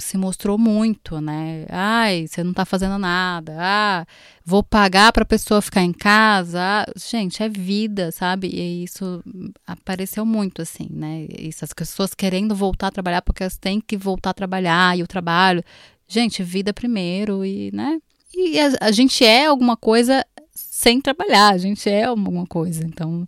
se 0.00 0.16
mostrou 0.18 0.58
muito, 0.58 1.20
né? 1.20 1.66
Ai, 1.68 2.26
você 2.26 2.42
não 2.42 2.52
tá 2.52 2.64
fazendo 2.64 2.98
nada. 2.98 3.54
Ah, 3.58 4.06
vou 4.44 4.62
pagar 4.62 5.12
para 5.12 5.22
a 5.22 5.26
pessoa 5.26 5.62
ficar 5.62 5.82
em 5.82 5.92
casa. 5.92 6.60
Ah, 6.60 6.86
gente, 6.96 7.42
é 7.42 7.48
vida, 7.48 8.10
sabe? 8.10 8.48
E 8.48 8.84
isso 8.84 9.22
apareceu 9.66 10.26
muito 10.26 10.62
assim, 10.62 10.88
né? 10.90 11.26
Isso, 11.38 11.64
as 11.64 11.72
pessoas 11.72 12.14
querendo 12.14 12.54
voltar 12.54 12.88
a 12.88 12.92
trabalhar 12.92 13.22
porque 13.22 13.42
elas 13.42 13.56
têm 13.56 13.80
que 13.80 13.96
voltar 13.96 14.30
a 14.30 14.34
trabalhar 14.34 14.98
e 14.98 15.02
o 15.02 15.06
trabalho 15.06 15.62
gente, 16.06 16.42
vida 16.42 16.72
primeiro 16.72 17.44
e, 17.44 17.70
né? 17.72 17.98
E 18.34 18.58
a, 18.58 18.72
a 18.80 18.92
gente 18.92 19.24
é 19.24 19.46
alguma 19.46 19.76
coisa 19.76 20.24
sem 20.54 21.00
trabalhar, 21.00 21.52
a 21.52 21.58
gente 21.58 21.88
é 21.88 22.04
alguma 22.04 22.46
coisa. 22.46 22.84
Então, 22.84 23.26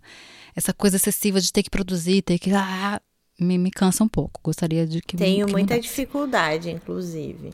essa 0.55 0.73
coisa 0.73 0.97
excessiva 0.97 1.39
de 1.39 1.51
ter 1.51 1.63
que 1.63 1.69
produzir, 1.69 2.21
ter 2.21 2.39
que. 2.39 2.51
Ah, 2.53 3.01
me, 3.39 3.57
me 3.57 3.71
cansa 3.71 4.03
um 4.03 4.07
pouco. 4.07 4.39
Gostaria 4.43 4.85
de 4.85 5.01
que. 5.01 5.15
Tenho 5.15 5.45
que 5.45 5.51
muita 5.51 5.75
mudasse. 5.75 5.89
dificuldade, 5.89 6.69
inclusive. 6.69 7.51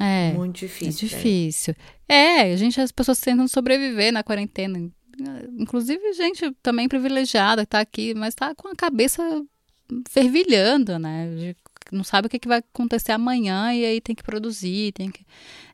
É. 0.00 0.32
Muito 0.32 0.58
difícil. 0.58 1.06
É 1.06 1.10
difícil. 1.10 1.74
É, 2.08 2.40
a 2.52 2.56
gente, 2.56 2.80
as 2.80 2.92
pessoas 2.92 3.20
tentam 3.20 3.48
sobreviver 3.48 4.12
na 4.12 4.22
quarentena. 4.22 4.90
Inclusive, 5.58 6.12
gente 6.12 6.52
também 6.62 6.88
privilegiada 6.88 7.62
que 7.62 7.70
tá 7.70 7.80
aqui, 7.80 8.14
mas 8.14 8.34
tá 8.34 8.54
com 8.54 8.68
a 8.68 8.76
cabeça 8.76 9.22
fervilhando, 10.08 10.98
né? 10.98 11.28
De 11.34 11.56
não 11.90 12.04
sabe 12.04 12.26
o 12.26 12.30
que, 12.30 12.38
que 12.38 12.48
vai 12.48 12.58
acontecer 12.58 13.12
amanhã 13.12 13.72
e 13.72 13.84
aí 13.84 14.00
tem 14.00 14.14
que 14.14 14.22
produzir, 14.22 14.92
tem 14.92 15.10
que. 15.10 15.24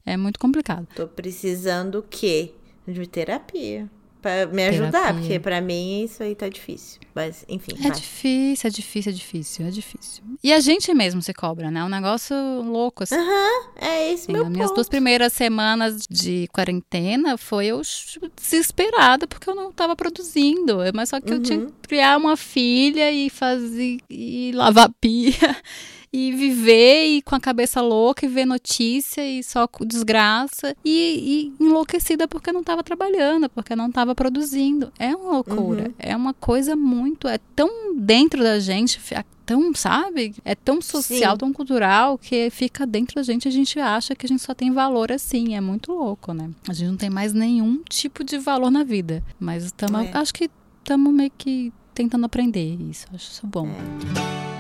É 0.07 0.17
muito 0.17 0.39
complicado. 0.39 0.87
Tô 0.95 1.09
precisando 1.09 1.99
o 1.99 2.03
quê? 2.03 2.53
De 2.87 3.07
terapia. 3.07 3.91
Pra 4.25 4.47
me 4.47 4.67
ajudar, 4.69 4.91
terapia. 4.91 5.21
porque 5.21 5.39
para 5.39 5.61
mim 5.61 6.05
isso 6.05 6.23
aí 6.23 6.35
tá 6.35 6.49
difícil. 6.49 6.99
Mas, 7.15 7.45
enfim. 7.47 7.73
É 7.79 7.89
vai. 7.89 7.91
difícil, 7.91 8.67
é 8.67 8.71
difícil, 8.71 9.13
é 9.13 9.15
difícil, 9.15 9.67
é 9.67 9.71
difícil. 9.71 10.25
E 10.43 10.51
a 10.51 10.61
gente 10.61 10.95
mesmo 10.95 11.21
se 11.21 11.35
cobra, 11.35 11.71
né? 11.71 11.81
É 11.81 11.85
um 11.85 11.91
negócio 11.91 12.35
louco, 12.63 13.03
assim. 13.03 13.17
Aham, 13.17 13.23
uhum, 13.23 13.87
é 13.87 14.13
isso, 14.15 14.33
meu 14.33 14.45
As 14.45 14.49
minhas 14.49 14.69
ponto. 14.69 14.77
duas 14.77 14.89
primeiras 14.89 15.31
semanas 15.35 16.07
de 16.09 16.49
quarentena 16.55 17.37
foi 17.37 17.67
eu 17.67 17.83
desesperada 18.35 19.27
porque 19.27 19.51
eu 19.51 19.55
não 19.55 19.71
tava 19.71 19.95
produzindo. 19.95 20.79
Mas 20.95 21.11
só 21.11 21.21
que 21.21 21.31
uhum. 21.31 21.37
eu 21.37 21.43
tinha 21.43 21.59
uhum. 21.59 21.67
que 21.67 21.89
criar 21.89 22.17
uma 22.17 22.35
filha 22.35 23.13
e 23.13 23.29
fazer. 23.29 23.99
e 24.09 24.53
lavar 24.55 24.89
pia 24.99 25.35
e 26.17 26.31
viver 26.31 27.07
e 27.07 27.23
com 27.23 27.35
a 27.35 27.41
cabeça 27.41 27.81
louca 27.81 28.25
e 28.25 28.29
ver 28.29 28.47
notícia 28.47 29.29
e 29.29 29.43
só 29.43 29.69
desgraça 29.85 30.77
e, 30.85 31.53
e 31.59 31.65
enlouquecida 31.65 32.29
porque 32.29 32.53
não 32.53 32.61
estava 32.61 32.85
trabalhando, 32.85 33.51
porque 33.51 33.75
não 33.75 33.89
estava 33.89 34.15
produzindo. 34.15 34.93
É 34.97 35.17
uma 35.17 35.33
loucura. 35.33 35.89
Uhum. 35.89 35.95
É 35.99 36.17
uma 36.17 36.33
coisa 36.33 36.77
muito. 36.77 37.27
É 37.27 37.37
tão 37.57 37.97
dentro 37.97 38.45
da 38.45 38.61
gente, 38.61 39.01
é 39.13 39.25
tão, 39.45 39.75
sabe? 39.75 40.37
É 40.45 40.55
tão 40.55 40.81
social, 40.81 41.33
Sim. 41.33 41.39
tão 41.39 41.53
cultural 41.53 42.17
que 42.17 42.49
fica 42.49 42.87
dentro 42.87 43.17
da 43.17 43.25
gente. 43.25 43.49
A 43.49 43.51
gente 43.51 43.81
acha 43.81 44.15
que 44.15 44.25
a 44.25 44.29
gente 44.29 44.43
só 44.43 44.55
tem 44.55 44.71
valor 44.71 45.11
assim. 45.11 45.57
É 45.57 45.61
muito 45.61 45.93
louco, 45.93 46.33
né? 46.33 46.49
A 46.69 46.73
gente 46.73 46.91
não 46.91 46.97
tem 46.97 47.11
mais 47.11 47.33
nenhum 47.33 47.83
tipo 47.89 48.23
de 48.23 48.39
valor 48.39 48.71
na 48.71 48.85
vida. 48.85 49.21
Mas 49.41 49.73
tamo, 49.73 49.99
é. 49.99 50.13
acho 50.15 50.33
que 50.33 50.49
estamos 50.79 51.13
meio 51.13 51.33
que 51.37 51.73
tentando 51.93 52.25
aprender 52.25 52.77
isso. 52.89 53.05
Acho 53.13 53.33
isso 53.33 53.47
bom. 53.49 53.67
É. 53.67 54.54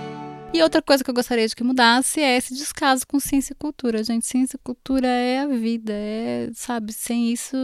E 0.54 0.62
outra 0.62 0.80
coisa 0.80 1.02
que 1.02 1.10
eu 1.10 1.14
gostaria 1.14 1.48
de 1.48 1.56
que 1.56 1.64
mudasse 1.64 2.20
é 2.20 2.36
esse 2.36 2.54
descaso 2.54 3.04
com 3.04 3.18
ciência 3.18 3.52
e 3.52 3.56
cultura. 3.56 4.04
Gente, 4.04 4.24
ciência 4.24 4.56
e 4.56 4.60
cultura 4.62 5.08
é 5.08 5.40
a 5.40 5.48
vida, 5.48 5.92
é, 5.92 6.48
sabe, 6.54 6.92
sem 6.92 7.32
isso 7.32 7.56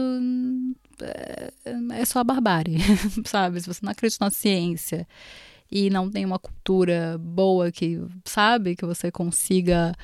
é, 1.01 1.53
é 1.93 2.05
só 2.05 2.19
a 2.19 2.23
barbárie, 2.25 2.75
sabe? 3.25 3.61
Se 3.61 3.67
você 3.67 3.79
não 3.81 3.93
acredita 3.93 4.25
na 4.25 4.29
ciência 4.29 5.07
e 5.71 5.89
não 5.89 6.11
tem 6.11 6.25
uma 6.25 6.37
cultura 6.37 7.17
boa 7.17 7.71
que, 7.71 7.97
sabe, 8.25 8.75
que 8.75 8.85
você 8.85 9.09
consiga 9.09 9.95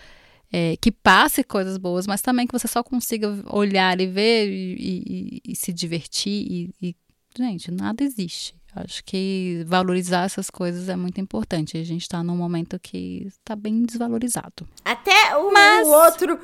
é, 0.49 0.77
que 0.77 0.89
passe 0.89 1.43
coisas 1.43 1.77
boas, 1.77 2.07
mas 2.07 2.21
também 2.21 2.47
que 2.47 2.57
você 2.57 2.69
só 2.69 2.81
consiga 2.81 3.38
olhar 3.49 3.99
e 3.99 4.07
ver 4.07 4.49
e, 4.49 5.41
e, 5.45 5.51
e 5.51 5.55
se 5.57 5.73
divertir 5.73 6.31
e, 6.31 6.73
e, 6.81 6.95
gente, 7.38 7.71
nada 7.71 8.03
existe. 8.03 8.55
Acho 8.75 9.03
que 9.03 9.63
valorizar 9.65 10.25
essas 10.25 10.49
coisas 10.49 10.88
é 10.88 10.95
muito 10.95 11.19
importante. 11.19 11.77
A 11.77 11.83
gente 11.83 12.03
está 12.03 12.21
num 12.21 12.35
momento 12.35 12.79
que 12.79 13.25
está 13.27 13.55
bem 13.55 13.83
desvalorizado. 13.83 14.67
Até 14.85 15.35
o, 15.38 15.51
Mas... 15.51 15.88
o 15.88 15.91
outro. 15.91 16.39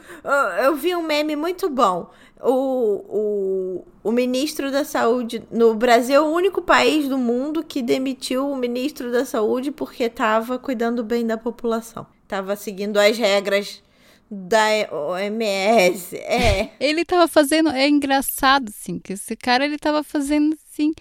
Eu 0.63 0.75
vi 0.75 0.95
um 0.95 1.03
meme 1.03 1.35
muito 1.35 1.69
bom. 1.69 2.09
O, 2.41 3.83
o, 3.83 3.87
o 4.03 4.11
ministro 4.11 4.71
da 4.71 4.83
Saúde. 4.83 5.43
No 5.51 5.75
Brasil, 5.75 6.15
é 6.15 6.19
o 6.19 6.31
único 6.31 6.61
país 6.61 7.07
do 7.07 7.17
mundo 7.17 7.63
que 7.63 7.81
demitiu 7.81 8.49
o 8.49 8.55
ministro 8.55 9.11
da 9.11 9.25
Saúde 9.25 9.71
porque 9.71 10.05
estava 10.05 10.57
cuidando 10.57 11.03
bem 11.03 11.27
da 11.27 11.37
população. 11.37 12.07
Estava 12.23 12.55
seguindo 12.55 12.97
as 12.97 13.15
regras 13.17 13.83
da 14.30 14.65
OMS. 14.91 16.15
É. 16.15 16.71
ele 16.80 17.05
tava 17.05 17.28
fazendo. 17.28 17.69
É 17.69 17.88
engraçado, 17.88 18.69
assim, 18.69 18.99
que 18.99 19.13
esse 19.13 19.36
cara 19.36 19.65
ele 19.65 19.78
tava 19.78 20.03
fazendo 20.03 20.57
assim. 20.71 20.93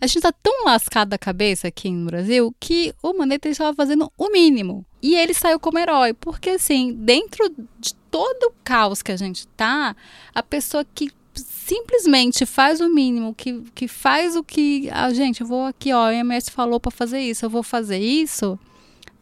A 0.00 0.06
gente 0.06 0.22
tá 0.22 0.32
tão 0.32 0.64
lascado 0.64 1.08
da 1.08 1.18
cabeça 1.18 1.68
aqui 1.68 1.90
no 1.90 2.06
Brasil 2.06 2.54
que 2.58 2.94
o 3.02 3.12
Maneta 3.12 3.48
estava 3.48 3.74
fazendo 3.74 4.10
o 4.16 4.30
mínimo. 4.30 4.84
E 5.02 5.14
ele 5.14 5.34
saiu 5.34 5.60
como 5.60 5.78
herói. 5.78 6.14
Porque, 6.14 6.50
assim, 6.50 6.94
dentro 6.94 7.48
de 7.78 7.94
todo 8.10 8.44
o 8.44 8.52
caos 8.64 9.02
que 9.02 9.12
a 9.12 9.16
gente 9.16 9.46
tá, 9.48 9.94
a 10.34 10.42
pessoa 10.42 10.84
que 10.94 11.10
simplesmente 11.34 12.46
faz 12.46 12.80
o 12.80 12.88
mínimo, 12.88 13.34
que, 13.34 13.62
que 13.74 13.86
faz 13.86 14.34
o 14.34 14.42
que. 14.42 14.88
a 14.90 15.04
ah, 15.04 15.14
gente, 15.14 15.42
eu 15.42 15.46
vou 15.46 15.66
aqui, 15.66 15.92
ó, 15.92 16.06
a 16.06 16.08
OMS 16.08 16.50
falou 16.50 16.80
para 16.80 16.90
fazer 16.90 17.20
isso, 17.20 17.44
eu 17.44 17.50
vou 17.50 17.62
fazer 17.62 17.98
isso 17.98 18.58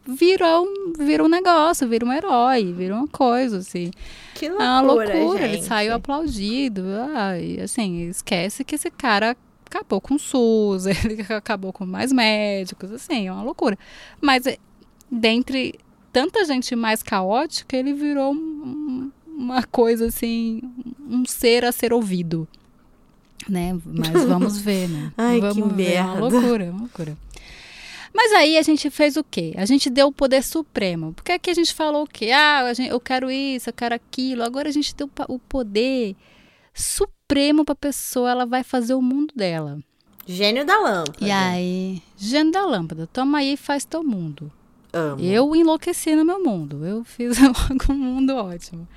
virou 0.07 0.65
um, 0.65 0.93
virou 0.97 1.27
um 1.27 1.29
negócio, 1.29 1.87
virou 1.87 2.09
um 2.09 2.13
herói, 2.13 2.73
virou 2.73 2.99
uma 2.99 3.07
coisa, 3.07 3.57
assim. 3.57 3.91
Que 4.33 4.47
loucura, 4.47 4.65
é 4.65 4.69
uma 4.69 4.81
loucura. 4.81 5.39
Gente. 5.47 5.57
Ele 5.57 5.61
saiu 5.63 5.93
aplaudido. 5.93 6.83
Ai, 7.13 7.59
assim, 7.59 8.07
esquece 8.07 8.63
que 8.63 8.75
esse 8.75 8.89
cara 8.89 9.35
acabou 9.65 9.99
com 9.99 10.15
o 10.15 10.19
SUS, 10.19 10.85
ele 11.03 11.21
acabou 11.29 11.73
com 11.73 11.85
mais 11.85 12.11
médicos, 12.11 12.91
assim, 12.91 13.27
é 13.27 13.31
uma 13.31 13.43
loucura. 13.43 13.77
Mas 14.21 14.43
dentre 15.11 15.75
tanta 16.11 16.45
gente 16.45 16.75
mais 16.75 17.03
caótica, 17.03 17.75
ele 17.75 17.93
virou 17.93 18.33
um, 18.33 19.11
uma 19.27 19.63
coisa 19.63 20.07
assim, 20.07 20.61
um 21.07 21.25
ser 21.25 21.65
a 21.65 21.71
ser 21.71 21.93
ouvido. 21.93 22.47
Né? 23.47 23.77
Mas 23.85 24.25
vamos 24.25 24.57
ver, 24.57 24.89
né? 24.89 25.11
Ai, 25.17 25.39
vamos 25.39 25.55
que 25.55 25.61
ver. 25.61 25.75
merda. 25.75 25.99
É 25.99 26.03
uma 26.03 26.19
loucura, 26.19 26.63
é 26.65 26.69
uma 26.71 26.79
loucura. 26.81 27.17
Mas 28.13 28.31
aí 28.33 28.57
a 28.57 28.61
gente 28.61 28.89
fez 28.89 29.17
o 29.17 29.23
quê? 29.23 29.53
A 29.57 29.65
gente 29.65 29.89
deu 29.89 30.07
o 30.07 30.11
poder 30.11 30.43
supremo. 30.43 31.13
Porque 31.13 31.31
aqui 31.31 31.49
a 31.49 31.53
gente 31.53 31.73
falou 31.73 32.03
o 32.03 32.07
quê? 32.07 32.31
Ah, 32.33 32.61
eu 32.89 32.99
quero 32.99 33.29
isso, 33.29 33.69
eu 33.69 33.73
quero 33.73 33.95
aquilo. 33.95 34.43
Agora 34.43 34.69
a 34.69 34.71
gente 34.71 34.95
deu 34.95 35.09
o 35.27 35.39
poder 35.39 36.15
supremo 36.73 37.65
para 37.65 37.73
a 37.73 37.75
pessoa, 37.75 38.31
ela 38.31 38.45
vai 38.45 38.63
fazer 38.63 38.93
o 38.93 39.01
mundo 39.01 39.33
dela. 39.35 39.79
Gênio 40.25 40.65
da 40.65 40.77
lâmpada. 40.77 41.17
E 41.21 41.31
aí, 41.31 42.01
gênio 42.17 42.51
da 42.51 42.65
lâmpada, 42.65 43.07
toma 43.07 43.39
aí 43.39 43.53
e 43.53 43.57
faz 43.57 43.85
teu 43.85 44.03
mundo. 44.03 44.51
Amo. 44.91 45.21
Eu 45.21 45.55
enlouqueci 45.55 46.15
no 46.15 46.25
meu 46.25 46.43
mundo. 46.43 46.85
Eu 46.85 47.03
fiz 47.03 47.37
logo 47.39 47.91
um 47.91 47.95
mundo 47.95 48.35
ótimo. 48.35 48.87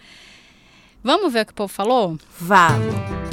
Vamos 1.03 1.33
ver 1.33 1.43
o 1.43 1.47
que 1.47 1.53
o 1.53 1.55
povo 1.55 1.73
falou? 1.73 2.19
Vamos. 2.39 3.30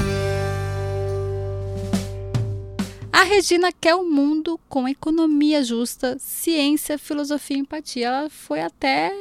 A 3.17 3.23
Regina 3.23 3.71
quer 3.71 3.95
um 3.95 4.07
mundo 4.07 4.59
com 4.69 4.87
economia 4.87 5.63
justa, 5.63 6.17
ciência, 6.19 6.99
filosofia 6.99 7.57
e 7.57 7.61
empatia. 7.61 8.07
Ela 8.09 8.29
foi 8.29 8.61
até. 8.61 9.11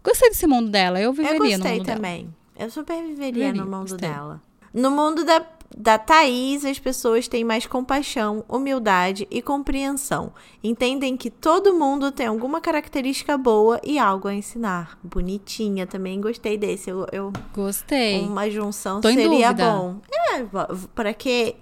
Gostei 0.00 0.28
desse 0.28 0.46
mundo 0.46 0.70
dela. 0.70 1.00
Eu 1.00 1.12
viveria 1.12 1.56
eu 1.56 1.58
no 1.58 1.68
mundo 1.68 1.84
também. 1.84 2.22
Dela. 2.22 2.34
Eu 2.56 2.70
super 2.70 3.04
viveria 3.04 3.52
no 3.52 3.64
mundo 3.64 3.90
gostei. 3.90 4.08
dela. 4.08 4.40
No 4.72 4.92
mundo 4.92 5.24
da, 5.24 5.44
da 5.76 5.98
Thaís, 5.98 6.64
as 6.64 6.78
pessoas 6.78 7.26
têm 7.26 7.42
mais 7.42 7.66
compaixão, 7.66 8.44
humildade 8.48 9.26
e 9.28 9.42
compreensão. 9.42 10.32
Entendem 10.62 11.16
que 11.16 11.30
todo 11.30 11.74
mundo 11.74 12.12
tem 12.12 12.28
alguma 12.28 12.60
característica 12.60 13.36
boa 13.36 13.80
e 13.82 13.98
algo 13.98 14.28
a 14.28 14.34
ensinar. 14.34 14.96
Bonitinha, 15.02 15.84
também 15.84 16.20
gostei 16.20 16.56
desse. 16.56 16.88
Eu, 16.88 17.08
eu 17.10 17.32
Gostei. 17.52 18.20
Uma 18.20 18.48
junção 18.48 19.00
Tô 19.00 19.08
seria 19.08 19.52
bom. 19.52 19.96
É, 20.12 20.46
para 20.94 21.12
que 21.12 21.56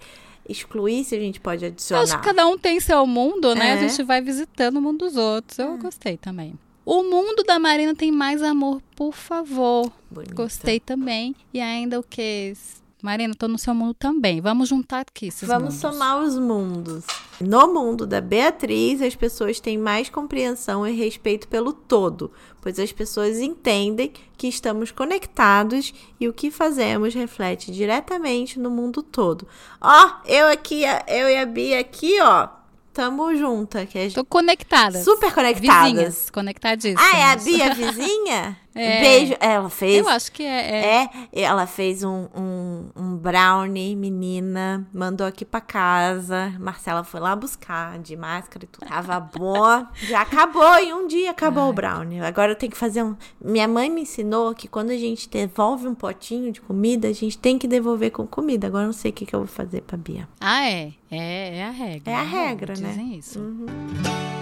excluir 0.49 1.05
se 1.05 1.15
a 1.15 1.21
gente 1.21 1.41
pode 1.41 1.65
adicionar. 1.65 2.03
acho 2.03 2.19
que 2.19 2.25
cada 2.25 2.47
um 2.47 2.57
tem 2.57 2.81
seu 2.81 3.07
mundo, 3.07 3.55
né? 3.55 3.71
É. 3.71 3.73
A 3.75 3.89
gente 3.89 4.03
vai 4.03 4.21
visitando 4.21 4.79
o 4.79 4.83
mundo 4.83 5.07
dos 5.07 5.17
outros. 5.17 5.59
Eu 5.59 5.75
é. 5.75 5.77
gostei 5.77 6.17
também. 6.17 6.59
O 6.85 7.03
mundo 7.03 7.45
da 7.45 7.59
Marina 7.59 7.95
tem 7.95 8.11
mais 8.11 8.43
amor, 8.43 8.81
por 8.97 9.13
favor. 9.13 9.93
Bonita. 10.11 10.35
Gostei 10.35 10.81
também. 10.81 11.37
E 11.53 11.61
ainda 11.61 12.01
o 12.01 12.03
que? 12.03 12.55
Marina, 13.01 13.33
tô 13.35 13.47
no 13.47 13.59
seu 13.59 13.75
mundo 13.75 13.95
também. 13.95 14.41
Vamos 14.41 14.69
juntar 14.69 15.01
aqui 15.01 15.27
esses 15.29 15.47
Vamos 15.47 15.75
mundos. 15.75 15.81
somar 15.81 16.21
os 16.21 16.37
mundos. 16.37 17.05
No 17.41 17.73
mundo 17.73 18.05
da 18.07 18.21
Beatriz, 18.21 19.01
as 19.01 19.15
pessoas 19.15 19.61
têm 19.61 19.79
mais 19.79 20.11
compreensão 20.11 20.85
e 20.87 20.93
respeito 20.93 21.47
pelo 21.47 21.73
todo, 21.73 22.33
pois 22.61 22.79
as 22.81 22.91
pessoas 22.91 23.39
entendem 23.39 24.13
que 24.37 24.49
estamos 24.49 24.91
conectados 24.91 25.95
e 26.19 26.27
o 26.29 26.33
que 26.33 26.51
fazemos 26.51 27.15
reflete 27.15 27.71
diretamente 27.71 28.59
no 28.59 28.71
mundo 28.71 29.01
todo. 29.03 29.47
Ó, 29.81 30.11
eu 30.27 30.49
aqui, 30.49 30.83
eu 31.07 31.29
e 31.29 31.37
a 31.37 31.47
Bia 31.47 31.79
aqui, 31.79 32.21
ó, 32.21 32.49
tamo 32.93 33.33
junta. 33.37 33.87
Que 33.87 33.99
é 33.99 34.11
Tô 34.11 34.25
conectada. 34.25 35.01
Super 35.05 35.33
conectadas. 35.33 35.93
Vizinhas, 35.93 36.31
conectadíssimas. 36.31 37.05
Ah, 37.15 37.17
é 37.17 37.25
a 37.31 37.37
Bia 37.37 37.75
vizinha? 37.75 38.57
É. 38.79 39.01
Beijo. 39.01 39.35
Ela 39.41 39.69
fez. 39.69 39.99
Eu 39.99 40.09
acho 40.09 40.33
que 40.33 40.43
é. 40.43 41.03
É, 41.03 41.11
é 41.33 41.41
ela 41.43 41.67
fez 41.67 42.03
um, 42.03 42.29
um, 42.35 42.91
um, 42.97 43.17
brownie, 43.17 43.97
menina. 43.97 44.87
Mandou 44.93 45.27
aqui 45.27 45.45
pra 45.45 45.61
casa. 45.61 46.55
Marcela 46.59 47.05
foi 47.05 47.21
lá 47.21 47.35
buscar 47.35 47.99
de 47.99 48.17
máscara 48.17 48.65
e 48.65 48.69
tudo. 48.69 48.89
Tava 48.89 49.21
bom. 49.21 49.87
Já 50.03 50.23
acabou. 50.23 50.77
Em 50.79 50.93
um 50.93 51.07
dia 51.07 51.31
acabou 51.31 51.65
Ai. 51.65 51.71
o 51.71 51.73
brownie. 51.73 52.21
Agora 52.21 52.53
eu 52.53 52.57
tenho 52.57 52.73
que 52.73 52.79
fazer 52.79 53.03
um. 53.03 53.17
Minha 53.41 53.69
mãe 53.69 53.91
me 53.91 54.03
ensinou 54.03 54.55
que 54.55 54.69
quando 54.69 54.91
a 54.91 54.97
gente 54.97 55.29
devolve 55.29 55.89
um 55.89 55.95
potinho 55.95 56.53
de 56.53 56.61
comida, 56.61 57.09
a 57.09 57.13
gente 57.13 57.39
tem 57.39 57.59
que 57.59 57.67
devolver 57.67 58.11
com 58.11 58.27
comida. 58.27 58.67
Agora 58.67 58.85
eu 58.85 58.89
não 58.89 58.93
sei 58.93 59.11
o 59.11 59.15
que, 59.15 59.27
que 59.27 59.35
eu 59.35 59.41
vou 59.41 59.49
fazer 59.49 59.83
pra 59.83 59.97
Bia. 59.97 60.29
Ah, 60.41 60.69
é. 60.69 60.93
É, 61.11 61.59
é 61.59 61.65
a 61.65 61.71
regra. 61.71 62.13
É 62.13 62.15
a 62.15 62.23
regra, 62.23 62.75
né? 62.79 62.89
Dizem 62.91 63.17
isso. 63.17 63.39
Uhum. 63.41 64.38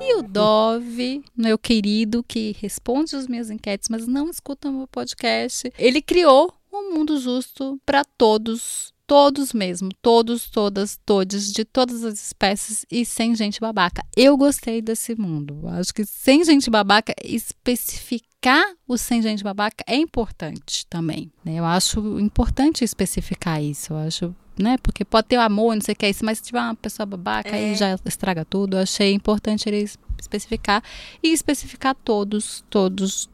E 0.00 0.14
o 0.14 0.22
Dove, 0.22 1.22
meu 1.36 1.58
querido, 1.58 2.22
que 2.22 2.54
responde 2.60 3.16
as 3.16 3.26
minhas 3.26 3.50
enquetes, 3.50 3.88
mas 3.88 4.06
não 4.06 4.30
escuta 4.30 4.68
o 4.68 4.72
meu 4.72 4.86
podcast, 4.86 5.72
ele 5.78 6.00
criou 6.00 6.52
um 6.72 6.94
mundo 6.94 7.18
justo 7.18 7.80
para 7.84 8.04
todos 8.04 8.92
todos 9.06 9.52
mesmo, 9.52 9.90
todos, 10.02 10.50
todas, 10.50 10.98
todos, 11.04 11.52
de 11.52 11.64
todas 11.64 12.04
as 12.04 12.20
espécies 12.20 12.84
e 12.90 13.04
sem 13.04 13.34
gente 13.34 13.60
babaca. 13.60 14.04
Eu 14.16 14.36
gostei 14.36 14.82
desse 14.82 15.14
mundo. 15.14 15.68
Acho 15.68 15.94
que 15.94 16.04
sem 16.04 16.44
gente 16.44 16.68
babaca, 16.68 17.14
especificar 17.24 18.64
o 18.86 18.96
sem 18.96 19.22
gente 19.22 19.42
babaca 19.42 19.84
é 19.86 19.96
importante 19.96 20.86
também. 20.88 21.30
Né? 21.44 21.56
Eu 21.56 21.64
acho 21.64 22.18
importante 22.18 22.84
especificar 22.84 23.62
isso. 23.62 23.92
Eu 23.92 23.98
acho 23.98 24.34
né? 24.58 24.78
Porque 24.82 25.04
pode 25.04 25.28
ter 25.28 25.36
o 25.36 25.40
amor, 25.40 25.74
não 25.74 25.82
sei 25.82 25.92
o 25.92 25.96
que 25.96 26.06
é 26.06 26.10
isso, 26.10 26.24
mas 26.24 26.38
se 26.38 26.44
tiver 26.44 26.60
uma 26.60 26.74
pessoa 26.74 27.04
babaca, 27.04 27.50
é. 27.50 27.70
aí 27.70 27.74
já 27.74 27.98
estraga 28.06 28.42
tudo. 28.44 28.76
Eu 28.76 28.82
achei 28.82 29.12
importante 29.12 29.68
ele 29.68 29.86
especificar 30.18 30.82
e 31.22 31.32
especificar 31.32 31.94
todos, 31.94 32.64
todos 32.70 33.28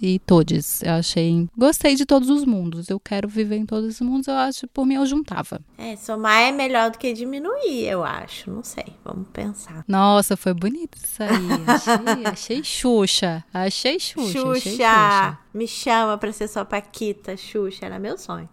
e 0.00 0.18
todes. 0.20 0.82
Eu 0.82 0.92
achei. 0.92 1.48
Gostei 1.56 1.94
de 1.94 2.06
todos 2.06 2.28
os 2.30 2.44
mundos. 2.44 2.88
Eu 2.88 2.98
quero 2.98 3.28
viver 3.28 3.56
em 3.56 3.66
todos 3.66 3.94
os 3.94 4.00
mundos. 4.00 4.28
Eu 4.28 4.34
acho, 4.34 4.66
por 4.68 4.86
mim, 4.86 4.94
eu 4.94 5.06
juntava. 5.06 5.60
É, 5.76 5.96
somar 5.96 6.42
é 6.42 6.52
melhor 6.52 6.90
do 6.90 6.98
que 6.98 7.12
diminuir, 7.12 7.86
eu 7.86 8.04
acho. 8.04 8.50
Não 8.50 8.62
sei. 8.62 8.86
Vamos 9.04 9.26
pensar. 9.32 9.84
Nossa, 9.86 10.36
foi 10.36 10.54
bonito 10.54 10.96
isso 10.96 11.22
aí. 11.22 11.30
Achei, 11.66 12.24
achei 12.24 12.64
Xuxa. 12.64 13.44
Achei 13.52 13.98
Xuxa. 13.98 14.32
Xuxa. 14.32 14.50
Achei 14.52 14.72
Xuxa. 14.72 15.38
Me 15.52 15.66
chama 15.66 16.16
pra 16.18 16.32
ser 16.32 16.48
sua 16.48 16.64
Paquita, 16.64 17.36
Xuxa. 17.36 17.86
Era 17.86 17.98
meu 17.98 18.16
sonho. 18.16 18.48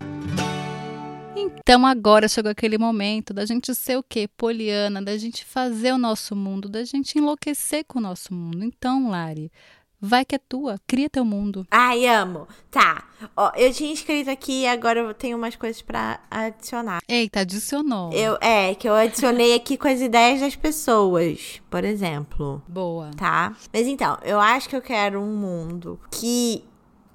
Então 1.40 1.86
agora 1.86 2.28
chegou 2.28 2.52
aquele 2.52 2.78
momento 2.78 3.34
da 3.34 3.46
gente 3.46 3.74
ser 3.76 3.98
o 3.98 4.04
quê? 4.04 4.28
Poliana, 4.38 5.02
da 5.02 5.16
gente 5.18 5.46
fazer 5.46 5.92
o 5.92 5.98
nosso 5.98 6.36
mundo, 6.36 6.68
da 6.68 6.84
gente 6.84 7.18
enlouquecer 7.18 7.86
com 7.88 8.00
o 8.00 8.02
nosso 8.02 8.34
mundo. 8.34 8.64
Então, 8.64 9.10
Lari, 9.10 9.52
Vai 10.00 10.24
que 10.24 10.36
é 10.36 10.38
tua. 10.38 10.80
Cria 10.86 11.10
teu 11.10 11.26
mundo. 11.26 11.66
Ai, 11.72 12.06
amo. 12.06 12.48
Tá. 12.70 13.04
Ó, 13.36 13.52
eu 13.56 13.74
tinha 13.74 13.92
escrito 13.92 14.30
aqui, 14.30 14.68
agora 14.68 15.00
eu 15.00 15.14
tenho 15.14 15.38
umas 15.38 15.56
coisas 15.56 15.82
pra 15.82 16.20
adicionar. 16.30 17.00
Eita, 17.08 17.40
adicionou. 17.40 18.14
Eu, 18.14 18.38
é, 18.40 18.76
que 18.76 18.88
eu 18.88 18.94
adicionei 18.94 19.56
aqui 19.56 19.76
com 19.76 19.88
as 19.88 20.00
ideias 20.00 20.40
das 20.40 20.56
pessoas, 20.56 21.62
por 21.70 21.84
exemplo. 21.84 22.62
Boa. 22.68 23.10
Tá? 23.18 23.56
Mas 23.74 23.88
então, 23.88 24.18
eu 24.24 24.40
acho 24.40 24.70
que 24.70 24.76
eu 24.76 24.82
quero 24.82 25.20
um 25.20 25.36
mundo 25.36 26.00
que 26.12 26.64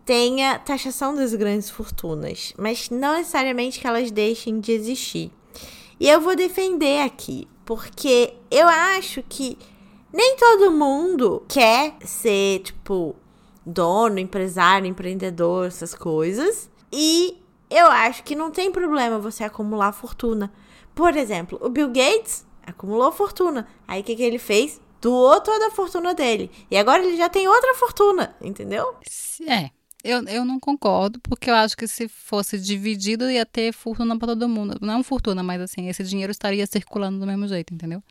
tenha 0.04 0.58
taxação 0.58 1.14
das 1.14 1.32
grandes 1.34 1.70
fortunas, 1.70 2.52
mas 2.58 2.90
não 2.90 3.16
necessariamente 3.16 3.78
que 3.78 3.86
elas 3.86 4.10
deixem 4.10 4.58
de 4.58 4.72
existir. 4.72 5.30
E 6.00 6.08
eu 6.08 6.20
vou 6.20 6.34
defender 6.34 7.00
aqui, 7.02 7.46
porque 7.64 8.34
eu 8.50 8.68
acho 8.68 9.22
que 9.28 9.56
nem 10.12 10.36
todo 10.36 10.70
mundo 10.70 11.44
quer 11.48 11.94
ser, 12.04 12.60
tipo, 12.60 13.16
dono, 13.64 14.18
empresário, 14.18 14.86
empreendedor, 14.86 15.66
essas 15.66 15.94
coisas. 15.94 16.70
E 16.92 17.38
eu 17.70 17.86
acho 17.86 18.22
que 18.22 18.36
não 18.36 18.50
tem 18.50 18.70
problema 18.70 19.18
você 19.18 19.44
acumular 19.44 19.92
fortuna. 19.92 20.52
Por 20.94 21.16
exemplo, 21.16 21.58
o 21.62 21.70
Bill 21.70 21.88
Gates 21.88 22.46
acumulou 22.66 23.10
fortuna. 23.10 23.66
Aí 23.88 24.02
o 24.02 24.04
que, 24.04 24.14
que 24.14 24.22
ele 24.22 24.38
fez? 24.38 24.80
Doou 25.00 25.40
toda 25.40 25.68
a 25.68 25.70
fortuna 25.70 26.14
dele. 26.14 26.50
E 26.70 26.76
agora 26.76 27.02
ele 27.02 27.16
já 27.16 27.28
tem 27.28 27.48
outra 27.48 27.74
fortuna, 27.74 28.36
entendeu? 28.40 28.94
É. 29.48 29.70
Eu, 30.04 30.20
eu 30.26 30.44
não 30.44 30.58
concordo, 30.58 31.20
porque 31.20 31.48
eu 31.48 31.54
acho 31.54 31.76
que 31.76 31.86
se 31.86 32.08
fosse 32.08 32.58
dividido 32.58 33.30
ia 33.30 33.46
ter 33.46 33.72
fortuna 33.72 34.18
para 34.18 34.28
todo 34.28 34.48
mundo. 34.48 34.76
Não 34.80 35.02
fortuna, 35.04 35.44
mas 35.44 35.60
assim, 35.60 35.88
esse 35.88 36.02
dinheiro 36.02 36.32
estaria 36.32 36.66
circulando 36.66 37.20
do 37.20 37.26
mesmo 37.26 37.46
jeito, 37.46 37.72
entendeu? 37.72 38.02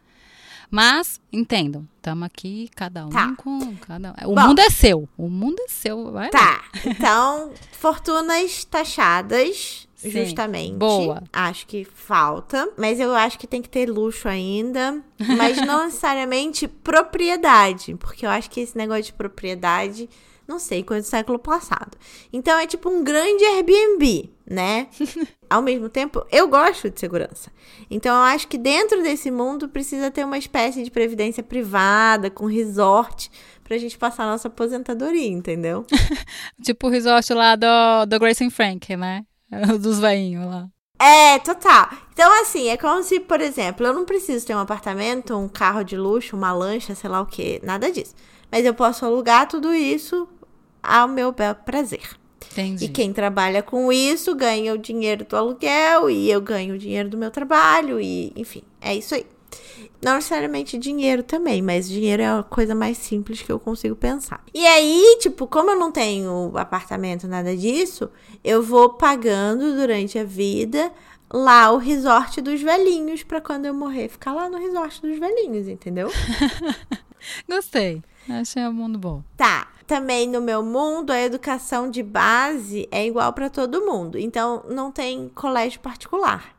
Mas, 0.71 1.19
entendam, 1.33 1.85
estamos 1.97 2.25
aqui, 2.25 2.69
cada 2.73 3.05
um 3.05 3.09
Tá. 3.09 3.33
com. 3.35 3.75
Cada... 3.75 4.15
O 4.25 4.33
Bom. 4.33 4.47
mundo 4.47 4.59
é 4.59 4.69
seu. 4.69 5.07
O 5.17 5.29
mundo 5.29 5.59
é 5.59 5.67
seu. 5.67 6.11
Vai 6.13 6.25
lá. 6.25 6.29
Tá. 6.31 6.63
Então, 6.85 7.51
fortunas 7.73 8.63
taxadas. 8.63 9.85
Sim. 9.97 10.09
Justamente. 10.09 10.77
Boa. 10.77 11.21
Acho 11.31 11.67
que 11.67 11.83
falta. 11.85 12.67
Mas 12.77 12.99
eu 12.99 13.13
acho 13.13 13.37
que 13.37 13.45
tem 13.45 13.61
que 13.61 13.69
ter 13.69 13.87
luxo 13.87 14.27
ainda. 14.27 15.03
Mas 15.37 15.57
não 15.57 15.85
necessariamente 15.85 16.67
propriedade. 16.67 17.93
Porque 17.95 18.25
eu 18.25 18.29
acho 18.29 18.49
que 18.49 18.61
esse 18.61 18.75
negócio 18.75 19.03
de 19.03 19.13
propriedade, 19.13 20.09
não 20.47 20.57
sei, 20.57 20.83
coisa 20.83 21.05
do 21.05 21.09
século 21.09 21.37
passado. 21.37 21.97
Então 22.33 22.57
é 22.57 22.65
tipo 22.65 22.89
um 22.89 23.03
grande 23.03 23.43
Airbnb, 23.43 24.31
né? 24.49 24.87
Ao 25.51 25.61
mesmo 25.61 25.89
tempo, 25.89 26.25
eu 26.31 26.47
gosto 26.47 26.89
de 26.89 26.97
segurança. 26.97 27.51
Então 27.89 28.15
eu 28.15 28.21
acho 28.21 28.47
que 28.47 28.57
dentro 28.57 29.03
desse 29.03 29.29
mundo 29.29 29.67
precisa 29.67 30.09
ter 30.09 30.23
uma 30.23 30.37
espécie 30.37 30.81
de 30.81 30.89
previdência 30.89 31.43
privada, 31.43 32.29
com 32.29 32.45
resort, 32.45 33.29
pra 33.61 33.77
gente 33.77 33.97
passar 33.97 34.23
a 34.23 34.27
nossa 34.27 34.47
aposentadoria, 34.47 35.27
entendeu? 35.27 35.85
Tipo 36.63 36.87
o 36.87 36.89
resort 36.89 37.33
lá 37.33 37.57
do, 37.57 38.05
do 38.07 38.17
Grace 38.17 38.41
and 38.41 38.49
Frank, 38.49 38.95
né? 38.95 39.25
Dos 39.81 39.99
veinhos 39.99 40.45
lá. 40.45 40.69
É, 40.97 41.37
total. 41.39 41.89
Então, 42.13 42.41
assim, 42.41 42.69
é 42.69 42.77
como 42.77 43.03
se, 43.03 43.19
por 43.19 43.41
exemplo, 43.41 43.85
eu 43.85 43.93
não 43.93 44.05
preciso 44.05 44.47
ter 44.47 44.55
um 44.55 44.59
apartamento, 44.59 45.35
um 45.35 45.49
carro 45.49 45.83
de 45.83 45.97
luxo, 45.97 46.37
uma 46.37 46.53
lancha, 46.53 46.95
sei 46.95 47.09
lá 47.09 47.19
o 47.19 47.25
que, 47.25 47.59
nada 47.61 47.91
disso. 47.91 48.15
Mas 48.49 48.65
eu 48.65 48.73
posso 48.73 49.05
alugar 49.05 49.49
tudo 49.49 49.73
isso 49.73 50.29
ao 50.81 51.09
meu 51.09 51.33
bel 51.33 51.55
prazer. 51.55 52.20
Entendi. 52.51 52.85
E 52.85 52.89
quem 52.89 53.13
trabalha 53.13 53.61
com 53.61 53.91
isso 53.91 54.35
ganha 54.35 54.73
o 54.73 54.77
dinheiro 54.77 55.25
do 55.25 55.35
aluguel 55.35 56.09
e 56.09 56.29
eu 56.29 56.41
ganho 56.41 56.75
o 56.75 56.77
dinheiro 56.77 57.09
do 57.09 57.17
meu 57.17 57.31
trabalho 57.31 57.99
e, 57.99 58.31
enfim, 58.35 58.63
é 58.79 58.95
isso 58.95 59.15
aí. 59.15 59.25
Não 60.01 60.15
necessariamente 60.15 60.79
dinheiro 60.79 61.21
também, 61.21 61.61
mas 61.61 61.87
dinheiro 61.87 62.23
é 62.23 62.27
a 62.27 62.43
coisa 62.43 62.73
mais 62.73 62.97
simples 62.97 63.41
que 63.41 63.51
eu 63.51 63.59
consigo 63.59 63.95
pensar. 63.95 64.43
E 64.51 64.65
aí, 64.65 65.17
tipo, 65.19 65.45
como 65.45 65.69
eu 65.69 65.77
não 65.77 65.91
tenho 65.91 66.51
apartamento, 66.55 67.27
nada 67.27 67.55
disso, 67.55 68.09
eu 68.43 68.63
vou 68.63 68.93
pagando 68.93 69.75
durante 69.75 70.17
a 70.17 70.23
vida 70.23 70.91
lá 71.31 71.71
o 71.71 71.77
resort 71.77 72.41
dos 72.41 72.61
velhinhos 72.61 73.21
pra 73.21 73.39
quando 73.39 73.67
eu 73.67 73.73
morrer 73.73 74.09
ficar 74.09 74.33
lá 74.33 74.49
no 74.49 74.57
resort 74.57 75.01
dos 75.01 75.19
velhinhos, 75.19 75.67
entendeu? 75.67 76.09
Gostei. 77.47 78.01
Achei 78.29 78.65
o 78.65 78.73
mundo 78.73 78.97
bom. 78.97 79.23
Tá. 79.35 79.67
Também 79.87 80.27
no 80.27 80.39
meu 80.39 80.63
mundo, 80.63 81.11
a 81.11 81.19
educação 81.19 81.89
de 81.89 82.01
base 82.01 82.87
é 82.91 83.05
igual 83.05 83.33
para 83.33 83.49
todo 83.49 83.85
mundo. 83.85 84.17
Então, 84.17 84.63
não 84.69 84.91
tem 84.91 85.27
colégio 85.29 85.81
particular. 85.81 86.55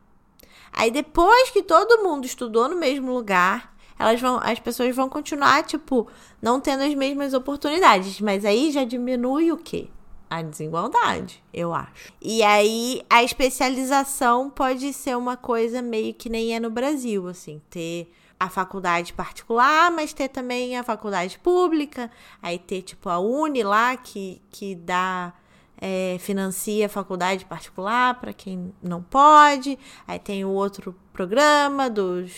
Aí, 0.71 0.91
depois 0.91 1.49
que 1.49 1.63
todo 1.63 2.03
mundo 2.03 2.25
estudou 2.25 2.69
no 2.69 2.75
mesmo 2.75 3.11
lugar, 3.11 3.75
elas 3.97 4.19
vão, 4.19 4.39
as 4.43 4.59
pessoas 4.59 4.95
vão 4.95 5.09
continuar, 5.09 5.63
tipo, 5.63 6.07
não 6.41 6.59
tendo 6.59 6.83
as 6.83 6.93
mesmas 6.93 7.33
oportunidades. 7.33 8.19
Mas 8.21 8.45
aí 8.45 8.71
já 8.71 8.83
diminui 8.83 9.51
o 9.51 9.57
quê? 9.57 9.87
A 10.29 10.41
desigualdade, 10.41 11.43
eu 11.53 11.73
acho. 11.73 12.11
E 12.21 12.43
aí, 12.43 13.03
a 13.09 13.23
especialização 13.23 14.49
pode 14.49 14.91
ser 14.93 15.15
uma 15.15 15.37
coisa 15.37 15.81
meio 15.81 16.13
que 16.13 16.29
nem 16.29 16.55
é 16.55 16.59
no 16.59 16.69
Brasil, 16.69 17.27
assim, 17.27 17.61
ter 17.69 18.11
a 18.43 18.49
faculdade 18.49 19.13
particular, 19.13 19.91
mas 19.91 20.13
ter 20.13 20.27
também 20.27 20.77
a 20.77 20.83
faculdade 20.83 21.39
pública, 21.39 22.11
aí 22.41 22.59
ter 22.59 22.81
tipo 22.81 23.09
a 23.09 23.19
Uni 23.19 23.63
lá 23.63 23.95
que, 23.95 24.41
que 24.51 24.75
dá 24.75 25.33
é, 25.77 26.17
financia 26.19 26.85
a 26.85 26.89
faculdade 26.89 27.45
particular 27.45 28.19
para 28.19 28.33
quem 28.33 28.73
não 28.81 29.01
pode, 29.01 29.77
aí 30.07 30.19
tem 30.19 30.43
o 30.45 30.49
outro 30.49 30.95
programa 31.11 31.89
dos 31.89 32.31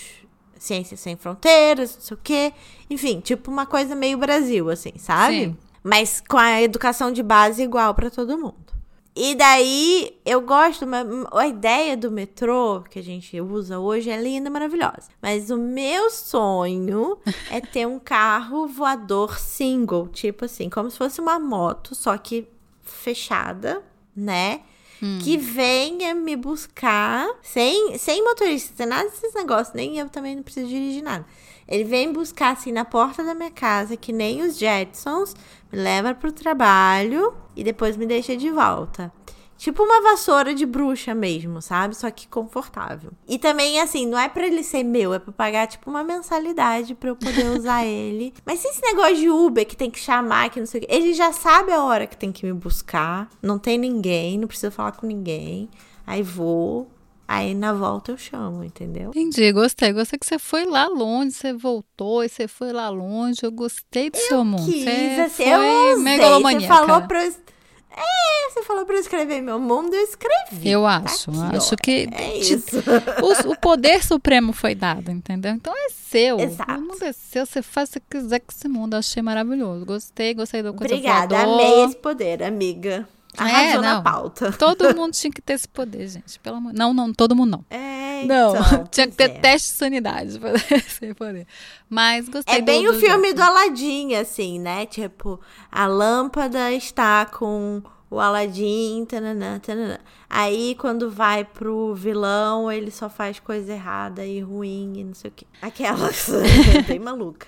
Ciências 0.57 0.99
Sem 0.99 1.15
Fronteiras, 1.15 1.95
não 1.95 2.01
sei 2.01 2.15
o 2.17 2.19
quê, 2.23 2.53
enfim, 2.89 3.19
tipo 3.19 3.51
uma 3.51 3.65
coisa 3.65 3.95
meio 3.95 4.17
Brasil, 4.17 4.69
assim, 4.69 4.93
sabe? 4.97 5.45
Sim. 5.45 5.57
Mas 5.83 6.21
com 6.27 6.37
a 6.37 6.61
educação 6.61 7.11
de 7.11 7.21
base 7.21 7.61
igual 7.61 7.93
para 7.93 8.09
todo 8.09 8.37
mundo. 8.37 8.64
E 9.15 9.33
daí, 9.33 10.17
eu 10.25 10.41
gosto, 10.41 10.85
a 11.31 11.47
ideia 11.47 11.95
do 11.95 12.11
metrô 12.11 12.83
que 12.89 12.99
a 12.99 13.01
gente 13.01 13.39
usa 13.39 13.79
hoje 13.79 14.09
é 14.09 14.21
linda, 14.21 14.49
maravilhosa. 14.49 15.07
Mas 15.21 15.49
o 15.49 15.57
meu 15.57 16.09
sonho 16.09 17.17
é 17.49 17.61
ter 17.61 17.87
um 17.87 17.97
carro 17.97 18.67
voador 18.67 19.39
single, 19.39 20.09
tipo 20.09 20.43
assim, 20.43 20.69
como 20.69 20.91
se 20.91 20.97
fosse 20.97 21.21
uma 21.21 21.39
moto, 21.39 21.95
só 21.95 22.17
que 22.17 22.45
fechada, 22.83 23.81
né? 24.13 24.61
Que 25.19 25.37
venha 25.37 26.13
me 26.15 26.35
buscar 26.35 27.27
sem, 27.41 27.97
sem 27.97 28.23
motorista, 28.23 28.73
sem 28.75 28.85
nada 28.85 29.09
desses 29.09 29.33
negócios, 29.33 29.75
nem 29.75 29.97
eu 29.97 30.09
também 30.09 30.35
não 30.35 30.43
preciso 30.43 30.67
dirigir 30.67 31.03
nada. 31.03 31.25
Ele 31.67 31.83
vem 31.83 32.11
buscar 32.13 32.53
assim 32.53 32.71
na 32.71 32.85
porta 32.85 33.23
da 33.23 33.33
minha 33.33 33.51
casa, 33.51 33.97
que 33.97 34.13
nem 34.13 34.41
os 34.41 34.57
Jetsons, 34.57 35.35
me 35.75 35.81
leva 35.81 36.15
pro 36.15 36.31
trabalho 36.31 37.33
e 37.55 37.63
depois 37.63 37.97
me 37.97 38.05
deixa 38.05 38.35
de 38.35 38.49
volta. 38.49 39.11
Tipo 39.57 39.83
uma 39.83 40.01
vassoura 40.01 40.53
de 40.53 40.65
bruxa 40.65 41.15
mesmo, 41.15 41.61
sabe? 41.61 41.95
Só 41.95 42.11
que 42.11 42.27
confortável. 42.27 43.11
E 43.27 43.39
também, 43.39 43.79
assim, 43.79 44.05
não 44.05 44.17
é 44.19 44.27
pra 44.27 44.45
ele 44.45 44.63
ser 44.63 44.83
meu, 44.83 45.13
é 45.13 45.19
pra 45.19 45.31
pagar, 45.31 45.67
tipo, 45.67 45.89
uma 45.89 46.03
mensalidade 46.03 46.93
pra 46.93 47.09
eu 47.09 47.15
poder 47.15 47.45
usar 47.57 47.85
ele. 47.85 48.33
Mas 48.45 48.59
se 48.59 48.67
esse 48.67 48.81
negócio 48.81 49.15
de 49.15 49.29
Uber 49.29 49.65
que 49.65 49.77
tem 49.77 49.89
que 49.89 49.99
chamar, 49.99 50.49
que 50.49 50.59
não 50.59 50.67
sei 50.67 50.81
o 50.81 50.85
quê, 50.85 50.93
ele 50.93 51.13
já 51.13 51.31
sabe 51.31 51.71
a 51.71 51.83
hora 51.83 52.05
que 52.05 52.17
tem 52.17 52.33
que 52.33 52.45
me 52.45 52.53
buscar. 52.53 53.29
Não 53.41 53.57
tem 53.57 53.77
ninguém, 53.77 54.37
não 54.37 54.47
preciso 54.47 54.71
falar 54.71 54.91
com 54.91 55.07
ninguém. 55.07 55.69
Aí 56.05 56.21
vou, 56.21 56.89
aí 57.27 57.53
na 57.53 57.73
volta 57.73 58.11
eu 58.11 58.17
chamo, 58.17 58.63
entendeu? 58.63 59.09
Entendi, 59.09 59.51
gostei. 59.51 59.91
Gostei 59.93 60.17
que 60.19 60.25
você 60.25 60.37
foi 60.39 60.65
lá 60.65 60.87
longe, 60.87 61.31
você 61.31 61.53
voltou 61.53 62.23
e 62.23 62.29
você 62.29 62.47
foi 62.47 62.71
lá 62.71 62.89
longe. 62.89 63.39
Eu 63.43 63.51
gostei 63.51 64.09
do 64.09 64.17
seu 64.17 64.43
mundo. 64.45 64.65
Quis, 64.65 64.83
Você 64.83 65.21
assim, 65.21 65.43
foi 65.43 65.53
eu 65.53 65.97
usei. 65.97 66.17
Você 66.59 66.67
falou 66.67 67.01
pra 67.03 67.25
eu... 67.25 67.33
É, 67.97 68.49
você 68.51 68.61
falou 68.63 68.85
pra 68.85 68.95
eu 68.95 68.99
escrever 68.99 69.39
meu 69.41 69.57
mundo, 69.57 69.93
eu 69.93 70.03
escrevi. 70.03 70.69
Eu 70.69 70.81
Tá 70.81 70.97
acho. 71.05 71.31
aqui, 71.31 71.55
acho 71.55 71.73
ó. 71.75 71.77
que 71.81 72.09
É 72.11 72.39
te- 72.41 72.53
isso. 72.55 72.83
o, 73.47 73.51
o 73.53 73.57
poder 73.57 74.03
supremo 74.03 74.51
foi 74.51 74.75
dado, 74.75 75.09
entendeu? 75.11 75.53
Então 75.53 75.73
é 75.73 75.87
seu. 75.89 76.37
Exato. 76.37 76.73
O 76.73 76.81
mundo 76.81 77.01
é 77.03 77.13
seu, 77.13 77.45
você 77.45 77.61
faz 77.61 77.91
o 77.91 77.93
que 77.93 78.01
quiser 78.19 78.39
com 78.41 78.51
esse 78.51 78.67
mundo. 78.67 78.95
Achei 78.95 79.23
maravilhoso. 79.23 79.85
Gostei, 79.85 80.33
gostei 80.33 80.61
do 80.61 80.73
coisa 80.73 80.93
Obrigada, 80.93 81.37
voador. 81.37 81.53
amei 81.53 81.85
esse 81.85 81.95
poder, 81.95 82.43
amiga. 82.43 83.07
Arrasou 83.37 83.81
na 83.81 83.95
não. 83.95 84.03
pauta. 84.03 84.51
Todo 84.57 84.95
mundo 84.95 85.13
tinha 85.13 85.31
que 85.31 85.41
ter 85.41 85.53
esse 85.53 85.67
poder, 85.67 86.07
gente. 86.07 86.39
Pelo 86.39 86.57
amor... 86.57 86.73
Não, 86.73 86.93
não, 86.93 87.13
todo 87.13 87.35
mundo 87.35 87.51
não. 87.51 87.65
É, 87.69 88.25
Não, 88.25 88.55
então, 88.55 88.87
tinha 88.91 89.07
que 89.07 89.15
ter 89.15 89.23
é. 89.31 89.39
teste 89.39 89.71
de 89.71 89.77
sanidade 89.77 90.39
pra 90.39 90.53
ter 90.59 90.75
esse 90.75 91.13
poder. 91.13 91.47
Mas 91.89 92.29
gostei 92.29 92.55
É 92.55 92.61
bem 92.61 92.85
do, 92.85 92.91
o 92.91 92.99
filme 92.99 93.33
do... 93.33 93.37
do 93.37 93.43
Aladdin, 93.43 94.15
assim, 94.15 94.59
né? 94.59 94.85
Tipo, 94.85 95.39
a 95.71 95.85
lâmpada 95.85 96.71
está 96.71 97.25
com 97.25 97.81
o 98.15 98.19
Aladdin, 98.19 99.05
tananã, 99.07 99.59
tananã. 99.59 99.97
Aí, 100.29 100.75
quando 100.79 101.09
vai 101.09 101.45
pro 101.45 101.93
vilão, 101.93 102.71
ele 102.71 102.89
só 102.91 103.09
faz 103.09 103.39
coisa 103.39 103.71
errada 103.73 104.25
e 104.25 104.39
ruim 104.41 104.93
e 104.97 105.03
não 105.03 105.13
sei 105.13 105.29
o 105.29 105.33
quê. 105.35 105.45
Aquelas, 105.61 106.29
bem 106.87 106.99
maluca. 106.99 107.47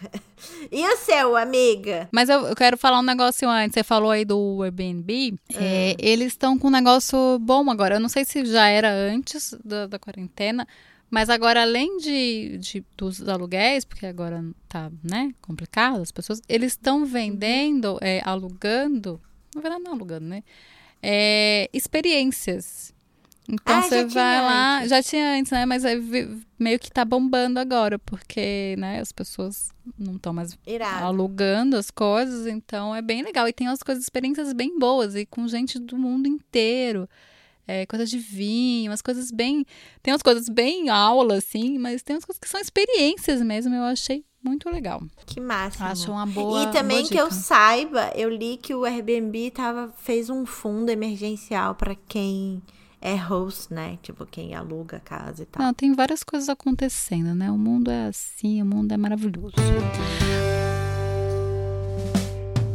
E 0.71 0.85
o 0.87 0.97
seu, 0.97 1.35
amiga? 1.35 2.07
Mas 2.11 2.29
eu, 2.29 2.41
eu 2.47 2.55
quero 2.55 2.77
falar 2.77 2.99
um 2.99 3.03
negócio 3.03 3.49
antes. 3.49 3.73
Você 3.73 3.83
falou 3.83 4.11
aí 4.11 4.23
do 4.23 4.61
Airbnb. 4.63 5.35
É, 5.55 5.91
Ah. 5.91 5.95
eles 5.99 6.27
estão 6.33 6.57
com 6.57 6.67
um 6.67 6.71
negócio 6.71 7.17
bom 7.39 7.69
agora. 7.69 7.95
Eu 7.95 7.99
não 7.99 8.09
sei 8.09 8.23
se 8.25 8.45
já 8.45 8.67
era 8.67 8.91
antes 8.91 9.55
da, 9.63 9.87
da 9.87 9.97
quarentena, 9.99 10.67
Mas 11.09 11.29
agora, 11.29 11.61
além 11.61 11.97
de, 11.99 12.57
de 12.59 12.85
dos 12.97 13.25
aluguéis, 13.27 13.85
porque 13.85 14.05
agora 14.05 14.43
tá, 14.67 14.91
né, 15.01 15.31
complicado, 15.41 16.01
as 16.01 16.11
pessoas, 16.11 16.41
eles 16.49 16.73
estão 16.73 17.05
vendendo, 17.05 17.97
é, 18.01 18.21
alugando, 18.25 19.19
na 19.57 19.61
verdade 19.61 19.83
não 19.83 19.93
alugando, 19.93 20.25
né? 20.27 20.43
É, 21.01 21.69
experiências. 21.73 22.93
Então 23.49 23.77
Ah, 23.77 23.81
você 23.81 24.03
vai 24.03 24.41
lá, 24.41 24.77
antes. 24.79 24.89
já 24.89 25.01
tinha 25.01 25.37
antes, 25.39 25.51
né? 25.53 25.65
Mas 25.65 25.85
aí 25.85 25.97
meio 26.59 26.77
que 26.77 26.91
tá 26.91 27.05
bombando 27.05 27.59
agora, 27.59 27.97
porque, 27.97 28.75
né, 28.77 28.99
as 28.99 29.13
pessoas 29.13 29.69
não 29.97 30.17
estão 30.17 30.33
mais 30.33 30.57
Irado. 30.67 31.05
alugando 31.05 31.77
as 31.77 31.89
coisas, 31.89 32.45
então 32.45 32.93
é 32.93 33.01
bem 33.01 33.23
legal. 33.23 33.47
E 33.47 33.53
tem 33.53 33.67
umas 33.69 33.81
coisas, 33.81 34.03
experiências 34.03 34.51
bem 34.51 34.77
boas, 34.77 35.15
e 35.15 35.25
com 35.25 35.47
gente 35.47 35.79
do 35.79 35.97
mundo 35.97 36.27
inteiro. 36.27 37.07
É, 37.65 37.85
coisas 37.85 38.09
de 38.09 38.17
vinho, 38.17 38.91
umas 38.91 39.01
coisas 39.01 39.31
bem. 39.31 39.65
Tem 40.01 40.13
umas 40.13 40.21
coisas 40.21 40.49
bem 40.49 40.89
aula, 40.89 41.35
assim, 41.37 41.77
mas 41.77 42.01
tem 42.03 42.15
umas 42.15 42.25
coisas 42.25 42.39
que 42.39 42.49
são 42.49 42.59
experiências 42.59 43.41
mesmo. 43.41 43.73
Eu 43.73 43.83
achei 43.83 44.25
muito 44.47 44.69
legal. 44.69 45.01
Que 45.25 45.39
máximo. 45.39 45.85
Acho 45.85 46.11
uma 46.11 46.25
boa. 46.25 46.63
e 46.63 46.71
também 46.71 46.99
boa 46.99 47.09
que 47.09 47.17
eu 47.17 47.31
saiba, 47.31 48.11
eu 48.15 48.29
li 48.29 48.57
que 48.57 48.73
o 48.73 48.85
Airbnb 48.85 49.51
tava, 49.51 49.89
fez 49.97 50.29
um 50.29 50.45
fundo 50.45 50.89
emergencial 50.89 51.75
pra 51.75 51.95
quem 52.07 52.61
é 53.01 53.15
host, 53.15 53.73
né? 53.73 53.97
Tipo, 54.01 54.25
quem 54.25 54.55
aluga 54.55 54.97
a 54.97 54.99
casa 54.99 55.43
e 55.43 55.45
tal. 55.45 55.65
Não, 55.65 55.73
tem 55.73 55.93
várias 55.93 56.23
coisas 56.23 56.49
acontecendo, 56.49 57.35
né? 57.35 57.51
O 57.51 57.57
mundo 57.57 57.91
é 57.91 58.07
assim, 58.07 58.61
o 58.61 58.65
mundo 58.65 58.91
é 58.91 58.97
maravilhoso. 58.97 59.55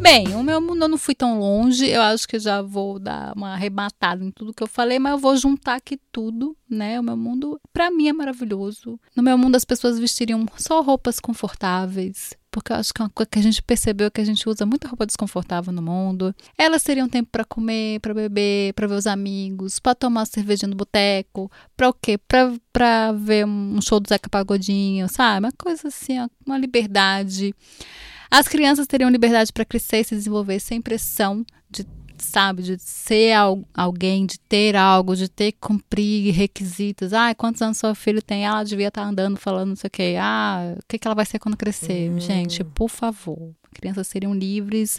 Bem, 0.03 0.35
o 0.35 0.43
meu 0.43 0.61
mundo 0.61 0.83
eu 0.83 0.89
não 0.89 0.99
fui 0.99 1.15
tão 1.15 1.39
longe. 1.39 1.87
Eu 1.87 2.03
acho 2.03 2.27
que 2.27 2.37
já 2.37 2.61
vou 2.61 2.99
dar 2.99 3.33
uma 3.37 3.53
arrebatada 3.53 4.25
em 4.25 4.33
tudo 4.33 4.53
que 4.53 4.61
eu 4.61 4.67
falei, 4.67 4.99
mas 4.99 5.13
eu 5.13 5.19
vou 5.19 5.37
juntar 5.37 5.77
aqui 5.77 5.97
tudo, 6.11 6.57
né? 6.69 6.99
O 6.99 7.05
meu 7.05 7.17
mundo, 7.17 7.61
pra 7.73 7.89
mim, 7.89 8.09
é 8.09 8.13
maravilhoso. 8.13 8.99
No 9.15 9.23
meu 9.23 9.39
mundo, 9.39 9.55
as 9.55 9.65
pessoas 9.65 10.01
vestiriam 10.01 10.45
só 10.57 10.83
roupas 10.83 11.21
confortáveis. 11.21 12.35
Porque 12.51 12.73
eu 12.73 12.77
acho 12.77 12.93
que 12.93 13.01
é 13.01 13.05
uma 13.05 13.11
coisa 13.11 13.31
que 13.31 13.39
a 13.39 13.43
gente 13.43 13.63
percebeu 13.63 14.11
que 14.11 14.21
a 14.21 14.25
gente 14.25 14.47
usa 14.49 14.67
muita 14.67 14.89
roupa 14.89 15.07
desconfortável 15.07 15.73
no 15.73 15.81
mundo. 15.81 16.35
Elas 16.59 16.83
teriam 16.83 17.09
tempo 17.09 17.31
pra 17.31 17.45
comer, 17.45 18.01
pra 18.01 18.13
beber, 18.13 18.75
pra 18.75 18.89
ver 18.89 18.97
os 18.97 19.07
amigos, 19.07 19.79
pra 19.79 19.95
tomar 19.95 20.23
uma 20.23 20.27
cervejinha 20.27 20.69
no 20.69 20.75
boteco, 20.77 21.51
pra 21.77 21.89
o 21.89 21.95
quê? 21.95 22.19
Pra, 22.19 22.53
pra 22.73 23.13
ver 23.13 23.47
um 23.47 23.81
show 23.81 24.01
do 24.01 24.09
Zeca 24.09 24.29
Pagodinho, 24.29 25.09
sabe? 25.09 25.47
Uma 25.47 25.53
coisa 25.53 25.87
assim, 25.89 26.19
uma 26.45 26.59
liberdade. 26.59 27.55
As 28.35 28.49
crianças 28.49 28.87
teriam 28.87 29.11
liberdade 29.11 29.53
para 29.53 29.63
crescer 29.65 29.99
e 29.99 30.05
se 30.05 30.15
desenvolver 30.15 30.59
sem 30.59 30.81
pressão 30.81 31.45
de, 31.71 31.85
sabe, 32.17 32.63
de 32.63 32.79
ser 32.79 33.33
al- 33.33 33.63
alguém, 33.75 34.25
de 34.25 34.39
ter 34.41 34.75
algo, 34.75 35.15
de 35.15 35.29
ter 35.29 35.53
que 35.53 35.59
cumprir 35.61 36.33
requisitos. 36.33 37.13
Ah, 37.13 37.35
quantos 37.35 37.61
anos 37.61 37.77
seu 37.77 37.95
filho 37.95 38.23
tem? 38.23 38.47
Ah, 38.47 38.53
ela 38.53 38.65
devia 38.65 38.89
estar 38.89 39.03
andando, 39.05 39.37
falando 39.37 39.69
não 39.69 39.77
sei 39.77 39.89
o 39.89 39.91
quê. 39.91 40.17
Ah, 40.19 40.75
o 40.79 40.83
que, 40.89 40.99
que 40.99 41.07
ela 41.07 41.15
vai 41.15 41.27
ser 41.27 41.39
quando 41.39 41.59
crescer? 41.59 42.11
Gente, 42.21 42.65
por 42.65 42.89
favor. 42.89 43.53
Crianças 43.75 44.07
seriam 44.07 44.33
livres 44.33 44.99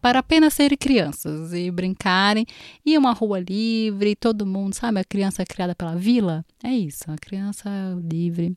para 0.00 0.20
apenas 0.20 0.54
serem 0.54 0.78
crianças 0.78 1.52
e 1.52 1.70
brincarem. 1.70 2.46
E 2.86 2.96
uma 2.96 3.12
rua 3.12 3.40
livre, 3.40 4.16
todo 4.16 4.46
mundo, 4.46 4.72
sabe? 4.74 4.98
A 5.00 5.04
criança 5.04 5.44
criada 5.44 5.74
pela 5.74 5.94
vila. 5.96 6.42
É 6.64 6.72
isso, 6.72 7.04
a 7.10 7.16
criança 7.18 7.68
livre. 8.10 8.54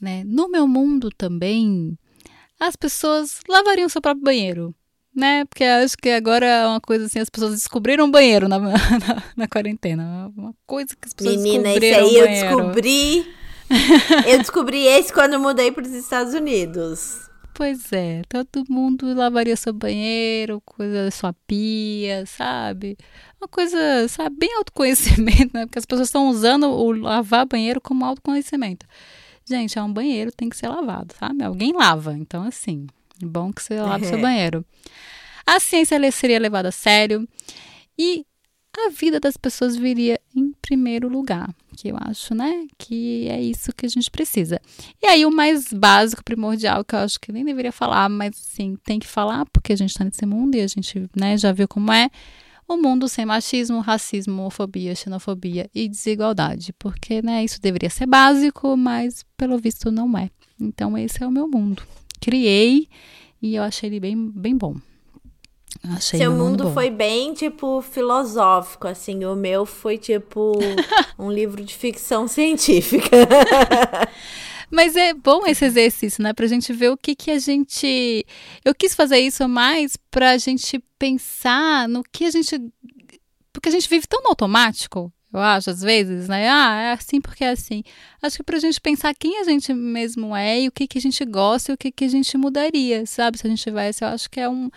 Né? 0.00 0.24
No 0.24 0.48
meu 0.48 0.66
mundo 0.66 1.10
também, 1.10 1.96
as 2.66 2.76
pessoas 2.76 3.40
lavariam 3.48 3.88
seu 3.88 4.00
próprio 4.00 4.24
banheiro. 4.24 4.74
Né? 5.14 5.44
Porque 5.44 5.62
acho 5.62 5.96
que 5.96 6.10
agora 6.10 6.44
é 6.44 6.66
uma 6.66 6.80
coisa 6.80 7.06
assim, 7.06 7.20
as 7.20 7.30
pessoas 7.30 7.52
descobriram 7.52 8.06
o 8.06 8.10
banheiro 8.10 8.48
na, 8.48 8.58
na, 8.58 9.22
na 9.36 9.48
quarentena. 9.48 10.32
Uma 10.36 10.54
coisa 10.66 10.88
que 10.88 11.06
as 11.06 11.12
pessoas 11.12 11.36
Menina, 11.36 11.64
descobriram 11.64 11.98
aí 11.98 12.04
o 12.04 12.18
eu 12.18 12.24
banheiro. 12.24 12.56
descobri. 12.56 13.34
eu 14.26 14.38
descobri 14.38 14.86
esse 14.86 15.12
quando 15.12 15.34
eu 15.34 15.40
mudei 15.40 15.70
para 15.70 15.84
os 15.84 15.92
Estados 15.92 16.34
Unidos. 16.34 17.24
Pois 17.54 17.92
é, 17.92 18.22
todo 18.28 18.64
mundo 18.68 19.14
lavaria 19.14 19.54
seu 19.54 19.72
banheiro, 19.72 20.60
coisa 20.66 21.04
da 21.04 21.10
sua 21.12 21.32
pia, 21.46 22.26
sabe? 22.26 22.96
Uma 23.40 23.46
coisa, 23.46 24.08
sabe, 24.08 24.36
bem 24.36 24.56
autoconhecimento, 24.56 25.50
né? 25.54 25.64
Porque 25.64 25.78
as 25.78 25.86
pessoas 25.86 26.08
estão 26.08 26.28
usando 26.30 26.66
o 26.66 26.90
lavar 26.90 27.46
banheiro 27.46 27.80
como 27.80 28.04
autoconhecimento. 28.04 28.84
Gente, 29.46 29.78
é 29.78 29.82
um 29.82 29.92
banheiro, 29.92 30.32
tem 30.32 30.48
que 30.48 30.56
ser 30.56 30.68
lavado, 30.68 31.14
sabe? 31.18 31.44
Alguém 31.44 31.72
lava, 31.72 32.14
então 32.16 32.42
assim, 32.44 32.86
é 33.22 33.26
bom 33.26 33.52
que 33.52 33.62
você 33.62 33.80
lave 33.80 34.06
seu 34.06 34.18
É. 34.18 34.20
banheiro. 34.22 34.64
A 35.46 35.60
ciência 35.60 35.98
seria 36.10 36.38
levada 36.38 36.68
a 36.70 36.72
sério 36.72 37.28
e 37.98 38.24
a 38.76 38.88
vida 38.90 39.20
das 39.20 39.36
pessoas 39.36 39.76
viria 39.76 40.18
em 40.34 40.52
primeiro 40.60 41.08
lugar, 41.08 41.54
que 41.76 41.88
eu 41.88 41.96
acho, 42.00 42.34
né, 42.34 42.66
que 42.76 43.28
é 43.28 43.40
isso 43.40 43.72
que 43.72 43.86
a 43.86 43.88
gente 43.88 44.10
precisa. 44.10 44.60
E 45.00 45.06
aí 45.06 45.24
o 45.24 45.30
mais 45.30 45.72
básico, 45.72 46.24
primordial, 46.24 46.84
que 46.84 46.94
eu 46.94 46.98
acho 47.00 47.20
que 47.20 47.30
nem 47.30 47.44
deveria 47.44 47.70
falar, 47.70 48.08
mas 48.08 48.34
sim, 48.36 48.76
tem 48.84 48.98
que 48.98 49.06
falar, 49.06 49.44
porque 49.52 49.72
a 49.72 49.76
gente 49.76 49.90
está 49.90 50.04
nesse 50.04 50.26
mundo 50.26 50.56
e 50.56 50.60
a 50.60 50.66
gente, 50.66 51.08
né, 51.14 51.36
já 51.36 51.52
viu 51.52 51.68
como 51.68 51.92
é, 51.92 52.10
o 52.66 52.76
mundo 52.76 53.08
sem 53.08 53.26
machismo, 53.26 53.80
racismo, 53.80 54.40
homofobia, 54.40 54.94
xenofobia 54.94 55.70
e 55.74 55.88
desigualdade, 55.88 56.72
porque, 56.78 57.20
né, 57.22 57.44
isso 57.44 57.60
deveria 57.60 57.90
ser 57.90 58.06
básico, 58.06 58.76
mas 58.76 59.24
pelo 59.36 59.58
visto 59.58 59.90
não 59.90 60.16
é. 60.16 60.30
Então 60.60 60.96
esse 60.96 61.22
é 61.22 61.26
o 61.26 61.30
meu 61.30 61.48
mundo. 61.48 61.82
Criei 62.20 62.88
e 63.42 63.56
eu 63.56 63.62
achei 63.62 63.90
ele 63.90 64.00
bem, 64.00 64.30
bem 64.30 64.56
bom. 64.56 64.76
Achei 65.82 66.18
Seu 66.18 66.32
mundo 66.32 66.64
bom. 66.64 66.72
foi 66.72 66.88
bem, 66.88 67.34
tipo, 67.34 67.82
filosófico, 67.82 68.86
assim. 68.86 69.24
O 69.24 69.34
meu 69.34 69.66
foi, 69.66 69.98
tipo, 69.98 70.52
um 71.18 71.30
livro 71.30 71.62
de 71.62 71.74
ficção 71.74 72.26
científica. 72.28 73.10
Mas 74.70 74.96
é 74.96 75.12
bom 75.12 75.46
esse 75.46 75.64
exercício, 75.64 76.22
né? 76.22 76.32
Pra 76.32 76.46
gente 76.46 76.72
ver 76.72 76.90
o 76.90 76.96
que 76.96 77.14
que 77.14 77.30
a 77.30 77.38
gente. 77.38 78.24
Eu 78.64 78.74
quis 78.74 78.94
fazer 78.94 79.18
isso 79.18 79.46
mais 79.48 79.96
pra 80.10 80.38
gente 80.38 80.82
pensar 81.04 81.86
no 81.86 82.02
que 82.02 82.24
a 82.24 82.30
gente. 82.30 82.72
Porque 83.52 83.68
a 83.68 83.72
gente 83.72 83.88
vive 83.88 84.06
tão 84.06 84.22
no 84.22 84.30
automático, 84.30 85.12
eu 85.32 85.40
acho, 85.40 85.68
às 85.70 85.82
vezes, 85.82 86.28
né? 86.28 86.48
Ah, 86.48 86.80
é 86.80 86.92
assim 86.92 87.20
porque 87.20 87.44
é 87.44 87.50
assim. 87.50 87.82
Acho 88.22 88.36
que 88.36 88.42
pra 88.42 88.58
gente 88.58 88.80
pensar 88.80 89.14
quem 89.14 89.40
a 89.40 89.44
gente 89.44 89.74
mesmo 89.74 90.34
é 90.34 90.62
e 90.62 90.68
o 90.68 90.72
que 90.72 90.86
que 90.86 90.98
a 90.98 91.00
gente 91.00 91.22
gosta 91.24 91.72
e 91.72 91.74
o 91.74 91.78
que 91.78 91.92
que 91.92 92.04
a 92.04 92.08
gente 92.08 92.38
mudaria, 92.38 93.04
sabe? 93.04 93.38
Se 93.38 93.46
a 93.46 93.50
gente 93.50 93.62
tivesse, 93.62 94.02
eu 94.02 94.08
acho 94.08 94.30
que 94.30 94.40
é 94.40 94.48
um. 94.48 94.70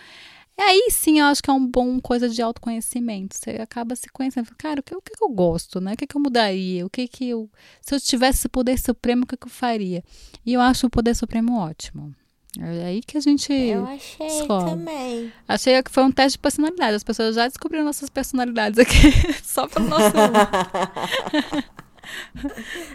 É 0.56 0.62
aí 0.64 0.88
sim, 0.90 1.20
eu 1.20 1.26
acho 1.26 1.42
que 1.42 1.48
é 1.50 1.52
um 1.52 1.64
bom 1.66 2.00
coisa 2.00 2.28
de 2.28 2.42
autoconhecimento. 2.42 3.36
Você 3.36 3.50
acaba 3.52 3.96
se 3.96 4.08
conhecendo. 4.10 4.50
Cara, 4.58 4.80
o 4.80 4.82
que, 4.82 4.94
o 4.94 5.00
que 5.00 5.12
eu 5.22 5.28
gosto, 5.30 5.80
né? 5.80 5.94
O 5.94 5.96
que, 5.96 6.06
que 6.06 6.16
eu 6.16 6.20
mudaria? 6.20 6.84
O 6.84 6.90
que 6.90 7.08
que 7.08 7.28
eu. 7.28 7.50
Se 7.80 7.94
eu 7.94 8.00
tivesse 8.00 8.40
esse 8.40 8.48
poder 8.48 8.78
supremo, 8.78 9.24
o 9.24 9.26
que, 9.26 9.36
que 9.36 9.46
eu 9.46 9.50
faria? 9.50 10.04
E 10.44 10.52
eu 10.52 10.60
acho 10.60 10.86
o 10.88 10.90
poder 10.90 11.14
supremo 11.14 11.58
ótimo. 11.58 12.14
É 12.58 12.86
aí 12.86 13.00
que 13.02 13.18
a 13.18 13.20
gente. 13.20 13.52
Eu 13.52 13.84
achei 13.84 14.46
também. 14.46 15.32
Achei 15.46 15.82
que 15.82 15.90
foi 15.90 16.02
um 16.04 16.10
teste 16.10 16.38
de 16.38 16.42
personalidade. 16.42 16.94
As 16.96 17.04
pessoas 17.04 17.34
já 17.34 17.46
descobriram 17.46 17.84
nossas 17.84 18.08
personalidades 18.08 18.78
aqui, 18.78 18.96
só 19.44 19.66
pelo 19.66 19.86
nosso. 19.88 20.12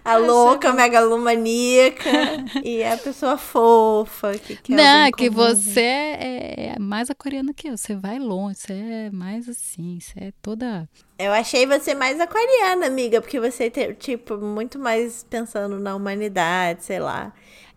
A 0.03 0.17
louca, 0.17 0.73
megalomaníaca 0.73 2.09
e 2.63 2.83
a 2.83 2.97
pessoa 2.97 3.37
fofa. 3.37 4.33
Que 4.39 4.55
quer 4.55 4.73
o 4.73 4.75
Não, 4.75 5.03
bem 5.03 5.11
que 5.11 5.29
comum. 5.29 5.39
você 5.47 5.79
é, 5.81 6.73
é 6.75 6.79
mais 6.79 7.09
aquariana 7.11 7.53
que 7.53 7.69
eu. 7.69 7.77
Você 7.77 7.95
vai 7.95 8.17
longe, 8.17 8.55
você 8.59 8.73
é 8.73 9.11
mais 9.11 9.47
assim, 9.47 9.99
você 10.01 10.19
é 10.19 10.33
toda. 10.41 10.89
Eu 11.19 11.31
achei 11.31 11.65
você 11.67 11.93
mais 11.93 12.19
aquariana, 12.19 12.87
amiga, 12.87 13.21
porque 13.21 13.39
você, 13.39 13.69
te- 13.69 13.93
tipo, 13.93 14.37
muito 14.37 14.79
mais 14.79 15.23
pensando 15.29 15.79
na 15.79 15.95
humanidade, 15.95 16.83
sei 16.83 16.99
lá. 16.99 17.31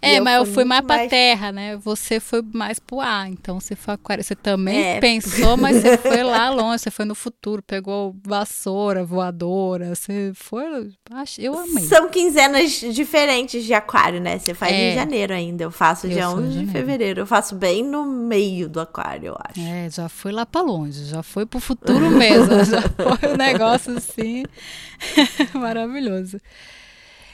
É, 0.07 0.21
mas 0.21 0.37
eu 0.39 0.47
fui 0.47 0.65
mais 0.65 0.81
pra 0.85 1.09
terra, 1.09 1.51
né? 1.53 1.77
Você 1.79 2.21
foi 2.21 2.43
mais 2.53 2.79
pro 2.79 3.01
ar. 3.01 3.29
Então 3.29 3.59
você 3.61 3.75
foi 3.77 3.95
aquário. 3.95 4.23
Você 4.25 4.35
também 4.35 4.83
É. 4.97 5.01
pensou, 5.01 5.57
mas 5.57 5.77
você 5.83 5.97
foi 5.99 6.23
lá 6.23 6.49
longe. 6.51 6.79
Você 6.81 6.91
foi 6.91 7.05
no 7.05 7.15
futuro, 7.15 7.63
pegou 7.63 8.15
vassoura, 8.25 9.05
voadora. 9.05 9.95
Você 9.95 10.33
foi. 10.35 10.65
Eu 11.39 11.59
amei. 11.59 11.85
São 11.85 12.09
quinzenas 12.09 12.73
diferentes 12.73 13.65
de 13.65 13.75
aquário, 13.75 14.21
né? 14.21 14.39
Você 14.39 14.55
faz 14.55 14.73
É. 14.73 14.93
em 14.93 14.95
janeiro 14.95 15.33
ainda. 15.35 15.65
Eu 15.65 15.71
faço 15.71 16.07
Eu 16.07 16.11
dia 16.11 16.29
sou 16.29 16.41
em 16.41 16.43
11 16.45 16.49
de 16.49 16.55
janeiro. 16.55 16.73
fevereiro. 16.73 17.21
Eu 17.21 17.27
faço 17.27 17.55
bem 17.55 17.83
no 17.85 18.05
meio 18.05 18.69
do 18.69 18.81
aquário, 18.81 19.29
eu 19.29 19.37
acho. 19.39 19.61
É, 19.61 19.89
já 19.91 20.09
foi 20.09 20.33
lá 20.33 20.45
pra 20.47 20.61
longe, 20.61 21.05
já 21.07 21.23
foi 21.23 21.45
pro 21.47 21.61
futuro 21.61 22.11
mesmo, 22.11 22.47
já 22.65 22.83
foi 22.83 23.33
um 23.33 23.37
negócio 23.37 23.97
assim 23.97 24.45
maravilhoso. 25.55 26.39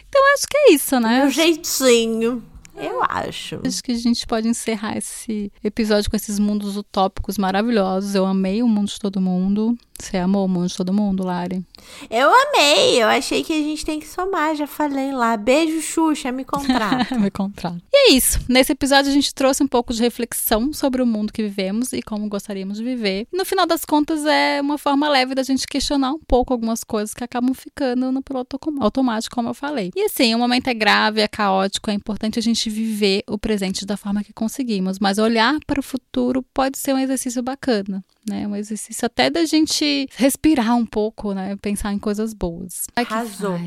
Então 0.08 0.22
acho 0.34 0.46
que 0.48 0.56
é 0.58 0.72
isso, 0.72 1.00
né? 1.00 1.20
Meu 1.20 1.30
jeitinho, 1.30 2.42
eu 2.76 3.02
acho. 3.02 3.60
Acho 3.66 3.82
que 3.82 3.92
a 3.92 3.98
gente 3.98 4.26
pode 4.26 4.48
encerrar 4.48 4.96
esse 4.96 5.52
episódio 5.62 6.10
com 6.10 6.16
esses 6.16 6.38
mundos 6.38 6.76
utópicos 6.76 7.38
maravilhosos. 7.38 8.14
Eu 8.14 8.24
amei 8.24 8.62
o 8.62 8.68
mundo 8.68 8.88
de 8.88 8.98
todo 8.98 9.20
mundo. 9.20 9.76
Você 10.02 10.18
amou 10.18 10.46
o 10.46 10.48
mundo 10.48 10.66
de 10.66 10.76
todo 10.76 10.92
mundo, 10.92 11.22
Lari? 11.22 11.64
Eu 12.10 12.28
amei, 12.28 13.00
eu 13.00 13.06
achei 13.06 13.44
que 13.44 13.52
a 13.52 13.62
gente 13.62 13.84
tem 13.84 14.00
que 14.00 14.08
somar, 14.08 14.56
já 14.56 14.66
falei 14.66 15.12
lá. 15.12 15.36
Beijo, 15.36 15.80
Xuxa, 15.80 16.32
me 16.32 16.44
contrata. 16.44 17.14
me 17.16 17.30
contrata. 17.30 17.80
E 17.92 18.10
é 18.10 18.12
isso. 18.12 18.40
Nesse 18.48 18.72
episódio 18.72 19.12
a 19.12 19.14
gente 19.14 19.32
trouxe 19.32 19.62
um 19.62 19.68
pouco 19.68 19.94
de 19.94 20.02
reflexão 20.02 20.72
sobre 20.72 21.00
o 21.00 21.06
mundo 21.06 21.32
que 21.32 21.40
vivemos 21.40 21.92
e 21.92 22.02
como 22.02 22.28
gostaríamos 22.28 22.78
de 22.78 22.84
viver. 22.84 23.28
No 23.32 23.44
final 23.44 23.64
das 23.64 23.84
contas, 23.84 24.26
é 24.26 24.60
uma 24.60 24.76
forma 24.76 25.08
leve 25.08 25.36
da 25.36 25.44
gente 25.44 25.68
questionar 25.68 26.10
um 26.10 26.20
pouco 26.26 26.52
algumas 26.52 26.82
coisas 26.82 27.14
que 27.14 27.22
acabam 27.22 27.54
ficando 27.54 28.10
no 28.10 28.22
piloto 28.22 28.58
automático, 28.80 29.36
como 29.36 29.50
eu 29.50 29.54
falei. 29.54 29.92
E 29.94 30.02
assim, 30.02 30.34
o 30.34 30.38
momento 30.38 30.66
é 30.66 30.74
grave, 30.74 31.20
é 31.20 31.28
caótico, 31.28 31.92
é 31.92 31.94
importante 31.94 32.40
a 32.40 32.42
gente 32.42 32.68
viver 32.68 33.22
o 33.28 33.38
presente 33.38 33.86
da 33.86 33.96
forma 33.96 34.24
que 34.24 34.32
conseguimos, 34.32 34.98
mas 34.98 35.18
olhar 35.18 35.56
para 35.64 35.78
o 35.78 35.82
futuro 35.82 36.42
pode 36.52 36.76
ser 36.76 36.92
um 36.92 36.98
exercício 36.98 37.40
bacana, 37.40 38.04
né? 38.28 38.46
Um 38.46 38.56
exercício 38.56 39.06
até 39.06 39.30
da 39.30 39.44
gente 39.44 40.08
respirar 40.16 40.76
um 40.76 40.86
pouco, 40.86 41.32
né? 41.32 41.56
Pensar 41.56 41.92
em 41.92 41.98
coisas 41.98 42.32
boas. 42.32 42.86
Arrasou. 42.96 43.58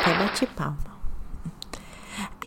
Até 0.00 0.18
bate 0.18 0.46
palma. 0.48 0.94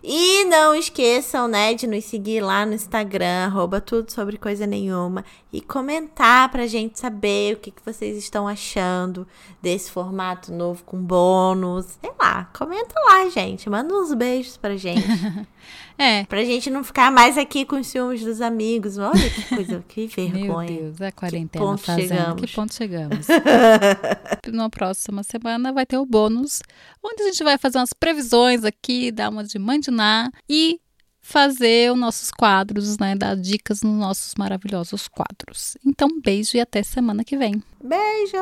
E 0.10 0.46
não 0.46 0.74
esqueçam, 0.74 1.50
né, 1.50 1.74
de 1.74 1.86
nos 1.86 2.06
seguir 2.06 2.40
lá 2.40 2.66
no 2.66 2.74
Instagram, 2.74 3.48
arroba 3.48 3.82
tudo 3.82 4.10
sobre 4.10 4.38
coisa 4.38 4.66
nenhuma, 4.66 5.26
e 5.52 5.60
comentar 5.60 6.50
pra 6.50 6.66
gente 6.66 6.98
saber 6.98 7.56
o 7.56 7.60
que, 7.60 7.72
que 7.72 7.84
vocês 7.84 8.18
estão 8.18 8.48
achando 8.48 9.28
desse 9.62 9.92
formato 9.92 10.54
novo 10.54 10.82
com 10.86 10.98
bônus. 10.98 11.98
Sei 12.00 12.12
lá, 12.18 12.50
comenta 12.58 12.94
lá, 13.06 13.28
gente. 13.30 13.70
Manda 13.70 13.94
uns 13.94 14.14
beijos 14.14 14.56
pra 14.56 14.78
gente. 14.78 15.04
É. 15.98 16.26
Pra 16.26 16.44
gente 16.44 16.70
não 16.70 16.84
ficar 16.84 17.12
mais 17.12 17.38
aqui 17.38 17.66
com 17.66 17.80
os 17.80 17.88
ciúmes 17.88 18.24
dos 18.24 18.42
amigos. 18.42 18.98
Olha 18.98 19.30
que 19.30 19.56
coisa, 19.56 19.84
que 19.90 20.08
vergonha. 20.08 20.72
Meu 20.72 20.82
Deus, 20.84 21.02
a 21.02 21.12
quarentena 21.12 21.50
que 21.52 21.58
ponto 21.58 21.82
fazendo. 21.82 22.08
Chegamos. 22.08 22.42
Que 22.42 22.48
ponto 22.56 22.74
chegamos. 22.74 23.28
Na 24.54 24.70
próxima 24.70 25.24
semana 25.24 25.74
vai 25.74 25.86
ter 25.86 25.98
o 25.98 26.06
bônus, 26.06 26.62
onde 27.04 27.24
a 27.24 27.26
gente 27.28 27.44
vai 27.44 27.58
fazer 27.58 27.80
umas 27.80 27.94
previsões 27.94 28.64
aqui, 28.64 29.12
dar 29.12 29.30
uma 29.30 29.44
de 29.44 29.58
mandinar 29.58 30.32
e 30.48 30.80
fazer 31.28 31.92
os 31.92 32.00
nossos 32.00 32.32
quadros, 32.32 32.98
né? 32.98 33.14
Dar 33.14 33.36
dicas 33.36 33.82
nos 33.82 34.00
nossos 34.00 34.34
maravilhosos 34.38 35.10
quadros. 35.10 35.78
Então, 35.86 36.08
beijo 36.22 36.56
e 36.56 36.62
até 36.62 36.82
semana 36.82 37.24
que 37.24 37.36
vem. 37.36 37.62
Beijo! 37.84 38.38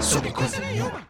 Sobre 0.00 0.30
coisa 0.30 0.58
nenhuma. 0.60 1.05